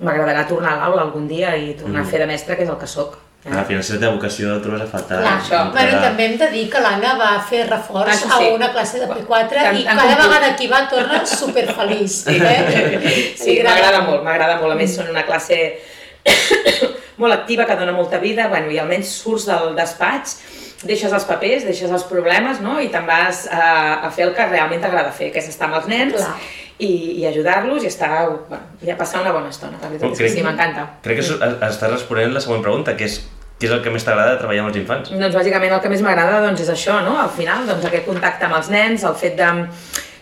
m'agradarà 0.00 0.46
tornar 0.48 0.72
a 0.74 0.78
l'aula 0.84 1.02
algun 1.02 1.26
dia 1.28 1.56
i 1.56 1.74
tornar 1.74 2.02
Mm. 2.02 2.06
a 2.06 2.10
fer 2.10 2.18
de 2.20 2.26
mestre, 2.26 2.56
que 2.56 2.62
és 2.64 2.68
el 2.70 2.78
que 2.78 2.86
sóc. 2.86 3.18
Eh? 3.44 3.48
Al 3.56 3.64
final, 3.64 3.82
si 3.82 3.92
la 3.94 4.00
teva 4.00 4.12
vocació 4.12 4.50
la 4.54 4.60
trobes 4.60 4.82
a 4.82 4.86
faltar. 4.86 5.18
Clar, 5.20 5.40
això. 5.40 5.70
bueno, 5.72 5.88
i 5.98 6.00
també 6.02 6.24
hem 6.26 6.36
de 6.38 6.48
dir 6.50 6.64
que 6.70 6.80
l'Anna 6.80 7.14
va 7.16 7.40
fer 7.48 7.62
reforç 7.70 8.10
Això 8.12 8.28
sí. 8.38 8.48
a 8.50 8.54
una 8.54 8.70
classe 8.72 8.98
de 9.00 9.06
P4 9.08 9.56
En- 9.64 9.76
i 9.78 9.84
cada 9.84 10.02
concurs. 10.02 10.26
vegada 10.26 10.56
que 10.56 10.64
hi 10.64 10.68
va 10.68 10.88
torna 10.88 11.24
superfeliç. 11.40 12.26
Eh? 12.28 13.34
Sí, 13.38 13.60
m'agrada 13.64 14.02
molt, 14.02 14.22
m'agrada 14.22 14.58
molt. 14.60 14.72
A 14.72 14.76
més, 14.76 14.94
són 14.94 15.08
una 15.08 15.24
classe 15.24 15.78
molt 17.16 17.32
activa, 17.32 17.64
que 17.66 17.76
dona 17.76 17.92
molta 17.92 18.18
vida, 18.18 18.48
bueno, 18.48 18.70
i 18.70 18.78
almenys 18.78 19.08
surts 19.22 19.46
del 19.46 19.74
despatx, 19.76 20.38
deixes 20.86 21.12
els 21.12 21.26
papers, 21.28 21.66
deixes 21.68 21.90
els 21.90 22.06
problemes, 22.08 22.60
no? 22.64 22.78
i 22.80 22.88
te'n 22.92 23.06
vas 23.08 23.44
a, 23.52 23.64
a 24.06 24.10
fer 24.14 24.28
el 24.28 24.34
que 24.36 24.46
realment 24.48 24.80
t'agrada 24.82 25.12
fer, 25.12 25.30
que 25.34 25.42
és 25.42 25.50
estar 25.52 25.68
amb 25.68 25.80
els 25.80 25.90
nens 25.90 26.16
Clar. 26.16 26.30
i, 26.78 26.92
i 27.20 27.26
ajudar-los 27.28 27.84
i 27.84 27.90
estar, 27.90 28.12
bueno, 28.48 28.62
i 28.80 28.92
a 28.92 28.96
passar 29.00 29.20
una 29.24 29.34
bona 29.36 29.52
estona. 29.52 29.80
La 29.82 29.90
veritat 29.92 30.16
és 30.16 30.24
que 30.24 30.32
sí, 30.38 30.46
m'encanta. 30.46 30.86
Crec 31.04 31.20
que 31.20 31.26
estàs 31.68 31.92
responent 31.92 32.32
la 32.36 32.42
següent 32.44 32.64
pregunta, 32.64 32.96
que 32.96 33.10
és 33.10 33.20
què 33.60 33.68
és 33.68 33.74
el 33.76 33.82
que 33.84 33.90
més 33.92 34.06
t'agrada 34.06 34.32
de 34.32 34.40
treballar 34.40 34.62
amb 34.64 34.70
els 34.70 34.78
infants? 34.80 35.10
Doncs 35.12 35.34
bàsicament 35.36 35.74
el 35.76 35.82
que 35.84 35.90
més 35.92 36.00
m'agrada 36.00 36.38
doncs, 36.46 36.62
és 36.64 36.70
això, 36.72 36.94
no? 37.04 37.18
Al 37.20 37.28
final, 37.34 37.66
doncs, 37.68 37.84
aquest 37.84 38.06
contacte 38.08 38.48
amb 38.48 38.56
els 38.56 38.70
nens, 38.72 39.04
el 39.04 39.18
fet 39.20 39.36
de, 39.36 39.48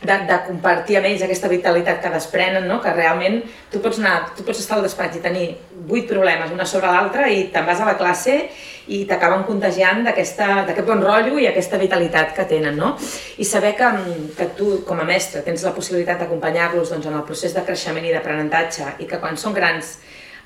de, 0.03 0.17
de 0.27 0.39
compartir 0.49 0.99
amb 0.99 1.07
ells 1.13 1.23
aquesta 1.23 1.51
vitalitat 1.53 2.01
que 2.03 2.11
desprenen, 2.11 2.67
no? 2.67 2.81
que 2.83 2.95
realment 2.97 3.41
tu 3.71 3.79
pots, 3.85 4.01
anar, 4.03 4.33
tu 4.35 4.47
pots 4.47 4.59
estar 4.63 4.79
al 4.79 4.87
despatx 4.87 5.21
i 5.21 5.23
tenir 5.23 5.47
vuit 5.87 6.11
problemes 6.11 6.51
una 6.55 6.67
sobre 6.67 6.91
l'altra 6.91 7.31
i 7.31 7.47
te'n 7.55 7.67
vas 7.71 7.83
a 7.83 7.87
la 7.93 7.95
classe 8.01 8.41
i 8.89 9.03
t'acaben 9.09 9.43
contagiant 9.45 10.03
d'aquest 10.07 10.41
bon 10.87 11.03
rotllo 11.05 11.39
i 11.39 11.47
aquesta 11.51 11.77
vitalitat 11.81 12.35
que 12.37 12.45
tenen, 12.49 12.77
no? 12.81 12.95
I 13.39 13.45
saber 13.45 13.75
que, 13.77 13.89
que 14.37 14.47
tu, 14.57 14.83
com 14.89 15.01
a 15.01 15.05
mestre, 15.05 15.43
tens 15.45 15.65
la 15.67 15.75
possibilitat 15.77 16.23
d'acompanyar-los 16.23 16.91
doncs, 16.95 17.07
en 17.07 17.15
el 17.19 17.25
procés 17.29 17.53
de 17.55 17.65
creixement 17.67 18.07
i 18.09 18.13
d'aprenentatge 18.15 18.95
i 19.05 19.09
que 19.11 19.19
quan 19.21 19.37
són 19.37 19.53
grans 19.57 19.99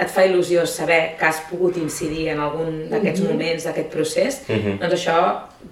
et 0.02 0.08
fa 0.10 0.24
il·lusió 0.26 0.64
saber 0.66 1.14
que 1.20 1.26
has 1.28 1.38
pogut 1.50 1.76
incidir 1.78 2.30
en 2.32 2.40
algun 2.40 2.88
d'aquests 2.90 3.22
moments, 3.28 3.64
d'aquest 3.68 3.90
procés, 3.92 4.40
Mhm. 4.48 4.78
doncs 4.80 4.94
això 4.94 5.16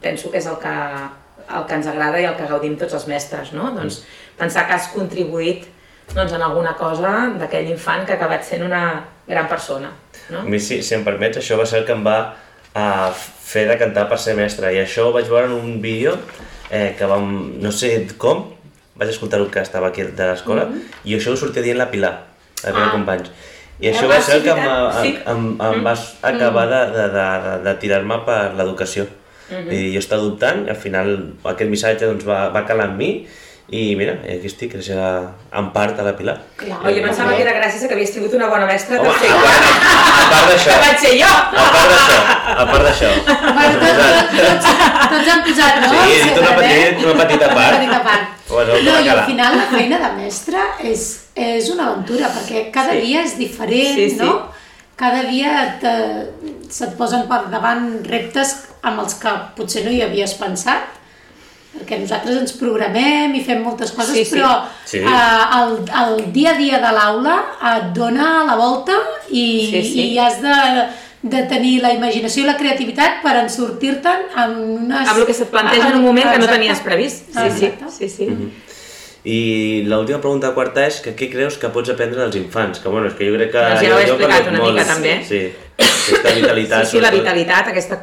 penso 0.00 0.30
que 0.30 0.38
és 0.38 0.46
el 0.46 0.58
que, 0.62 0.74
el 1.56 1.64
que 1.66 1.74
ens 1.74 1.86
agrada 1.86 2.20
i 2.20 2.24
el 2.28 2.36
que 2.36 2.46
gaudim 2.46 2.76
tots 2.78 2.94
els 2.94 3.06
mestres, 3.08 3.52
no? 3.52 3.72
Doncs 3.74 4.04
pensar 4.38 4.66
que 4.68 4.74
has 4.74 4.86
contribuït 4.94 5.64
doncs, 6.14 6.32
en 6.32 6.42
alguna 6.42 6.76
cosa 6.76 7.32
d'aquell 7.38 7.68
infant 7.70 8.04
que 8.06 8.12
ha 8.12 8.16
acabat 8.16 8.44
sent 8.44 8.62
una 8.62 9.04
gran 9.26 9.48
persona, 9.48 9.90
no? 10.30 10.40
A 10.40 10.42
mi, 10.44 10.60
si, 10.60 10.82
si 10.82 10.94
em 10.94 11.02
permets, 11.04 11.38
això 11.38 11.56
va 11.58 11.66
ser 11.66 11.80
el 11.80 11.86
que 11.86 11.92
em 11.92 12.04
va 12.06 12.36
a 12.74 13.10
fer 13.14 13.66
de 13.68 13.76
cantar 13.80 14.06
per 14.10 14.18
ser 14.22 14.36
mestre. 14.38 14.70
I 14.74 14.82
això 14.84 15.08
ho 15.08 15.14
vaig 15.16 15.28
veure 15.30 15.48
en 15.50 15.56
un 15.56 15.78
vídeo 15.82 16.16
eh, 16.70 16.94
que 16.98 17.06
vam, 17.10 17.30
no 17.62 17.72
sé 17.74 17.92
com, 18.18 18.46
vaig 19.00 19.10
escoltar 19.10 19.40
el 19.40 19.48
que 19.50 19.62
estava 19.64 19.90
aquí 19.90 20.04
de 20.04 20.26
l'escola, 20.28 20.68
i 21.04 21.16
això 21.16 21.32
ho 21.32 21.38
sortia 21.40 21.64
dient 21.64 21.80
la 21.80 21.90
Pilar, 21.90 22.12
la 22.64 22.74
Pilar 22.74 22.88
Ah. 22.90 22.92
Companys. 22.94 23.32
I 23.80 23.88
això 23.88 24.08
va 24.10 24.18
ser 24.20 24.36
el 24.36 24.42
que 24.44 24.52
em, 24.52 24.64
sí. 25.00 25.14
em, 25.24 25.44
em, 25.56 25.60
em 25.70 25.84
va 25.86 25.94
acabar 26.28 26.66
de, 26.68 26.80
de, 26.92 27.06
de, 27.14 27.54
de, 27.64 27.72
tirar-me 27.80 28.18
per 28.26 28.40
l'educació. 28.58 29.06
I 29.50 29.78
jo 29.94 29.98
estava 29.98 30.22
dubtant, 30.22 30.66
al 30.70 30.76
final 30.78 31.08
aquest 31.48 31.70
missatge 31.72 32.06
doncs, 32.06 32.26
va, 32.28 32.50
va 32.54 32.62
calar 32.68 32.90
en 32.92 32.98
mi, 33.00 33.08
i 33.70 33.94
mira, 33.94 34.16
i 34.26 34.32
aquí 34.38 34.48
estic, 34.50 34.72
gràcies 34.74 34.96
a, 34.98 35.10
en 35.54 35.68
part 35.74 35.98
a 36.02 36.02
la 36.02 36.12
Pilar. 36.18 36.36
Clar. 36.58 36.80
Jo 36.82 37.02
pensava 37.04 37.36
que 37.36 37.44
era 37.44 37.52
gràcies 37.54 37.84
a 37.84 37.90
que 37.90 37.94
havies 37.94 38.10
tingut 38.16 38.34
una 38.34 38.48
bona 38.50 38.66
mestra 38.66 38.98
Home, 38.98 39.12
de 39.12 39.18
ser 39.20 39.30
a 39.30 39.36
part, 39.44 39.68
a 40.10 40.24
part 40.32 40.48
d'això, 40.50 40.70
que 40.74 40.80
vaig 40.86 40.98
ser 41.04 41.12
jo! 41.20 41.30
a 41.30 41.68
part 41.76 41.92
d'això, 41.92 42.18
a 42.50 42.66
part 42.72 42.84
d'això. 42.88 43.12
Bueno, 43.60 43.78
tots, 43.84 44.02
tots, 44.34 44.68
tots 45.14 45.30
han 45.34 45.42
posat, 45.46 45.80
no? 45.84 45.88
Sí, 45.94 46.12
he 46.16 46.22
dit 46.26 46.38
una, 46.42 46.50
eh? 46.50 46.58
petita, 46.60 47.08
una 47.12 47.24
petita 47.24 47.50
part. 47.54 47.70
Una 47.70 47.80
petita 47.80 48.02
part. 48.10 48.36
De 48.50 48.82
No, 48.82 48.94
i 48.98 49.08
al 49.14 49.20
final 49.28 49.54
la 49.60 49.66
feina 49.70 49.98
de 50.02 50.08
mestre 50.18 50.62
és, 50.82 51.02
és 51.38 51.68
una 51.70 51.86
aventura, 51.92 52.32
perquè 52.34 52.64
cada 52.74 52.96
Sí. 52.98 53.04
dia 53.06 53.22
és 53.22 53.36
diferent, 53.38 53.94
Sí, 53.94 54.10
sí. 54.10 54.16
no? 54.18 54.48
Cada 54.98 55.22
dia 55.30 55.78
te, 55.80 55.92
se't 56.68 56.96
posen 56.98 57.28
per 57.30 57.44
davant 57.52 58.00
reptes 58.10 58.56
amb 58.82 59.00
els 59.04 59.14
que 59.22 59.30
potser 59.56 59.84
no 59.86 59.94
hi 59.94 60.02
havies 60.02 60.34
pensat, 60.40 60.98
perquè 61.74 61.98
nosaltres 62.00 62.36
ens 62.40 62.52
programem 62.58 63.34
i 63.38 63.42
fem 63.46 63.60
moltes 63.62 63.92
coses, 63.94 64.14
Sí, 64.16 64.24
sí. 64.24 64.36
però 64.36 64.64
Sí. 64.84 64.98
eh, 64.98 65.58
el, 65.58 65.76
el 66.02 66.32
dia 66.32 66.50
a 66.54 66.58
dia 66.58 66.78
de 66.82 66.90
l'aula 66.96 67.36
et 67.76 67.92
dona 67.94 68.44
la 68.44 68.56
volta 68.56 68.96
i, 69.30 69.44
Sí, 69.70 69.82
sí. 69.82 70.00
i 70.12 70.18
has 70.18 70.40
de, 70.42 70.56
de 71.22 71.42
tenir 71.46 71.80
la 71.82 71.92
imaginació 71.92 72.42
i 72.42 72.46
la 72.48 72.56
creativitat 72.56 73.20
per 73.22 73.36
en 73.42 73.48
sortir-te'n 73.52 74.26
amb 74.34 74.58
unes... 74.80 75.06
Amb 75.08 75.18
el 75.22 75.26
que 75.28 75.34
se't 75.36 75.50
planteja 75.52 75.90
en 75.92 75.98
un 76.00 76.04
moment 76.08 76.26
que 76.32 76.38
no 76.38 76.44
Exacte. 76.44 76.58
tenies 76.58 76.80
previst. 76.80 77.30
Sí, 77.30 77.50
sí, 77.58 77.66
Exacte. 77.66 77.92
sí, 77.98 78.08
sí. 78.08 78.28
I 79.22 79.82
l'última 79.84 80.16
pregunta 80.18 80.54
quarta 80.56 80.86
és 80.88 81.02
que 81.04 81.12
què 81.12 81.26
creus 81.30 81.58
que 81.60 81.68
pots 81.68 81.90
aprendre 81.92 82.22
dels 82.22 82.36
infants? 82.40 82.78
Que 82.80 82.88
bueno, 82.88 83.10
és 83.10 83.14
que 83.18 83.26
jo 83.28 83.34
crec 83.36 83.50
que... 83.52 83.58
Doncs 83.60 83.82
ja 83.84 83.94
ho 83.94 83.98
he 84.00 84.06
explicat 84.06 84.48
una 84.48 84.62
mica, 84.64 84.84
també. 84.88 85.12
Sí, 85.28 85.40
aquesta 85.76 86.32
vitalitat. 86.38 86.86
Sí, 86.86 86.96
sí, 86.96 87.02
la 87.04 87.10
vitalitat, 87.12 87.68
aquesta 87.68 87.98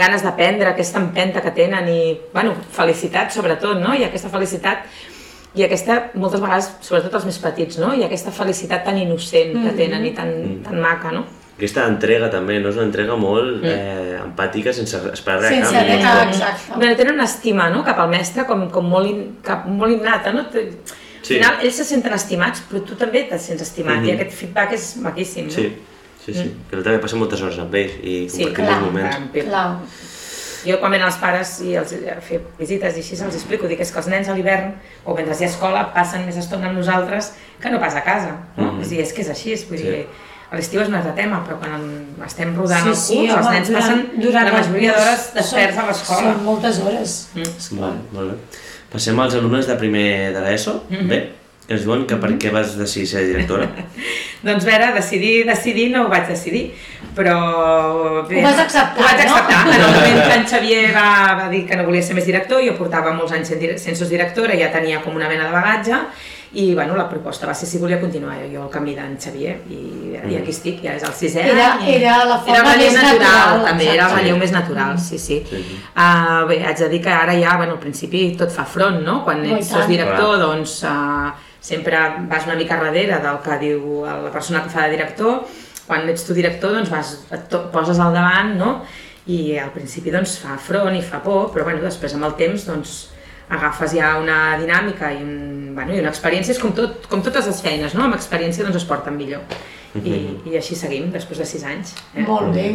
ganes 0.00 0.22
d'aprendre, 0.24 0.70
aquesta 0.72 0.98
empenta 1.02 1.42
que 1.44 1.52
tenen 1.56 1.88
i, 1.92 2.00
bueno, 2.34 2.54
felicitat 2.74 3.32
sobretot, 3.36 3.78
no? 3.82 3.92
I 3.94 4.04
aquesta 4.08 4.28
felicitat 4.32 4.86
i 5.58 5.64
aquesta, 5.66 5.96
moltes 6.14 6.40
vegades, 6.40 6.68
sobretot 6.86 7.14
els 7.18 7.24
més 7.26 7.38
petits, 7.42 7.78
no? 7.82 7.92
I 7.94 8.04
aquesta 8.06 8.30
felicitat 8.34 8.84
tan 8.86 8.98
innocent 8.98 9.52
que 9.64 9.72
tenen 9.78 10.04
i 10.06 10.12
tan, 10.16 10.30
tan 10.64 10.78
maca, 10.80 11.10
no? 11.14 11.24
Aquesta 11.60 11.82
entrega 11.90 12.30
també, 12.32 12.54
no? 12.62 12.70
És 12.70 12.76
una 12.78 12.86
entrega 12.86 13.16
molt 13.20 13.64
eh, 13.68 14.16
empàtica 14.22 14.72
sense 14.72 14.96
esperar 15.12 15.42
res 15.42 15.50
a 15.50 15.54
Sense 15.58 15.82
res, 15.84 16.00
no? 16.04 16.08
ah, 16.08 16.22
exacte. 16.30 16.72
Bueno, 16.78 16.94
tenen 16.96 17.14
una 17.18 17.26
estima 17.28 17.66
no? 17.68 17.82
cap 17.84 17.98
al 18.00 18.08
mestre 18.08 18.46
com, 18.48 18.62
com 18.72 18.86
molt, 18.88 19.10
in, 19.10 19.20
cap, 19.44 19.66
molt 19.68 19.92
innata, 19.92 20.32
no? 20.32 20.46
Te- 20.48 20.68
Al 21.20 21.26
Sí. 21.26 21.34
final, 21.36 21.58
ells 21.62 21.76
se 21.76 21.84
senten 21.84 22.14
estimats, 22.16 22.62
però 22.70 22.80
tu 22.88 22.94
també 22.96 23.20
te 23.28 23.36
sents 23.38 23.60
estimat, 23.62 23.98
Mhm. 24.00 24.06
i 24.08 24.12
aquest 24.14 24.30
feedback 24.38 24.72
és 24.72 24.86
maquíssim, 25.04 25.44
no? 25.50 25.52
Sí, 25.52 25.66
sí, 26.34 26.42
sí. 26.42 26.54
Però 26.70 26.82
també 26.82 26.98
passem 26.98 27.18
moltes 27.18 27.40
hores 27.42 27.58
amb 27.58 27.74
ells 27.74 27.92
i 28.02 28.28
Sí, 28.28 28.44
compartim 28.44 28.64
clar, 28.64 28.80
molts 28.80 28.86
moments. 28.92 29.16
clar. 29.32 29.44
Clar. 29.44 29.76
Jo 30.66 30.76
quan 30.78 30.92
venen 30.92 31.06
els 31.06 31.16
pares 31.16 31.60
i 31.64 31.74
els 31.74 31.92
a 31.94 32.20
fer 32.20 32.40
visites 32.58 32.96
i 32.96 33.00
així 33.00 33.14
els 33.24 33.34
explico, 33.34 33.66
dic 33.66 33.80
és 33.80 33.90
que 33.90 33.98
els 33.98 34.08
nens 34.12 34.28
a 34.28 34.34
l'hivern 34.34 34.74
o 35.06 35.14
mentre 35.14 35.34
hi 35.38 35.44
ha 35.44 35.48
escola 35.48 35.86
passen 35.94 36.26
més 36.26 36.36
estona 36.36 36.68
amb 36.68 36.76
nosaltres 36.76 37.32
que 37.60 37.70
no 37.70 37.80
pas 37.80 37.94
a 37.96 38.02
casa, 38.04 38.34
no? 38.58 38.72
Mhm. 38.72 38.80
És 38.82 38.86
a 38.86 38.90
dir, 38.90 39.00
és 39.00 39.12
que 39.14 39.22
és 39.22 39.30
així, 39.30 39.54
vull 39.70 39.78
Sí. 39.78 39.84
dir, 39.84 40.06
a 40.50 40.56
l'estiu 40.56 40.80
és 40.82 40.88
un 40.88 40.94
altre 40.96 41.12
tema, 41.12 41.42
però 41.46 41.58
quan 41.58 41.80
estem 42.26 42.54
rodant 42.56 42.86
el 42.86 42.94
Sí, 42.94 43.14
curs, 43.16 43.22
sí, 43.22 43.26
els 43.30 43.46
home, 43.46 43.54
nens 43.54 43.68
durant- 43.68 43.82
passen 43.86 44.20
durant 44.20 44.44
la 44.44 44.50
el 44.50 44.56
majoria 44.56 44.92
d'hores 44.92 45.32
desperts 45.34 45.78
a 45.78 45.86
l'escola. 45.86 46.20
Són 46.34 46.44
moltes 46.44 46.78
hores. 46.80 47.28
Mm. 47.34 47.76
Molt, 47.80 48.12
molt 48.12 48.30
bé. 48.30 48.36
Passem 48.92 49.18
als 49.20 49.34
alumnes 49.34 49.66
de 49.66 49.74
primer 49.76 50.32
de 50.34 50.40
l'ESO, 50.40 50.82
Mhm. 50.90 51.08
bé, 51.08 51.32
que 51.70 51.76
ens 51.78 51.84
diuen 51.86 52.00
que 52.10 52.16
per 52.18 52.32
què 52.42 52.50
vas 52.50 52.72
decidir 52.74 53.06
ser 53.06 53.20
directora. 53.28 53.68
Doncs 54.46 54.64
a 54.64 54.70
veure, 54.72 54.88
decidir, 54.96 55.44
decidir 55.46 55.84
no 55.92 56.06
ho 56.06 56.08
vaig 56.10 56.26
decidir, 56.26 56.64
però... 57.14 58.24
Bé, 58.26 58.40
Ho 58.40 58.48
vas 58.48 58.58
acceptar, 58.64 58.98
Ho 58.98 59.06
vaig 59.06 59.22
no? 59.28 59.36
acceptar. 59.36 59.60
En 59.68 59.84
el 59.84 59.94
moment 59.94 60.18
que 60.26 60.34
en 60.40 60.46
Xavier 60.50 60.82
va, 60.96 61.06
va 61.44 61.46
dir 61.52 61.62
que 61.68 61.76
no 61.78 61.84
volia 61.86 62.02
ser 62.02 62.16
més 62.18 62.26
director, 62.26 62.58
jo 62.66 62.74
portava 62.74 63.12
molts 63.14 63.36
anys 63.38 63.52
sent 63.54 64.02
directora, 64.10 64.56
ja 64.58 64.72
tenia 64.74 64.98
com 65.04 65.14
una 65.14 65.28
mena 65.30 65.46
de 65.46 65.54
bagatge, 65.54 66.00
i 66.58 66.72
bueno, 66.74 66.96
la 66.98 67.04
proposta 67.06 67.46
va 67.46 67.52
ser 67.54 67.68
si 67.70 67.78
volia 67.78 68.00
continuar 68.00 68.34
jo, 68.40 68.48
jo 68.56 68.62
el 68.64 68.70
camí 68.74 68.96
d'en 68.96 69.12
Xavier, 69.22 69.52
i, 69.70 69.76
i 70.32 70.38
aquí 70.40 70.50
estic, 70.50 70.80
ja 70.82 70.96
és 70.98 71.04
el 71.06 71.12
sisè 71.14 71.44
Era- 71.52 71.68
any. 71.76 71.84
i- 71.86 71.92
era 72.00 72.16
la 72.26 72.40
forma 72.40 72.56
era 72.56 72.72
més 72.80 72.96
natural, 72.96 73.20
natural, 73.20 73.62
també, 73.68 73.86
era 73.92 74.08
el 74.08 74.16
relleu 74.16 74.40
més 74.40 74.50
natural, 74.56 74.96
sí, 74.98 75.18
sí. 75.22 75.38
Sí, 75.46 75.60
sí. 75.68 75.78
Uh, 75.94 76.48
bé, 76.50 76.58
haig 76.66 76.82
de 76.82 76.88
dir 76.96 77.00
que 77.04 77.14
ara 77.14 77.38
ja, 77.38 77.54
bueno, 77.60 77.76
al 77.78 77.84
principi 77.84 78.24
tot 78.40 78.50
fa 78.50 78.66
front, 78.66 78.98
no? 79.06 79.20
Quan 79.22 79.46
ets 79.46 79.70
director, 79.86 80.40
doncs 80.42 80.80
uh, 80.90 81.30
sempre 81.60 81.98
vas 82.30 82.46
una 82.48 82.56
mica 82.56 82.80
darrere 82.80 83.20
del 83.22 83.38
que 83.44 83.58
diu 83.60 84.02
la 84.06 84.32
persona 84.32 84.64
que 84.64 84.72
fa 84.72 84.86
de 84.86 84.96
director, 84.96 85.44
quan 85.86 86.08
ets 86.08 86.24
tu 86.26 86.34
director 86.36 86.72
doncs 86.74 86.90
vas, 86.92 87.14
et 87.34 87.56
poses 87.72 88.00
al 88.00 88.16
davant, 88.16 88.54
no? 88.58 88.74
I 89.30 89.58
al 89.60 89.72
principi 89.74 90.12
doncs 90.14 90.38
fa 90.42 90.56
front 90.58 90.96
i 90.96 91.02
fa 91.04 91.20
por, 91.24 91.50
però 91.54 91.66
bueno, 91.68 91.82
després 91.84 92.14
amb 92.16 92.28
el 92.30 92.36
temps 92.40 92.66
doncs 92.68 92.98
agafes 93.50 93.96
ja 93.98 94.14
una 94.22 94.56
dinàmica 94.60 95.10
i, 95.12 95.24
un, 95.24 95.72
bueno, 95.74 95.94
i 95.94 96.00
una 96.00 96.12
experiència, 96.12 96.54
és 96.54 96.60
com, 96.62 96.72
tot, 96.76 97.08
com 97.10 97.22
totes 97.26 97.48
les 97.50 97.62
feines, 97.64 97.96
no? 97.98 98.06
Amb 98.06 98.16
experiència 98.16 98.64
doncs 98.64 98.78
es 98.80 98.86
porten 98.86 99.18
millor. 99.18 99.42
I, 99.98 100.20
i 100.46 100.54
així 100.54 100.76
seguim, 100.78 101.08
després 101.10 101.42
de 101.42 101.48
sis 101.50 101.64
anys. 101.66 101.96
Eh? 102.14 102.22
Molt 102.22 102.54
bé. 102.54 102.68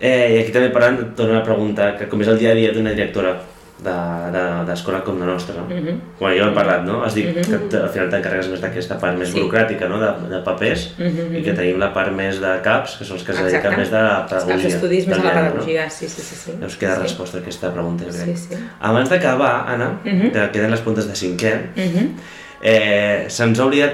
Eh, 0.00 0.32
I 0.32 0.38
aquí 0.40 0.52
també 0.54 0.70
parlant, 0.72 0.96
et 1.04 1.12
torno 1.18 1.36
a 1.36 1.44
preguntar 1.44 1.92
que 2.00 2.08
com 2.08 2.24
és 2.24 2.32
el 2.32 2.40
dia 2.40 2.54
a 2.54 2.56
dia 2.56 2.72
d'una 2.72 2.96
directora 2.96 3.36
d'escola 3.78 4.30
de, 4.32 4.64
d'escola 4.70 5.00
com 5.04 5.18
la 5.20 5.26
nostra. 5.26 5.54
No? 5.60 5.66
Mhm. 5.68 5.98
Bueno, 6.18 6.36
jo 6.44 6.50
he 6.50 6.54
parlat, 6.54 6.82
no? 6.86 7.02
Has 7.04 7.14
dit 7.14 7.26
que 7.34 7.58
t- 7.68 7.76
al 7.76 7.88
final 7.92 8.08
t'encarregues 8.08 8.48
més 8.48 8.60
d'aquesta 8.62 8.96
part 8.98 9.18
més 9.18 9.28
Sí. 9.28 9.38
burocràtica, 9.38 9.86
no? 9.88 9.98
De, 10.00 10.10
de 10.30 10.38
papers, 10.42 10.94
Mhm, 10.98 11.36
i 11.36 11.42
que 11.42 11.52
tenim 11.52 11.78
la 11.78 11.92
part 11.92 12.10
més 12.12 12.40
de 12.40 12.54
CAPs, 12.62 12.96
que 12.96 13.04
són 13.04 13.16
els 13.18 13.24
que 13.26 13.32
es 13.32 13.38
dediquen 13.38 13.72
Exacte. 13.72 13.76
més 13.78 13.90
de 13.90 13.96
la 14.02 14.20
Els 14.22 14.30
pedagogia. 14.30 14.68
d'estudis 14.70 15.06
més 15.06 15.18
a 15.18 15.22
la 15.24 15.32
pedagogia, 15.34 15.90
sí, 15.90 16.08
sí, 16.08 16.22
sí. 16.22 16.34
sí. 16.34 16.50
No? 16.52 16.56
Llavors 16.60 16.76
queda 16.76 16.96
sí. 16.96 17.02
resposta 17.02 17.36
a 17.38 17.40
aquesta 17.42 17.72
pregunta, 17.72 18.04
jo 18.04 18.10
crec. 18.10 18.36
Sí, 18.36 18.46
sí. 18.54 18.56
Abans 18.80 19.10
d'acabar, 19.10 19.64
Anna, 19.68 19.90
Mhm. 20.04 20.30
que 20.32 20.50
queden 20.52 20.70
les 20.70 20.80
puntes 20.80 21.06
de 21.06 21.12
cinquè, 21.14 21.60
Mhm. 21.76 22.16
eh, 22.62 23.24
se'ns 23.28 23.60
ha 23.60 23.64
oblidat 23.66 23.92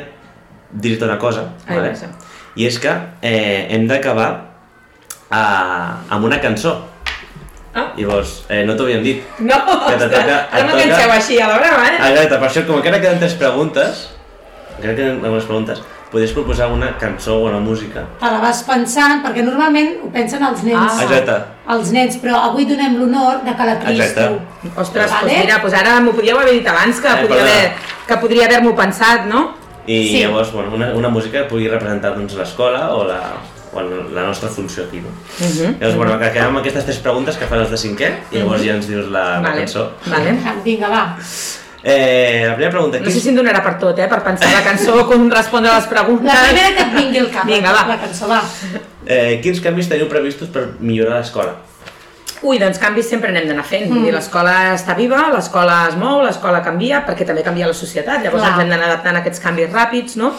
dir-te 0.71 1.05
una 1.05 1.19
cosa, 1.19 1.51
Ai, 1.67 1.77
vale? 1.77 1.93
i 2.55 2.67
és 2.67 2.79
que 2.79 2.89
eh, 3.21 3.67
hem 3.71 3.87
d'acabar 3.89 4.53
eh, 5.31 5.35
amb 6.11 6.25
una 6.25 6.41
cançó. 6.41 6.89
Ah. 7.75 7.93
Llavors, 7.97 8.45
eh, 8.51 8.65
no 8.67 8.75
t'ho 8.77 8.85
havíem 8.85 9.03
dit. 9.03 9.23
No, 9.39 9.55
Que 9.65 9.95
te 9.97 10.05
ostres, 10.05 10.11
toca- 10.11 10.63
no 10.63 10.73
toca- 10.73 10.83
penseu 10.83 11.11
així 11.13 11.39
a 11.41 11.49
la 11.49 11.59
brava, 11.59 11.87
eh? 11.89 11.97
Exacte, 12.11 12.37
per 12.39 12.49
això, 12.51 12.67
com 12.67 12.75
que 12.83 12.89
encara 12.89 13.01
queden 13.01 13.19
tres 13.19 13.35
preguntes, 13.35 14.11
crec 14.81 14.97
que 14.97 15.07
en 15.09 15.25
algunes 15.25 15.45
preguntes, 15.45 15.83
podries 16.13 16.33
proposar 16.33 16.69
una 16.71 16.99
cançó 16.99 17.39
o 17.39 17.47
una 17.49 17.59
música. 17.59 18.03
Te 18.21 18.27
la 18.27 18.39
vas 18.43 18.63
pensant, 18.65 19.23
perquè 19.25 19.43
normalment 19.43 19.95
ho 20.05 20.11
pensen 20.13 20.43
els 20.45 20.63
nens. 20.63 20.93
Ah. 20.99 21.03
Exacte. 21.07 21.37
Els 21.73 21.91
nens, 21.93 22.19
però 22.21 22.37
avui 22.51 22.67
donem 22.67 22.99
l'honor 22.99 23.41
de 23.47 23.55
que 23.57 23.65
la 23.65 23.79
triïs 23.81 24.01
Exacte. 24.05 24.29
tu. 24.69 24.71
Ostres, 24.81 25.11
Vale. 25.11 25.31
doncs 25.33 25.45
mira, 25.47 25.59
doncs 25.63 25.75
ara 25.81 26.01
m'ho 26.01 26.13
podíeu 26.13 26.39
haver 26.39 26.53
dit 26.53 26.69
abans, 26.69 27.01
que, 27.01 27.09
Eh, 27.09 27.11
podria 27.23 27.29
perdona. 27.29 27.51
haver, 27.53 27.73
que 28.07 28.17
podria 28.19 28.45
haver-m'ho 28.45 28.75
pensat, 28.77 29.25
no? 29.25 29.55
I 29.87 30.09
Sí. 30.09 30.21
llavors, 30.23 30.53
bueno, 30.53 30.75
una, 30.75 30.93
una 30.93 31.09
música 31.09 31.39
que 31.43 31.49
pugui 31.49 31.69
representar 31.69 32.15
doncs, 32.15 32.35
l'escola 32.35 32.91
o, 32.95 33.05
la, 33.05 33.19
o 33.73 33.81
la 33.83 34.23
nostra 34.27 34.49
funció 34.51 34.85
aquí, 34.85 35.01
no? 35.01 35.09
Mhm. 35.41 35.79
Llavors, 35.81 35.97
bueno, 35.97 36.19
que 36.21 36.31
quedem 36.33 36.49
amb 36.49 36.59
aquestes 36.59 36.85
tres 36.85 36.99
preguntes 36.99 37.37
que 37.41 37.47
fan 37.47 37.61
els 37.65 37.71
de 37.71 37.77
cinquè 37.81 38.11
i 38.31 38.39
llavors 38.39 38.63
ja 38.63 38.75
ens 38.77 38.87
dius 38.89 39.09
la, 39.11 39.41
la 39.41 39.49
Vale, 39.49 39.63
cançó. 39.65 39.91
vale. 40.07 40.37
Vinga, 40.65 40.89
va. 40.89 41.17
Eh, 41.85 42.45
la 42.47 42.55
primera 42.55 42.71
pregunta, 42.71 43.01
No 43.01 43.11
sé 43.11 43.19
si 43.19 43.31
em 43.31 43.35
donarà 43.37 43.61
per 43.65 43.75
tot, 43.81 43.99
eh, 43.99 44.07
per 44.07 44.21
pensar 44.23 44.53
la 44.53 44.63
cançó, 44.63 45.01
com 45.11 45.29
respondre 45.31 45.73
a 45.73 45.81
les 45.81 45.87
preguntes. 45.91 46.31
La 46.33 46.45
primera 46.47 46.77
que 46.77 46.83
et 46.83 46.95
vingui 46.95 47.19
al 47.19 47.31
cap, 47.31 47.47
Vinga, 47.47 47.73
va. 47.73 47.87
la 47.89 47.99
cançó, 47.99 48.29
va. 48.31 48.43
eh, 49.07 49.41
quins 49.43 49.59
canvis 49.61 49.89
teniu 49.91 50.07
previstos 50.09 50.49
per 50.49 50.69
millorar 50.79 51.19
l'escola? 51.19 51.57
Ui, 52.43 52.59
doncs 52.59 52.79
canvis 52.83 53.07
sempre 53.09 53.31
n'hem 53.33 53.47
d'anar 53.49 53.65
fent. 53.65 53.89
Mm. 53.91 54.09
L'escola 54.15 54.75
està 54.75 54.97
viva, 54.99 55.29
l'escola 55.35 55.89
es 55.89 55.95
mou, 55.97 56.23
l'escola 56.23 56.61
canvia, 56.63 57.05
perquè 57.07 57.25
també 57.27 57.43
canvia 57.43 57.67
la 57.71 57.75
societat, 57.75 58.23
llavors 58.25 58.43
Clar. 58.43 58.53
ens 58.53 58.63
hem 58.65 58.69
d'anar 58.71 58.89
adaptant 58.91 59.17
a 59.17 59.21
aquests 59.21 59.41
canvis 59.43 59.71
ràpids, 59.71 60.17
no? 60.19 60.33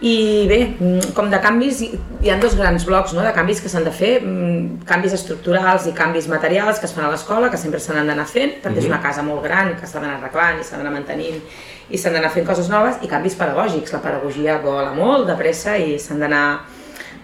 I 0.00 0.46
bé, 0.48 0.76
mm, 0.78 1.12
com 1.12 1.28
de 1.28 1.38
canvis, 1.44 1.82
hi 1.84 2.30
ha 2.32 2.38
dos 2.40 2.54
grans 2.56 2.86
blocs 2.88 3.12
no? 3.12 3.20
de 3.20 3.32
canvis 3.36 3.60
que 3.60 3.68
s'han 3.68 3.84
de 3.84 3.92
fer, 3.92 4.22
mm, 4.24 4.86
canvis 4.88 5.12
estructurals 5.12 5.86
i 5.90 5.92
canvis 5.92 6.28
materials 6.28 6.80
que 6.80 6.88
es 6.88 6.94
fan 6.96 7.04
a 7.04 7.10
l'escola, 7.12 7.50
que 7.50 7.60
sempre 7.60 7.80
se 7.80 7.92
n'han 7.92 8.08
d'anar 8.08 8.24
fent, 8.26 8.62
perquè 8.64 8.80
és 8.80 8.88
una 8.88 9.02
casa 9.02 9.22
molt 9.22 9.44
gran 9.44 9.74
que 9.76 9.86
s'ha 9.86 10.00
d'anar 10.00 10.16
arreglant 10.16 10.60
i 10.60 10.64
s'ha 10.64 10.78
d'anar 10.78 10.94
mantenint 10.94 11.42
i 11.90 11.98
s'han 11.98 12.16
d'anar 12.16 12.30
fent 12.32 12.46
coses 12.46 12.70
noves, 12.72 12.96
i 13.02 13.08
canvis 13.08 13.36
pedagògics. 13.36 13.92
La 13.92 14.00
pedagogia 14.00 14.58
vola 14.64 14.94
molt 14.94 15.26
de 15.28 15.36
pressa 15.36 15.76
i 15.76 15.98
s'han 15.98 16.20
d'anar 16.24 16.46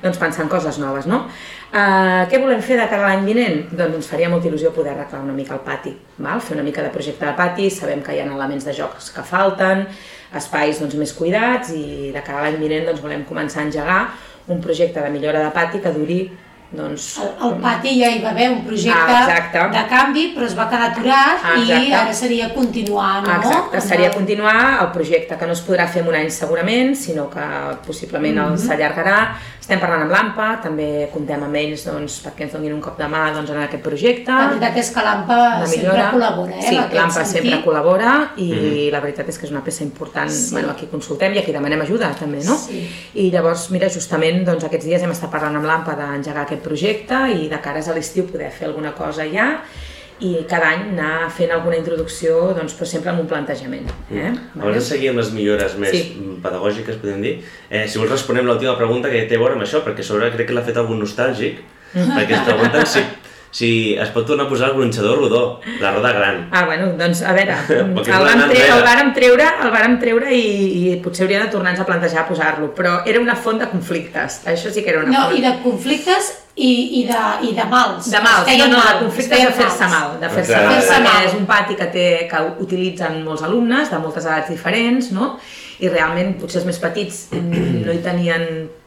doncs, 0.03 0.19
pensant 0.21 0.51
coses 0.53 0.79
noves, 0.83 1.09
no? 1.11 1.25
Uh, 1.67 2.25
què 2.31 2.39
volem 2.41 2.63
fer 2.65 2.79
de 2.79 2.87
cara 2.89 3.05
a 3.05 3.11
l'any 3.11 3.27
vinent? 3.27 3.65
Doncs 3.73 3.99
ens 3.99 4.11
faria 4.11 4.31
molta 4.33 4.49
il·lusió 4.49 4.71
poder 4.75 4.93
arreglar 4.95 5.23
una 5.25 5.35
mica 5.37 5.57
el 5.57 5.65
pati, 5.67 5.93
val? 6.19 6.41
fer 6.41 6.55
una 6.57 6.65
mica 6.67 6.85
de 6.85 6.93
projecte 6.95 7.27
de 7.27 7.35
pati, 7.37 7.71
sabem 7.75 8.05
que 8.05 8.15
hi 8.15 8.23
ha 8.23 8.29
elements 8.29 8.65
de 8.69 8.75
jocs 8.77 9.11
que 9.15 9.25
falten, 9.27 9.87
espais 10.37 10.81
doncs, 10.83 10.97
més 11.01 11.13
cuidats 11.17 11.73
i 11.75 12.13
de 12.15 12.23
cara 12.23 12.43
a 12.43 12.47
l'any 12.47 12.61
vinent 12.63 12.91
doncs, 12.91 13.03
volem 13.05 13.27
començar 13.29 13.63
a 13.63 13.69
engegar 13.69 14.01
un 14.49 14.61
projecte 14.63 15.03
de 15.03 15.11
millora 15.11 15.43
de 15.43 15.51
pati 15.55 15.83
que 15.83 15.93
duri 15.93 16.21
doncs, 16.73 17.19
Al, 17.23 17.31
al 17.41 17.55
pati 17.63 17.93
ja 18.01 18.09
hi 18.11 18.21
va 18.23 18.31
haver 18.31 18.51
un 18.51 18.65
projecte 18.67 18.99
Ah, 18.99 19.27
exacte. 19.27 19.79
de 19.79 19.85
canvi, 19.89 20.25
però 20.37 20.47
es 20.47 20.57
va 20.59 20.69
quedar 20.69 20.91
aturat 20.91 21.39
Ah, 21.45 21.57
i 21.59 21.63
exacte. 21.71 21.95
ara 21.95 22.13
seria 22.15 22.53
continuar, 22.55 23.23
no? 23.23 23.35
Exacte, 23.37 23.77
Amb 23.79 23.87
seria 23.87 24.09
el- 24.09 24.15
continuar 24.15 24.83
el 24.83 24.91
projecte, 24.93 25.37
que 25.39 25.47
no 25.47 25.53
es 25.53 25.63
podrà 25.67 25.87
fer 25.89 26.03
en 26.03 26.09
un 26.09 26.15
any 26.15 26.31
segurament, 26.31 26.95
sinó 26.97 27.29
que 27.31 27.41
possiblement 27.87 28.39
el 28.39 28.59
s'allargarà. 28.59 29.37
Estem 29.61 29.81
parlant 29.81 30.03
amb 30.03 30.13
l'AMPA, 30.13 30.61
també 30.63 31.09
comptem 31.13 31.43
amb 31.43 31.55
ells 31.57 31.85
doncs, 31.85 32.21
perquè 32.23 32.43
ens 32.45 32.53
donin 32.53 32.73
un 32.73 32.81
cop 32.81 32.97
de 32.99 33.05
mà 33.11 33.33
doncs, 33.35 33.51
en 33.51 33.63
aquest 33.65 33.83
projecte. 33.83 34.31
La 34.31 34.47
veritat 34.53 34.77
és 34.77 34.91
que 34.95 35.03
l'AMPA 35.03 35.67
sempre 35.67 36.05
col·labora, 36.13 36.53
eh? 36.59 36.63
Sí, 36.69 36.75
l'AMPA 36.77 37.25
sentit. 37.25 37.33
sempre 37.33 37.63
col·labora 37.65 38.13
i 38.37 38.91
la 38.93 39.01
veritat 39.01 39.29
és 39.29 39.39
que 39.39 39.47
és 39.47 39.51
una 39.51 39.63
peça 39.65 39.83
important. 39.83 40.31
Sí. 40.31 40.53
Bueno, 40.53 40.71
aquí 40.71 40.87
consultem 40.87 41.35
i 41.35 41.39
aquí 41.39 41.51
demanem 41.53 41.81
ajuda 41.83 42.13
també, 42.15 42.45
no? 42.45 42.55
Sí. 42.57 42.89
I 43.15 43.31
llavors, 43.33 43.69
mira, 43.73 43.89
justament 43.89 44.45
doncs, 44.45 44.63
aquests 44.65 44.87
dies 44.87 45.03
hem 45.03 45.11
estat 45.11 45.31
parlant 45.31 45.57
amb 45.57 45.65
l'AMPA 45.67 45.97
d'engegar 45.97 46.43
aquest 46.45 46.56
projecte 46.65 47.19
i 47.35 47.49
de 47.49 47.59
cares 47.63 47.89
a 47.89 47.95
l'estiu 47.95 48.25
poder 48.31 48.51
fer 48.51 48.67
alguna 48.69 48.93
cosa 48.95 49.25
ja 49.29 49.63
i 50.19 50.47
cada 50.49 50.71
any 50.73 50.87
anar 50.95 51.29
fent 51.31 51.51
alguna 51.53 51.77
introducció, 51.77 52.55
doncs, 52.57 52.73
però 52.73 52.87
sempre 52.89 53.11
amb 53.11 53.21
un 53.21 53.27
plantejament. 53.29 53.85
Eh? 54.11 54.31
Abans 54.59 54.75
de 54.79 54.81
seguir 54.81 55.11
amb 55.11 55.19
les 55.21 55.31
millores 55.33 55.77
més 55.77 55.91
Sí. 55.93 56.17
mm, 56.19 56.39
pedagògiques, 56.43 56.97
podem 56.97 57.21
dir, 57.21 57.35
eh, 57.69 57.87
si 57.87 57.99
vols 57.99 58.11
responem 58.11 58.47
l'última 58.47 58.77
pregunta 58.79 59.11
que 59.11 59.27
té 59.29 59.37
a 59.37 59.39
veure 59.39 59.53
amb 59.53 59.63
això, 59.63 59.83
perquè 59.85 60.03
sobre 60.03 60.31
crec 60.33 60.47
que 60.49 60.55
l'ha 60.55 60.63
fet 60.65 60.77
algun 60.77 60.99
nostàlgic, 61.03 61.59
perquè 61.95 62.33
es 62.33 62.41
pregunten 62.49 62.87
si, 62.87 63.01
si 63.57 63.69
es 63.97 64.11
pot 64.13 64.27
tornar 64.29 64.45
a 64.47 64.51
posar 64.51 64.69
el 64.69 64.75
gronxador 64.77 65.17
rodó, 65.23 65.43
la 65.81 65.93
roda 65.95 66.11
gran. 66.13 66.49
Ah, 66.53 66.67
bueno, 66.69 66.91
doncs 66.99 67.23
a 67.25 67.33
veure, 67.33 67.55
el 67.73 67.95
vam, 67.95 68.43
enrere. 68.45 68.67
el 68.75 68.83
vàrem 68.85 69.13
treure, 69.17 69.47
el 69.65 69.71
vàrem 69.73 69.95
treure 70.03 70.33
i, 70.37 70.43
i 70.91 70.97
potser 71.05 71.25
hauria 71.25 71.45
de 71.47 71.53
tornar-nos 71.55 71.81
a 71.81 71.87
plantejar 71.89 72.27
posar-lo, 72.29 72.73
però 72.77 72.99
era 73.09 73.23
una 73.23 73.37
font 73.37 73.63
de 73.63 73.71
conflictes, 73.73 74.43
això 74.53 74.73
sí 74.75 74.85
que 74.85 74.93
era 74.93 75.01
una 75.07 75.15
No, 75.15 75.25
font. 75.31 75.39
i 75.39 75.45
de 75.47 75.55
conflictes 75.65 76.33
i, 76.57 76.71
i, 77.01 77.03
de, 77.09 77.23
i 77.49 77.55
de 77.57 77.65
mals. 77.73 78.11
De 78.13 78.21
mals, 78.25 78.53
no, 78.61 78.69
no, 78.77 78.83
de 78.85 78.95
conflictes 79.07 79.39
es 79.41 79.49
de 79.49 79.57
fer-se 79.63 79.89
mal, 79.93 80.15
de 80.21 80.31
fer-se 80.37 80.57
mal, 80.57 80.77
perquè 80.77 81.03
mal. 81.09 81.27
és 81.31 81.35
un 81.41 81.47
pati 81.49 81.77
que, 81.81 81.89
té, 81.97 82.07
que 82.31 82.43
utilitzen 82.65 83.23
molts 83.25 83.45
alumnes 83.49 83.93
de 83.93 84.01
moltes 84.05 84.25
edats 84.29 84.53
diferents, 84.53 85.13
no? 85.17 85.35
I 85.81 85.89
realment 85.93 86.37
potser 86.41 86.61
els 86.63 86.69
més 86.69 86.79
petits 86.81 87.27
no 87.37 87.93
hi 87.93 88.03
tenien 88.05 88.47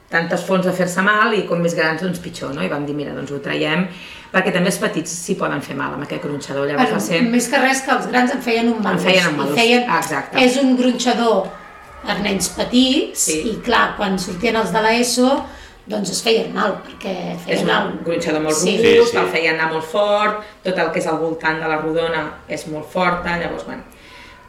tantes 0.10 0.42
fonts 0.44 0.66
de 0.66 0.72
fer-se 0.74 1.02
mal 1.06 1.34
i 1.38 1.44
com 1.46 1.60
més 1.62 1.76
grans 1.78 2.02
doncs 2.02 2.20
pitjor, 2.24 2.54
no? 2.56 2.64
I 2.66 2.70
vam 2.72 2.86
dir, 2.86 2.96
mira, 2.98 3.12
doncs 3.14 3.32
ho 3.32 3.38
traiem, 3.46 3.88
perquè 4.34 4.52
també 4.54 4.70
els 4.72 4.78
petits 4.82 5.12
s'hi 5.26 5.36
poden 5.38 5.62
fer 5.62 5.76
mal 5.78 5.94
amb 5.94 6.04
aquest 6.04 6.24
gronxador, 6.24 6.66
llavors 6.68 6.90
Bueno, 6.90 6.98
va 6.98 7.06
ser... 7.06 7.22
Més 7.30 7.48
que 7.52 7.60
res 7.62 7.82
que 7.86 7.92
els 7.92 8.08
grans 8.10 8.32
en 8.34 8.42
feien 8.42 8.70
un 8.74 8.82
mal 8.82 8.94
En 8.98 9.00
feien 9.00 9.28
un 9.30 9.38
mal 9.38 9.54
feien, 9.54 9.86
exacte. 10.00 10.42
És 10.44 10.58
un 10.58 10.76
gronxador 10.78 11.48
per 12.06 12.20
nens 12.24 12.50
petits 12.58 13.20
Sí. 13.30 13.40
i 13.52 13.56
clar, 13.66 13.96
quan 13.98 14.18
sortien 14.20 14.56
els 14.56 14.72
de 14.74 14.82
l'ESO 14.82 15.30
doncs 15.90 16.10
es 16.14 16.20
feien 16.22 16.52
mal, 16.54 16.76
perquè 16.86 17.14
És 17.36 17.46
feien 17.46 17.62
un 17.64 17.68
mal. 17.70 17.88
gronxador 18.06 18.42
molt 18.42 18.56
Sí. 18.56 18.76
robust, 18.78 19.12
Sí, 19.12 19.18
sí. 19.18 19.24
el 19.24 19.30
feien 19.34 19.56
anar 19.60 19.72
molt 19.74 19.86
fort, 19.86 20.44
tot 20.64 20.78
el 20.78 20.92
que 20.92 21.00
és 21.00 21.08
al 21.08 21.18
voltant 21.18 21.60
de 21.62 21.68
la 21.68 21.78
rodona 21.82 22.26
és 22.48 22.68
molt 22.68 22.86
forta, 22.92 23.38
llavors, 23.42 23.66
bueno, 23.66 23.82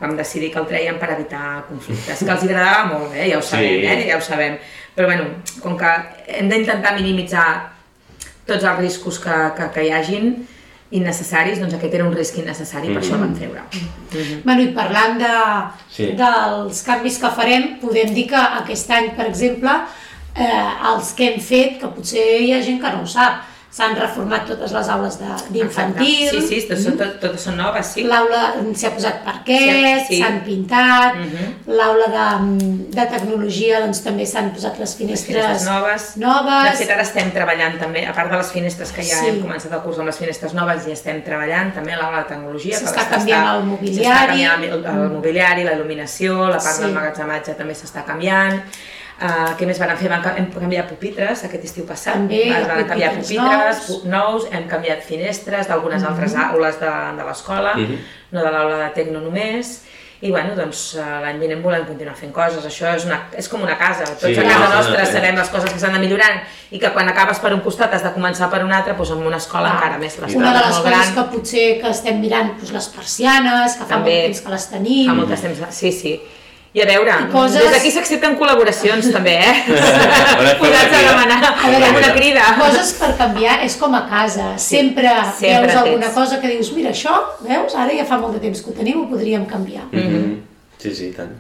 vam 0.01 0.17
decidir 0.17 0.51
que 0.53 0.59
el 0.59 0.67
treien 0.67 0.99
per 0.99 1.11
evitar 1.13 1.65
conflictes, 1.69 2.19
que 2.25 2.31
els 2.31 2.43
agradava 2.45 2.85
molt, 2.93 3.15
eh? 3.15 3.31
ja 3.31 3.39
ho 3.39 3.43
Sí. 3.43 3.49
sabem, 3.49 3.85
eh? 3.85 4.07
ja 4.09 4.17
ho 4.17 4.21
sabem. 4.21 4.59
Però 4.95 5.07
bueno, 5.07 5.25
com 5.63 5.77
que 5.79 5.91
hem 6.39 6.49
d'intentar 6.51 6.95
minimitzar 6.97 7.47
tots 8.47 8.65
els 8.65 8.79
riscos 8.81 9.19
que, 9.23 9.37
que, 9.57 9.69
que 9.75 9.85
hi 9.87 9.93
hagin 9.95 10.33
innecessaris, 10.91 11.61
doncs 11.63 11.77
aquest 11.77 11.93
era 11.95 12.07
un 12.09 12.15
risc 12.17 12.41
innecessari, 12.41 12.89
per 12.91 12.99
això 13.05 13.15
el 13.15 13.21
vam 13.23 13.35
treure. 13.37 13.63
Bueno, 14.43 14.65
i 14.65 14.73
parlant 14.75 15.21
de, 15.21 15.35
Sí. 15.95 16.09
dels 16.19 16.83
canvis 16.87 17.19
que 17.23 17.31
farem, 17.37 17.77
podem 17.83 18.11
dir 18.17 18.27
que 18.33 18.41
aquest 18.63 18.91
any, 18.97 19.13
per 19.15 19.29
exemple, 19.31 19.71
eh, 20.35 20.71
els 20.91 21.13
que 21.15 21.29
hem 21.31 21.39
fet, 21.41 21.79
que 21.81 21.93
potser 21.95 22.27
hi 22.43 22.53
ha 22.57 22.63
gent 22.67 22.81
que 22.83 22.91
no 22.91 23.05
ho 23.05 23.07
sap, 23.07 23.45
s'han 23.71 23.95
reformat 23.95 24.47
totes 24.49 24.73
les 24.73 24.89
aules 24.89 25.19
de- 25.21 25.53
d'infantil. 25.55 26.29
Sí, 26.31 26.41
sí, 26.49 26.57
totes, 26.69 26.85
són, 26.85 26.97
tot, 26.99 27.21
totes 27.21 27.41
són 27.47 27.57
noves, 27.57 27.87
sí. 27.95 28.03
l'aula 28.03 28.55
s'hi 28.75 28.87
ha 28.87 28.91
posat 28.97 29.21
parquet, 29.25 30.01
Sí, 30.09 30.17
sí. 30.17 30.23
s'han 30.23 30.41
pintat, 30.45 31.15
Mhm. 31.15 31.53
l'aula 31.79 32.09
de, 32.17 32.67
de 32.97 33.07
tecnologia 33.07 33.81
doncs, 33.81 34.03
també 34.03 34.27
s'han 34.27 34.51
posat 34.53 34.77
les 34.79 34.97
finestres, 34.97 35.27
finestres 35.45 35.65
noves. 35.71 36.17
noves. 36.17 36.71
De 36.73 36.77
fet, 36.85 36.91
ara 36.91 37.03
estem 37.03 37.31
treballant 37.31 37.79
també, 37.79 38.05
a 38.07 38.13
part 38.13 38.31
de 38.31 38.37
les 38.39 38.51
finestres 38.51 38.91
que 38.93 39.03
ja 39.03 39.21
Sí. 39.21 39.27
hem 39.29 39.41
començat 39.41 39.73
el 39.73 39.81
curs 39.83 39.99
amb 39.99 40.07
les 40.07 40.19
finestres 40.19 40.53
noves, 40.55 40.85
ja 40.87 40.93
estem 40.93 41.23
treballant 41.23 41.73
també 41.73 41.93
a 41.93 41.97
l'aula 41.99 42.19
de 42.25 42.29
tecnologia. 42.35 42.77
S'està 42.77 43.05
està- 43.05 43.11
canviant 43.11 43.47
el 43.55 43.65
mobiliari. 43.65 44.05
S'està 44.05 44.27
canviant 44.27 44.65
el, 44.65 44.85
el 44.85 45.11
mobiliari, 45.11 45.65
la 45.65 45.73
il·luminació, 45.75 46.49
la 46.49 46.59
part 46.59 46.75
Sí. 46.77 46.83
del 46.83 46.93
magatzematge 46.93 47.55
també 47.55 47.75
s'està 47.75 48.05
canviant. 48.05 48.63
Uh, 49.21 49.51
què 49.59 49.67
més 49.69 49.77
van 49.79 49.91
fer? 50.01 50.09
Van, 50.09 50.23
hem 50.41 50.47
canviat 50.55 50.87
pupitres 50.89 51.43
aquest 51.45 51.65
estiu 51.69 51.85
passat. 51.85 52.15
També, 52.15 52.39
van, 52.55 52.65
van 52.71 52.87
canviar 52.89 53.11
pupitres 53.19 53.83
nous. 53.91 54.05
nous, 54.09 54.47
hem 54.51 54.65
canviat 54.71 55.03
finestres 55.05 55.69
d'algunes 55.69 56.03
altres 56.09 56.35
aules 56.41 56.79
de, 56.81 56.93
de 57.19 57.25
l'escola, 57.29 57.75
Mhm. 57.77 57.99
no 58.33 58.41
de 58.47 58.51
l'aula 58.51 58.79
de 58.87 58.91
Tecno 58.95 59.21
només. 59.21 59.83
I 60.23 60.31
bueno, 60.31 60.55
doncs 60.55 60.97
eh, 61.01 61.05
l'any 61.23 61.39
vinent 61.41 61.63
volem 61.65 61.85
continuar 61.87 62.15
fent 62.15 62.33
coses, 62.33 62.65
això 62.65 62.95
és, 62.95 63.05
una, 63.07 63.23
és 63.37 63.47
com 63.49 63.63
una 63.63 63.77
casa, 63.79 64.05
tots 64.05 64.21
Sí, 64.27 64.35
a 64.39 64.43
casa 64.43 64.67
no, 64.69 64.75
nostra 64.75 64.99
no, 64.99 65.05
no. 65.07 65.13
sabem 65.13 65.37
les 65.37 65.49
coses 65.49 65.73
que 65.73 65.79
s'han 65.81 65.95
de 65.97 65.99
millorar 66.03 66.43
i 66.71 66.79
que 66.79 66.91
quan 66.93 67.09
acabes 67.09 67.39
per 67.41 67.55
un 67.55 67.61
costat 67.61 67.95
has 67.95 68.03
de 68.05 68.11
començar 68.13 68.51
per 68.51 68.63
un 68.65 68.73
altre, 68.73 68.93
doncs 68.95 69.11
amb 69.13 69.25
una 69.27 69.37
escola 69.39 69.71
Clar. 69.71 69.75
encara 69.79 69.99
més. 69.99 70.19
L'escola 70.19 70.49
Una 70.49 70.53
de 70.59 70.67
les 70.67 70.77
coses 70.77 70.91
gran, 70.91 71.15
que 71.15 71.25
potser 71.37 71.81
que 71.81 71.89
estem 71.91 72.21
mirant, 72.21 72.53
doncs 72.59 72.73
les 72.73 72.89
persianes, 72.89 73.77
que 73.77 73.85
fa 73.85 73.95
També. 73.97 74.11
molt 74.13 74.25
temps 74.29 74.41
que 74.45 74.51
les 74.51 74.69
tenim. 74.71 75.07
fa 75.09 75.15
molt 75.15 75.29
temps, 75.41 75.75
sí, 75.77 75.93
sí. 75.93 76.21
I 76.73 76.83
a 76.83 76.87
veure, 76.87 77.11
I 77.11 77.33
coses- 77.33 77.63
des 77.65 77.73
d'aquí 77.75 77.91
s'accepten 77.91 78.37
col·laboracions 78.39 79.09
també, 79.11 79.33
eh? 79.43 79.55
Una 80.41 80.53
Posats 80.61 80.93
a 80.95 81.01
demanar 81.09 81.39
A 81.51 81.71
veure, 81.73 81.89
una 81.99 82.13
crida. 82.15 82.45
Coses 82.61 82.93
per 83.01 83.09
canviar 83.19 83.57
és 83.67 83.75
com 83.77 83.95
a 83.99 84.05
casa. 84.09 84.53
Sempre, 84.57 85.11
sempre 85.39 85.67
veus 85.67 85.81
alguna 85.83 86.07
tens. 86.07 86.15
cosa 86.15 86.41
que 86.41 86.47
dius, 86.53 86.71
mira, 86.77 86.91
això, 86.95 87.17
veus, 87.43 87.75
ara 87.75 87.91
ja 87.99 88.05
fa 88.07 88.19
molt 88.23 88.35
de 88.39 88.45
temps 88.47 88.63
que 88.63 88.71
ho 88.71 88.77
tenim, 88.79 89.01
ho 89.03 89.09
podríem 89.11 89.47
canviar. 89.51 89.89
Mhm. 89.91 90.41
Sí, 90.79 90.95
sí, 90.95 91.09
i 91.09 91.13
tant. 91.13 91.35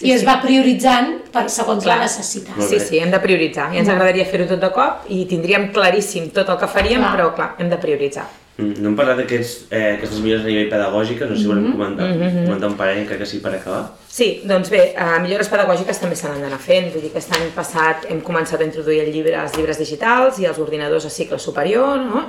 I 0.00 0.12
es 0.14 0.22
va 0.24 0.36
prioritzant 0.40 1.14
per, 1.32 1.48
segons 1.50 1.82
Clar. 1.82 1.96
la 1.98 2.04
necessitat. 2.04 2.54
Sí, 2.68 2.78
sí, 2.78 2.98
hem 3.02 3.10
de 3.10 3.18
prioritzar. 3.18 3.72
I 3.74 3.78
ens 3.82 3.88
agradaria 3.88 4.24
fer-ho 4.30 4.46
tot 4.46 4.60
de 4.60 4.70
cop 4.70 5.08
i 5.10 5.24
tindríem 5.26 5.72
claríssim 5.74 6.30
tot 6.30 6.48
el 6.54 6.58
que 6.60 6.68
faríem, 6.70 7.00
Clar. 7.02 7.16
però 7.16 7.34
clar, 7.34 7.54
hem 7.58 7.68
de 7.72 7.76
prioritzar. 7.82 8.28
Mm, 8.58 8.74
No 8.82 8.88
hem 8.90 8.96
parlat 8.98 9.16
d'aquests, 9.20 9.68
eh, 9.70 9.98
millores 10.20 10.42
a 10.44 10.48
nivell 10.48 10.68
pedagògic, 10.72 11.20
no 11.20 11.36
sé 11.36 11.42
si 11.42 11.46
volem 11.46 11.68
comentar, 11.72 12.08
comentar 12.44 12.68
un 12.68 12.76
parell, 12.76 13.04
crec 13.06 13.20
que 13.20 13.26
sí, 13.26 13.38
per 13.38 13.52
acabar. 13.54 13.84
Sí, 14.08 14.42
doncs 14.44 14.68
bé, 14.72 14.94
eh, 14.98 15.18
millores 15.22 15.48
pedagògiques 15.48 16.00
també 16.00 16.16
se 16.16 16.26
n'han 16.26 16.40
d'anar 16.42 16.58
fent. 16.58 16.88
Vull 16.92 17.02
dir 17.04 17.12
que 17.12 17.18
aquest 17.18 17.36
any 17.36 17.50
passat 17.54 18.06
hem 18.10 18.20
començat 18.20 18.60
a 18.60 18.64
introduir 18.64 19.00
el 19.04 19.12
llibre, 19.12 19.36
els 19.40 19.54
llibres 19.56 19.78
digitals 19.78 20.40
i 20.40 20.46
els 20.46 20.58
ordinadors 20.58 21.04
a 21.06 21.10
cicle 21.10 21.38
superior. 21.38 21.98
No? 22.00 22.24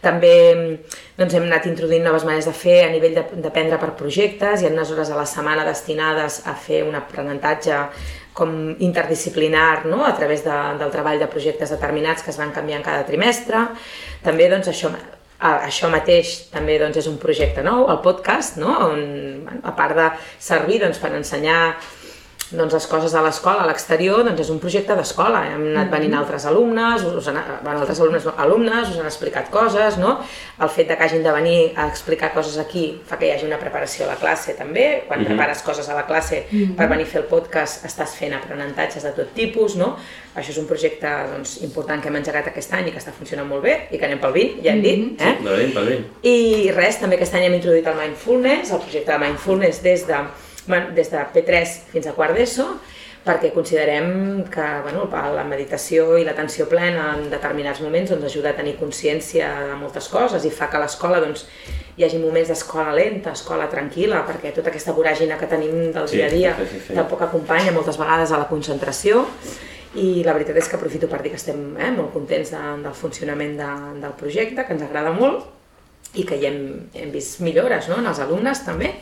També 0.00 0.80
doncs, 1.18 1.34
hem 1.34 1.42
anat 1.42 1.66
introduint 1.66 2.02
noves 2.02 2.24
maneres 2.24 2.46
de 2.46 2.52
fer 2.52 2.84
a 2.86 2.90
nivell 2.90 3.14
de- 3.14 3.42
d'aprendre 3.42 3.78
per 3.78 3.90
projectes. 3.94 4.62
Hi 4.62 4.66
ha 4.66 4.70
unes 4.72 4.90
hores 4.90 5.10
a 5.10 5.16
la 5.16 5.26
setmana 5.26 5.66
destinades 5.66 6.46
a 6.46 6.54
fer 6.54 6.82
un 6.88 6.94
aprenentatge 6.94 7.76
com 8.32 8.74
interdisciplinar 8.78 9.84
no? 9.84 10.04
a 10.06 10.16
través 10.16 10.42
de, 10.44 10.50
del 10.78 10.90
treball 10.90 11.18
de 11.18 11.26
projectes 11.26 11.68
determinats 11.70 12.22
que 12.22 12.30
es 12.30 12.38
van 12.38 12.52
canviant 12.52 12.82
cada 12.82 13.04
trimestre. 13.04 13.68
També 14.22 14.48
doncs, 14.48 14.68
això, 14.68 14.90
això 15.44 15.90
mateix 15.92 16.34
també 16.52 16.78
doncs, 16.80 16.98
és 17.02 17.08
un 17.10 17.18
projecte 17.20 17.64
nou, 17.66 17.86
el 17.92 18.00
podcast, 18.04 18.58
no? 18.60 18.72
on, 18.88 19.04
bueno, 19.44 19.60
a 19.64 19.74
part 19.76 19.98
de 19.98 20.08
servir 20.40 20.80
doncs, 20.82 21.00
per 21.02 21.12
ensenyar 21.14 21.58
doncs, 22.52 22.74
les 22.74 22.86
coses 22.90 23.14
a 23.14 23.22
l'escola, 23.24 23.64
a 23.64 23.68
l'exterior, 23.68 24.22
doncs 24.26 24.42
és 24.44 24.50
un 24.52 24.58
projecte 24.62 24.96
d'escola. 24.98 25.40
Hem 25.54 25.62
anat 25.72 25.92
venint 25.92 26.16
altres 26.18 26.44
alumnes, 26.50 27.04
us 27.08 27.28
han, 27.30 27.38
bueno, 27.62 27.78
altres 27.80 28.00
alumnes, 28.02 28.26
no, 28.28 28.34
alumnes, 28.44 28.90
us 28.90 29.00
han 29.00 29.08
explicat 29.08 29.48
coses, 29.54 29.96
no? 30.00 30.18
El 30.60 30.72
fet 30.72 30.90
de 30.90 30.98
que 30.98 31.06
hagin 31.08 31.24
de 31.24 31.32
venir 31.32 31.58
a 31.76 31.88
explicar 31.88 32.32
coses 32.34 32.58
aquí 32.60 32.86
fa 33.08 33.18
que 33.20 33.28
hi 33.28 33.32
hagi 33.34 33.48
una 33.48 33.58
preparació 33.62 34.04
a 34.04 34.12
la 34.12 34.18
classe 34.20 34.56
també. 34.58 35.04
Quan 35.08 35.24
prepares 35.24 35.64
coses 35.64 35.88
a 35.88 35.96
la 35.96 36.04
classe 36.08 36.44
per 36.76 36.88
venir 36.90 37.08
a 37.08 37.12
fer 37.14 37.22
el 37.22 37.28
podcast 37.30 37.86
estàs 37.88 38.14
fent 38.18 38.36
aprenentatges 38.36 39.08
de 39.08 39.14
tot 39.16 39.34
tipus, 39.36 39.78
no? 39.80 39.94
Això 40.34 40.50
és 40.50 40.58
un 40.58 40.66
projecte 40.66 41.10
doncs, 41.30 41.58
important 41.62 42.00
que 42.02 42.10
hem 42.10 42.16
engegat 42.18 42.48
aquest 42.50 42.72
any 42.74 42.88
i 42.90 42.94
que 42.94 42.98
està 43.00 43.14
funcionant 43.14 43.46
molt 43.48 43.62
bé 43.62 43.76
i 43.90 44.00
que 44.00 44.08
anem 44.08 44.20
pel 44.22 44.34
20, 44.34 44.64
ja 44.64 44.72
hem 44.72 44.82
dit. 44.82 45.04
Eh? 45.22 45.36
Va 45.44 45.54
bé, 45.54 45.68
va 45.76 45.84
bé. 45.86 46.00
I 46.26 46.72
res, 46.74 46.98
també 47.00 47.16
aquest 47.18 47.36
any 47.38 47.46
hem 47.46 47.54
introduït 47.60 47.86
el 47.86 48.00
Mindfulness, 48.00 48.74
el 48.74 48.82
projecte 48.82 49.12
de 49.12 49.20
Mindfulness 49.22 49.82
des 49.84 50.02
de, 50.08 50.18
des 50.66 51.10
de 51.12 51.24
P3 51.34 51.78
fins 51.92 52.06
a 52.08 52.14
quart 52.16 52.36
d'ESO, 52.36 52.66
perquè 53.24 53.54
considerem 53.54 54.44
que 54.52 54.64
bueno, 54.84 55.06
la 55.08 55.44
meditació 55.48 56.18
i 56.20 56.26
l'atenció 56.26 56.66
plena 56.68 57.14
en 57.14 57.30
determinats 57.32 57.80
moments 57.80 58.12
doncs, 58.12 58.26
ajuda 58.28 58.52
a 58.52 58.58
tenir 58.58 58.76
consciència 58.76 59.48
de 59.70 59.78
moltes 59.80 60.10
coses 60.12 60.44
i 60.44 60.52
fa 60.52 60.68
que 60.68 60.76
a 60.76 60.82
l'escola 60.82 61.22
doncs, 61.24 61.46
hi 61.96 62.04
hagi 62.04 62.18
moments 62.20 62.50
d'escola 62.52 62.92
lenta, 62.92 63.32
escola 63.32 63.70
tranquil·la, 63.72 64.24
perquè 64.28 64.52
tota 64.52 64.68
aquesta 64.72 64.92
voràgina 64.92 65.38
que 65.40 65.48
tenim 65.48 65.92
del 65.94 66.08
Sí, 66.10 66.18
dia 66.18 66.26
a 66.26 66.32
dia 66.34 66.56
sí, 66.58 66.66
sí, 66.72 66.82
sí. 66.88 66.98
tampoc 66.98 67.22
acompanya 67.24 67.72
moltes 67.72 67.96
vegades 68.00 68.32
a 68.32 68.42
la 68.42 68.48
concentració 68.50 69.24
i 69.94 70.24
la 70.26 70.34
veritat 70.34 70.58
és 70.58 70.68
que 70.68 70.76
aprofito 70.76 71.08
per 71.08 71.22
dir 71.22 71.30
que 71.32 71.38
estem 71.38 71.78
eh, 71.78 71.92
molt 71.94 72.12
contents 72.12 72.50
de, 72.52 72.62
del 72.82 72.96
funcionament 72.98 73.54
de, 73.56 73.70
del 74.02 74.16
projecte, 74.18 74.66
que 74.66 74.74
ens 74.74 74.84
agrada 74.84 75.14
molt 75.14 75.46
i 76.18 76.26
que 76.26 76.36
hi 76.36 76.48
hem, 76.50 76.58
hem 76.92 77.14
vist 77.14 77.40
millores 77.46 77.88
no? 77.88 78.02
en 78.02 78.10
els 78.10 78.20
alumnes 78.22 78.60
també. 78.66 78.92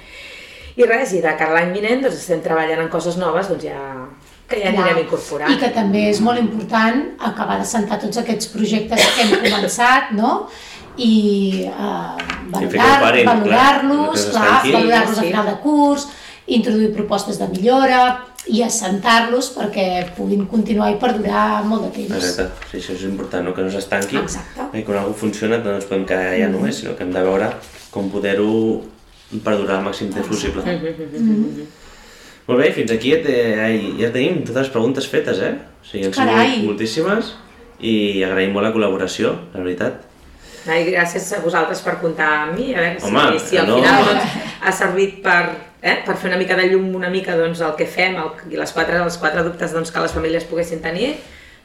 I 0.77 0.87
res, 0.89 1.13
i 1.13 1.21
de 1.21 1.33
cara 1.37 1.53
a 1.53 1.59
l'any 1.59 1.73
vinent 1.77 2.03
doncs, 2.07 2.17
estem 2.23 2.41
treballant 2.45 2.81
en 2.81 2.89
coses 2.93 3.17
noves 3.21 3.49
doncs 3.53 3.65
ja, 3.67 3.79
que 4.49 4.61
ja 4.63 4.71
anirem 4.73 5.03
incorporant. 5.05 5.53
I 5.53 5.59
que 5.61 5.69
també 5.75 6.07
és 6.11 6.21
molt 6.25 6.41
important 6.41 7.03
acabar 7.21 7.59
de 7.61 7.67
sentar 7.69 8.01
tots 8.01 8.19
aquests 8.23 8.49
projectes 8.55 9.01
que 9.17 9.27
hem 9.27 9.35
començat, 9.47 10.13
no? 10.17 10.49
I 10.97 11.69
eh, 11.69 12.43
valorar-los, 12.53 14.27
clar, 14.31 14.43
s'estanquin. 14.43 14.73
valorar-los 14.77 15.17
Sí. 15.17 15.21
a 15.21 15.29
final 15.29 15.47
de 15.47 15.57
curs, 15.63 16.09
introduir 16.47 16.93
propostes 16.93 17.39
de 17.39 17.49
millora 17.49 18.03
i 18.51 18.63
assentar-los 18.67 19.53
perquè 19.55 19.87
puguin 20.17 20.47
continuar 20.51 20.91
i 20.93 20.97
perdurar 20.99 21.63
molt 21.65 21.85
de 21.87 21.91
temps. 22.01 22.17
Exacte, 22.19 22.67
sí, 22.73 22.81
això 22.81 22.97
és 22.97 23.05
important, 23.07 23.45
no? 23.47 23.55
que 23.55 23.63
no 23.63 23.71
s'estanqui. 23.71 24.19
Exacte. 24.19 24.67
I 24.79 24.83
quan 24.83 24.99
alguna 24.99 25.21
funciona 25.21 25.61
no 25.63 25.77
ens 25.77 25.87
podem 25.87 26.05
quedar 26.09 26.33
ja 26.41 26.49
només, 26.51 26.81
sinó 26.81 26.97
que 26.99 27.05
hem 27.07 27.13
de 27.15 27.23
veure 27.23 27.53
com 27.95 28.11
poder-ho 28.11 28.83
perdurar 29.41 29.79
el 29.81 29.87
màxim 29.87 30.13
temps 30.13 30.29
possible. 30.29 30.63
Molt 32.43 32.59
bé, 32.59 32.73
fins 32.75 32.91
aquí 32.91 33.13
ja, 33.15 33.21
te, 33.23 33.35
ai, 33.63 33.77
ja 34.01 34.11
tenim 34.13 34.41
totes 34.43 34.67
les 34.67 34.73
preguntes 34.75 35.07
fetes, 35.09 35.39
eh? 35.39 35.55
O 35.81 35.87
sigui, 35.87 36.09
han 36.09 36.15
Carai. 36.17 36.57
sigut 36.57 36.73
moltíssimes 36.73 37.35
i 37.83 38.23
agraïm 38.27 38.55
molt 38.55 38.67
la 38.67 38.73
col·laboració, 38.75 39.37
la 39.55 39.63
veritat. 39.63 40.09
Ai, 40.71 40.85
gràcies 40.87 41.27
a 41.35 41.41
vosaltres 41.43 41.81
per 41.83 41.97
comptar 42.03 42.29
amb 42.45 42.59
mi, 42.59 42.69
a 42.75 42.83
veure 42.83 43.01
si, 43.01 43.09
Home, 43.09 43.39
si 43.43 43.59
al 43.59 43.71
no. 43.71 43.81
final 43.81 44.05
doncs, 44.07 44.37
ha 44.63 44.73
servit 44.75 45.17
per, 45.25 45.41
eh, 45.81 45.97
per 46.07 46.15
fer 46.19 46.31
una 46.31 46.39
mica 46.39 46.59
de 46.59 46.69
llum, 46.71 46.93
una 46.95 47.11
mica 47.11 47.35
doncs, 47.39 47.63
el 47.67 47.75
que 47.79 47.87
fem 47.91 48.19
el, 48.23 48.31
i 48.51 48.61
les 48.61 48.75
quatre, 48.75 49.01
els 49.03 49.19
quatre 49.19 49.43
dubtes 49.47 49.75
doncs, 49.75 49.91
que 49.91 50.05
les 50.05 50.15
famílies 50.15 50.47
poguessin 50.51 50.83
tenir, 50.85 51.17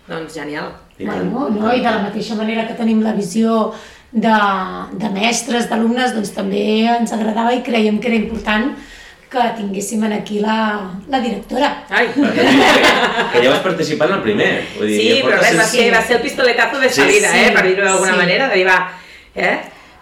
doncs 0.08 0.34
genial. 0.34 0.72
I. 0.98 1.06
Bueno, 1.06 1.50
no? 1.54 1.70
I 1.74 1.84
de 1.84 1.92
la 1.92 2.02
mateixa 2.08 2.38
manera 2.40 2.66
que 2.66 2.78
tenim 2.78 3.04
la 3.06 3.14
visió 3.14 3.74
de, 4.22 4.38
de 4.98 5.10
mestres, 5.14 5.70
d'alumnes, 5.70 6.14
doncs 6.16 6.34
també 6.36 6.62
ens 6.98 7.14
agradava 7.14 7.54
i 7.56 7.64
creiem 7.66 8.00
que 8.02 8.10
era 8.12 8.20
important 8.20 8.72
que 9.28 9.44
tinguéssim 9.58 10.04
en 10.08 10.14
aquí 10.16 10.40
la, 10.40 10.58
la 11.12 11.20
directora. 11.20 11.84
Ai, 11.90 12.08
Que 13.32 13.42
ja 13.44 13.50
vas 13.50 13.64
participar 13.66 14.08
en 14.10 14.16
el 14.16 14.22
primer. 14.24 14.52
Vull 14.78 14.88
dir, 14.88 15.00
sí, 15.02 15.08
ja 15.18 15.26
però 15.26 15.42
res, 15.42 15.58
va 15.60 15.66
ser, 15.68 15.90
va 15.94 16.04
ser 16.06 16.16
el 16.18 16.22
pistoletazo 16.24 16.80
de 16.80 16.90
Sí, 16.90 17.02
salida, 17.02 17.34
sí, 17.34 17.42
eh, 17.48 17.50
per 17.56 17.66
dir-ho 17.68 17.84
d'alguna 17.90 18.14
sí. 18.14 18.22
manera, 18.22 18.48
de 18.48 18.62
dir, 18.62 18.70
va, 18.70 18.78
eh, 19.36 19.58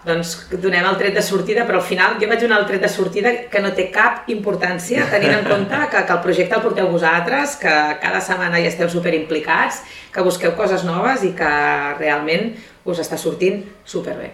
doncs 0.06 0.36
donem 0.62 0.86
el 0.86 0.94
tret 1.00 1.18
de 1.18 1.24
sortida, 1.26 1.64
però 1.66 1.80
al 1.80 1.88
final 1.88 2.14
jo 2.20 2.28
vaig 2.30 2.44
donar 2.44 2.60
el 2.62 2.68
tret 2.68 2.84
de 2.86 2.90
sortida 2.92 3.32
que 3.50 3.62
no 3.64 3.72
té 3.74 3.88
cap 3.90 4.30
importància, 4.30 5.08
tenint 5.10 5.34
en 5.40 5.44
compte 5.48 5.80
que, 5.90 6.04
que 6.06 6.14
el 6.14 6.22
projecte 6.22 6.54
el 6.54 6.62
porteu 6.62 6.86
vosaltres, 6.92 7.56
que 7.58 7.74
cada 8.04 8.22
setmana 8.22 8.62
hi 8.62 8.70
esteu 8.70 8.86
super 8.92 9.16
implicats, 9.18 9.82
que 10.14 10.22
busqueu 10.22 10.54
coses 10.54 10.86
noves 10.86 11.26
i 11.26 11.34
que 11.34 11.50
realment 11.98 12.52
us 12.86 12.98
està 13.02 13.18
sortint 13.20 13.62
superbé. 13.84 14.32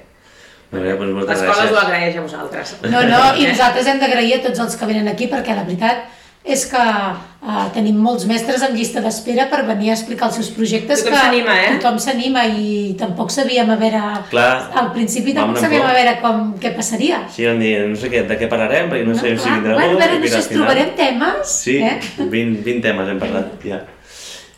Doncs 0.72 1.12
moltes 1.12 1.42
L'escola 1.42 1.66
us 1.68 1.74
ho 1.74 1.78
agraeix 1.82 2.16
a 2.16 2.22
vosaltres. 2.24 2.76
No, 2.88 3.03
no, 3.05 3.20
i 3.36 3.44
Eh? 3.44 3.50
nosaltres 3.53 3.86
hem 3.86 3.98
d'agrair 4.00 4.38
a 4.38 4.42
tots 4.48 4.59
els 4.64 4.76
que 4.80 4.86
venen 4.88 5.09
aquí 5.09 5.26
perquè 5.28 5.55
la 5.57 5.64
veritat 5.68 6.09
és 6.42 6.64
que 6.66 6.80
uh, 6.80 7.66
tenim 7.74 7.94
molts 8.03 8.24
mestres 8.26 8.62
en 8.66 8.72
llista 8.74 8.98
d'espera 9.05 9.44
per 9.50 9.61
venir 9.68 9.90
a 9.92 9.94
explicar 9.94 10.26
els 10.26 10.34
seus 10.40 10.48
projectes. 10.50 11.05
Tothom 11.05 11.12
que 11.14 11.20
s'anima, 11.20 11.55
eh? 11.61 11.68
Tothom 11.76 11.98
s'anima 12.03 12.42
i 12.48 12.96
tampoc 12.98 13.30
sabíem 13.30 13.70
a 13.70 13.76
veure... 13.78 14.00
Clar, 14.32 14.72
al 14.80 14.88
principi 14.96 15.36
tampoc 15.36 15.61
sabíem 15.62 15.84
por. 15.84 15.90
a 15.92 15.94
veure 16.00 16.16
com, 16.24 16.40
què 16.59 16.72
passaria. 16.74 17.20
Sí, 17.30 17.46
vam 17.46 17.61
dir, 17.62 17.76
no 17.92 18.00
sé 18.00 18.11
què, 18.11 18.24
de 18.26 18.38
què 18.40 18.48
parlarem, 18.50 18.90
perquè 18.90 19.07
no, 19.07 19.14
sabem 19.14 19.38
si 19.38 19.53
vindrà 19.53 19.76
bueno, 19.76 19.92
algú. 19.92 20.00
bueno, 20.03 20.16
i 20.18 20.24
no 20.24 20.32
sé 20.34 20.42
si 20.48 20.55
trobarem 20.57 20.90
temes. 20.98 21.55
Sí, 21.62 21.76
Eh? 21.78 21.94
20, 22.18 22.64
20 22.66 22.82
temes 22.88 23.09
hem 23.14 23.20
parlat, 23.22 23.55
ja. 23.68 23.78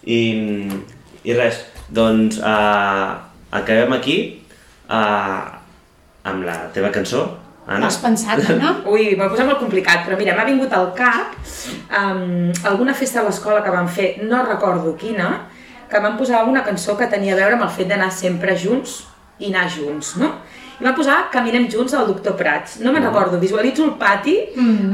I, 0.07 0.21
i 1.25 1.37
res, 1.37 1.61
doncs 1.93 2.39
uh, 2.41 3.19
acabem 3.55 3.95
aquí 3.97 4.19
uh, 4.91 5.55
amb 6.27 6.47
la 6.47 6.59
teva 6.75 6.91
cançó, 6.95 7.25
Anna. 7.67 7.89
Has 7.89 7.97
pensat, 8.03 8.43
no? 8.61 8.75
Ui, 8.93 9.15
m'ho 9.17 9.31
posat 9.33 9.49
molt 9.49 9.63
complicat, 9.63 10.03
però 10.05 10.19
mira, 10.21 10.35
m'ha 10.37 10.45
vingut 10.49 10.73
al 10.77 10.91
cap 10.97 11.37
um, 11.39 12.51
alguna 12.69 12.93
festa 12.97 13.23
a 13.23 13.29
l'escola 13.29 13.63
que 13.65 13.73
vam 13.73 13.89
fer, 13.89 14.11
no 14.29 14.43
recordo 14.45 14.93
quina, 15.01 15.31
que 15.89 16.03
vam 16.03 16.19
posar 16.19 16.43
una 16.49 16.65
cançó 16.67 16.99
que 16.99 17.09
tenia 17.09 17.33
a 17.33 17.39
veure 17.41 17.57
amb 17.57 17.65
el 17.65 17.73
fet 17.73 17.89
d'anar 17.89 18.11
sempre 18.13 18.57
junts 18.59 19.05
i 19.41 19.49
anar 19.49 19.71
junts, 19.73 20.17
no? 20.21 20.35
I 20.75 20.85
vam 20.85 20.97
posar 20.99 21.29
Caminem 21.31 21.69
junts 21.71 21.95
del 21.95 22.09
doctor 22.09 22.35
Prats. 22.37 22.81
No 22.83 22.91
me'n 22.93 23.05
recordo, 23.07 23.39
visualitzo 23.39 23.85
el 23.87 23.93
pati 24.01 24.35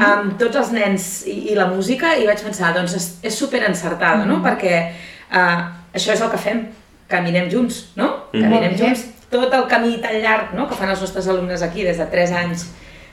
amb 0.04 0.34
tots 0.38 0.60
els 0.60 0.74
nens 0.76 1.06
i, 1.24 1.38
i 1.50 1.56
la 1.56 1.70
música 1.72 2.12
i 2.20 2.26
vaig 2.28 2.42
pensar, 2.44 2.74
doncs 2.76 2.98
és, 2.98 3.06
és 3.30 3.38
super 3.38 3.62
encertada, 3.66 4.26
no? 4.28 4.42
Perquè 4.44 4.74
uh, 4.84 5.62
això 5.96 6.12
és 6.12 6.20
el 6.20 6.30
que 6.30 6.42
fem, 6.42 6.66
caminem 7.10 7.48
junts, 7.52 7.80
no? 7.98 8.10
Caminem 8.32 8.70
Molt 8.72 8.78
bé. 8.78 8.84
junts 8.84 9.06
tot 9.30 9.52
el 9.54 9.66
camí 9.70 9.96
tan 10.02 10.16
llarg 10.22 10.54
no? 10.58 10.64
que 10.68 10.74
fan 10.74 10.90
els 10.90 11.00
nostres 11.04 11.28
alumnes 11.30 11.62
aquí 11.62 11.84
des 11.86 11.98
de 11.98 12.06
3 12.10 12.32
anys 12.40 12.64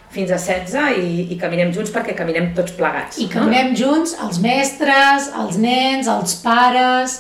fins 0.10 0.32
a 0.32 0.38
16 0.40 0.98
i, 0.98 1.28
i 1.34 1.38
caminem 1.38 1.70
junts 1.76 1.92
perquè 1.94 2.16
caminem 2.18 2.54
tots 2.58 2.72
plegats. 2.78 3.20
I 3.22 3.28
caminem 3.30 3.74
junts, 3.78 4.16
els 4.24 4.40
mestres, 4.42 5.28
els 5.38 5.58
nens, 5.62 6.08
els 6.08 6.36
pares, 6.42 7.18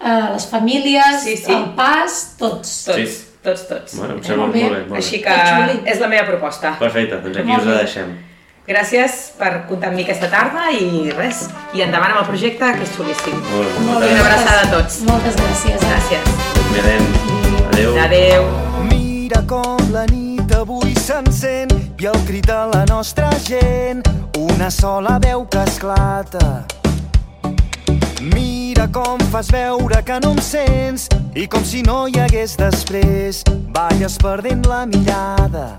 eh, 0.00 0.30
les 0.32 0.46
famílies, 0.50 1.20
Sí, 1.22 1.36
sí. 1.36 1.52
el 1.52 1.74
pas, 1.76 2.34
tots. 2.40 2.72
Tots, 2.86 2.96
Sí. 2.96 3.26
tots, 3.44 3.68
tots. 3.68 3.94
Bueno, 3.98 4.14
em 4.14 4.20
Eh, 4.20 4.24
sembla 4.24 4.46
molt 4.46 4.54
bé. 4.54 4.62
molt 4.62 4.74
bé, 4.78 4.82
molt. 4.88 4.98
Així 4.98 5.20
que 5.22 5.36
és 5.92 6.00
la 6.00 6.08
meva 6.08 6.26
proposta. 6.26 6.74
Perfecte, 6.78 7.20
doncs 7.22 7.36
aquí 7.36 7.46
Molt 7.46 7.60
us 7.62 7.66
la 7.66 7.72
bé. 7.76 7.78
deixem. 7.84 8.16
Gràcies 8.70 9.32
per 9.34 9.64
comptar 9.66 9.88
amb 9.90 9.96
mi 9.98 10.04
aquesta 10.04 10.28
tarda 10.30 10.68
i 10.70 11.10
res, 11.16 11.40
i 11.74 11.82
endavant 11.82 12.12
amb 12.12 12.20
el 12.20 12.26
projecte 12.28 12.68
que 12.76 12.84
és 12.86 12.92
xulíssim. 12.94 13.34
Molt 13.50 13.66
bé, 13.66 13.80
Molt 13.86 13.96
Una 13.96 14.06
gràcies. 14.06 14.20
abraçada 14.20 14.60
a 14.62 14.70
tots. 14.70 15.00
Moltes 15.08 15.34
gràcies. 15.40 15.80
Gràcies. 15.88 16.28
Mirem. 16.70 17.08
Adéu. 17.72 17.98
Adéu. 18.04 18.46
Mira 18.92 19.42
com 19.48 19.90
la 19.90 20.04
nit 20.12 20.54
avui 20.54 20.94
s'encén 20.94 21.68
i 21.98 22.06
el 22.06 22.20
crit 22.28 22.46
de 22.46 22.60
la 22.72 22.84
nostra 22.86 23.30
gent, 23.42 24.06
una 24.38 24.70
sola 24.70 25.18
veu 25.18 25.44
que 25.50 25.64
esclata. 25.66 26.64
Mira 28.20 28.86
com 28.92 29.18
fas 29.32 29.50
veure 29.50 30.02
que 30.04 30.20
no 30.20 30.30
em 30.36 30.38
sents 30.38 31.08
i 31.34 31.48
com 31.48 31.64
si 31.64 31.82
no 31.82 32.06
hi 32.06 32.20
hagués 32.20 32.54
després, 32.56 33.42
balles 33.74 34.16
perdent 34.22 34.66
la 34.68 34.86
mirada. 34.86 35.78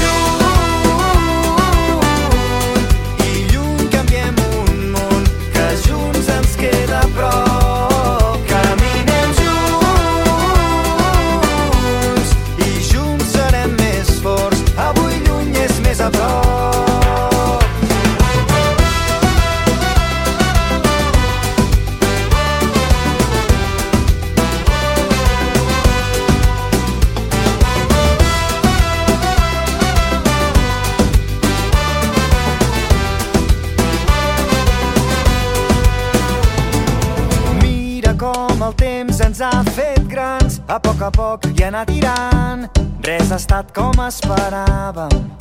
anar 41.81 41.85
tirant. 41.85 42.67
Res 43.01 43.31
ha 43.31 43.37
estat 43.37 43.71
com 43.73 43.93
esperàvem. 44.05 45.31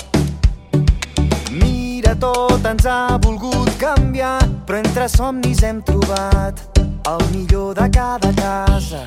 Mira, 1.50 2.14
tot 2.16 2.64
ens 2.66 2.86
ha 2.86 3.18
volgut 3.22 3.70
canviar, 3.78 4.38
però 4.66 4.80
entre 4.80 5.08
somnis 5.08 5.62
hem 5.62 5.82
trobat 5.82 6.62
el 6.80 7.26
millor 7.34 7.74
de 7.74 7.90
cada 7.90 8.32
casa. 8.32 9.06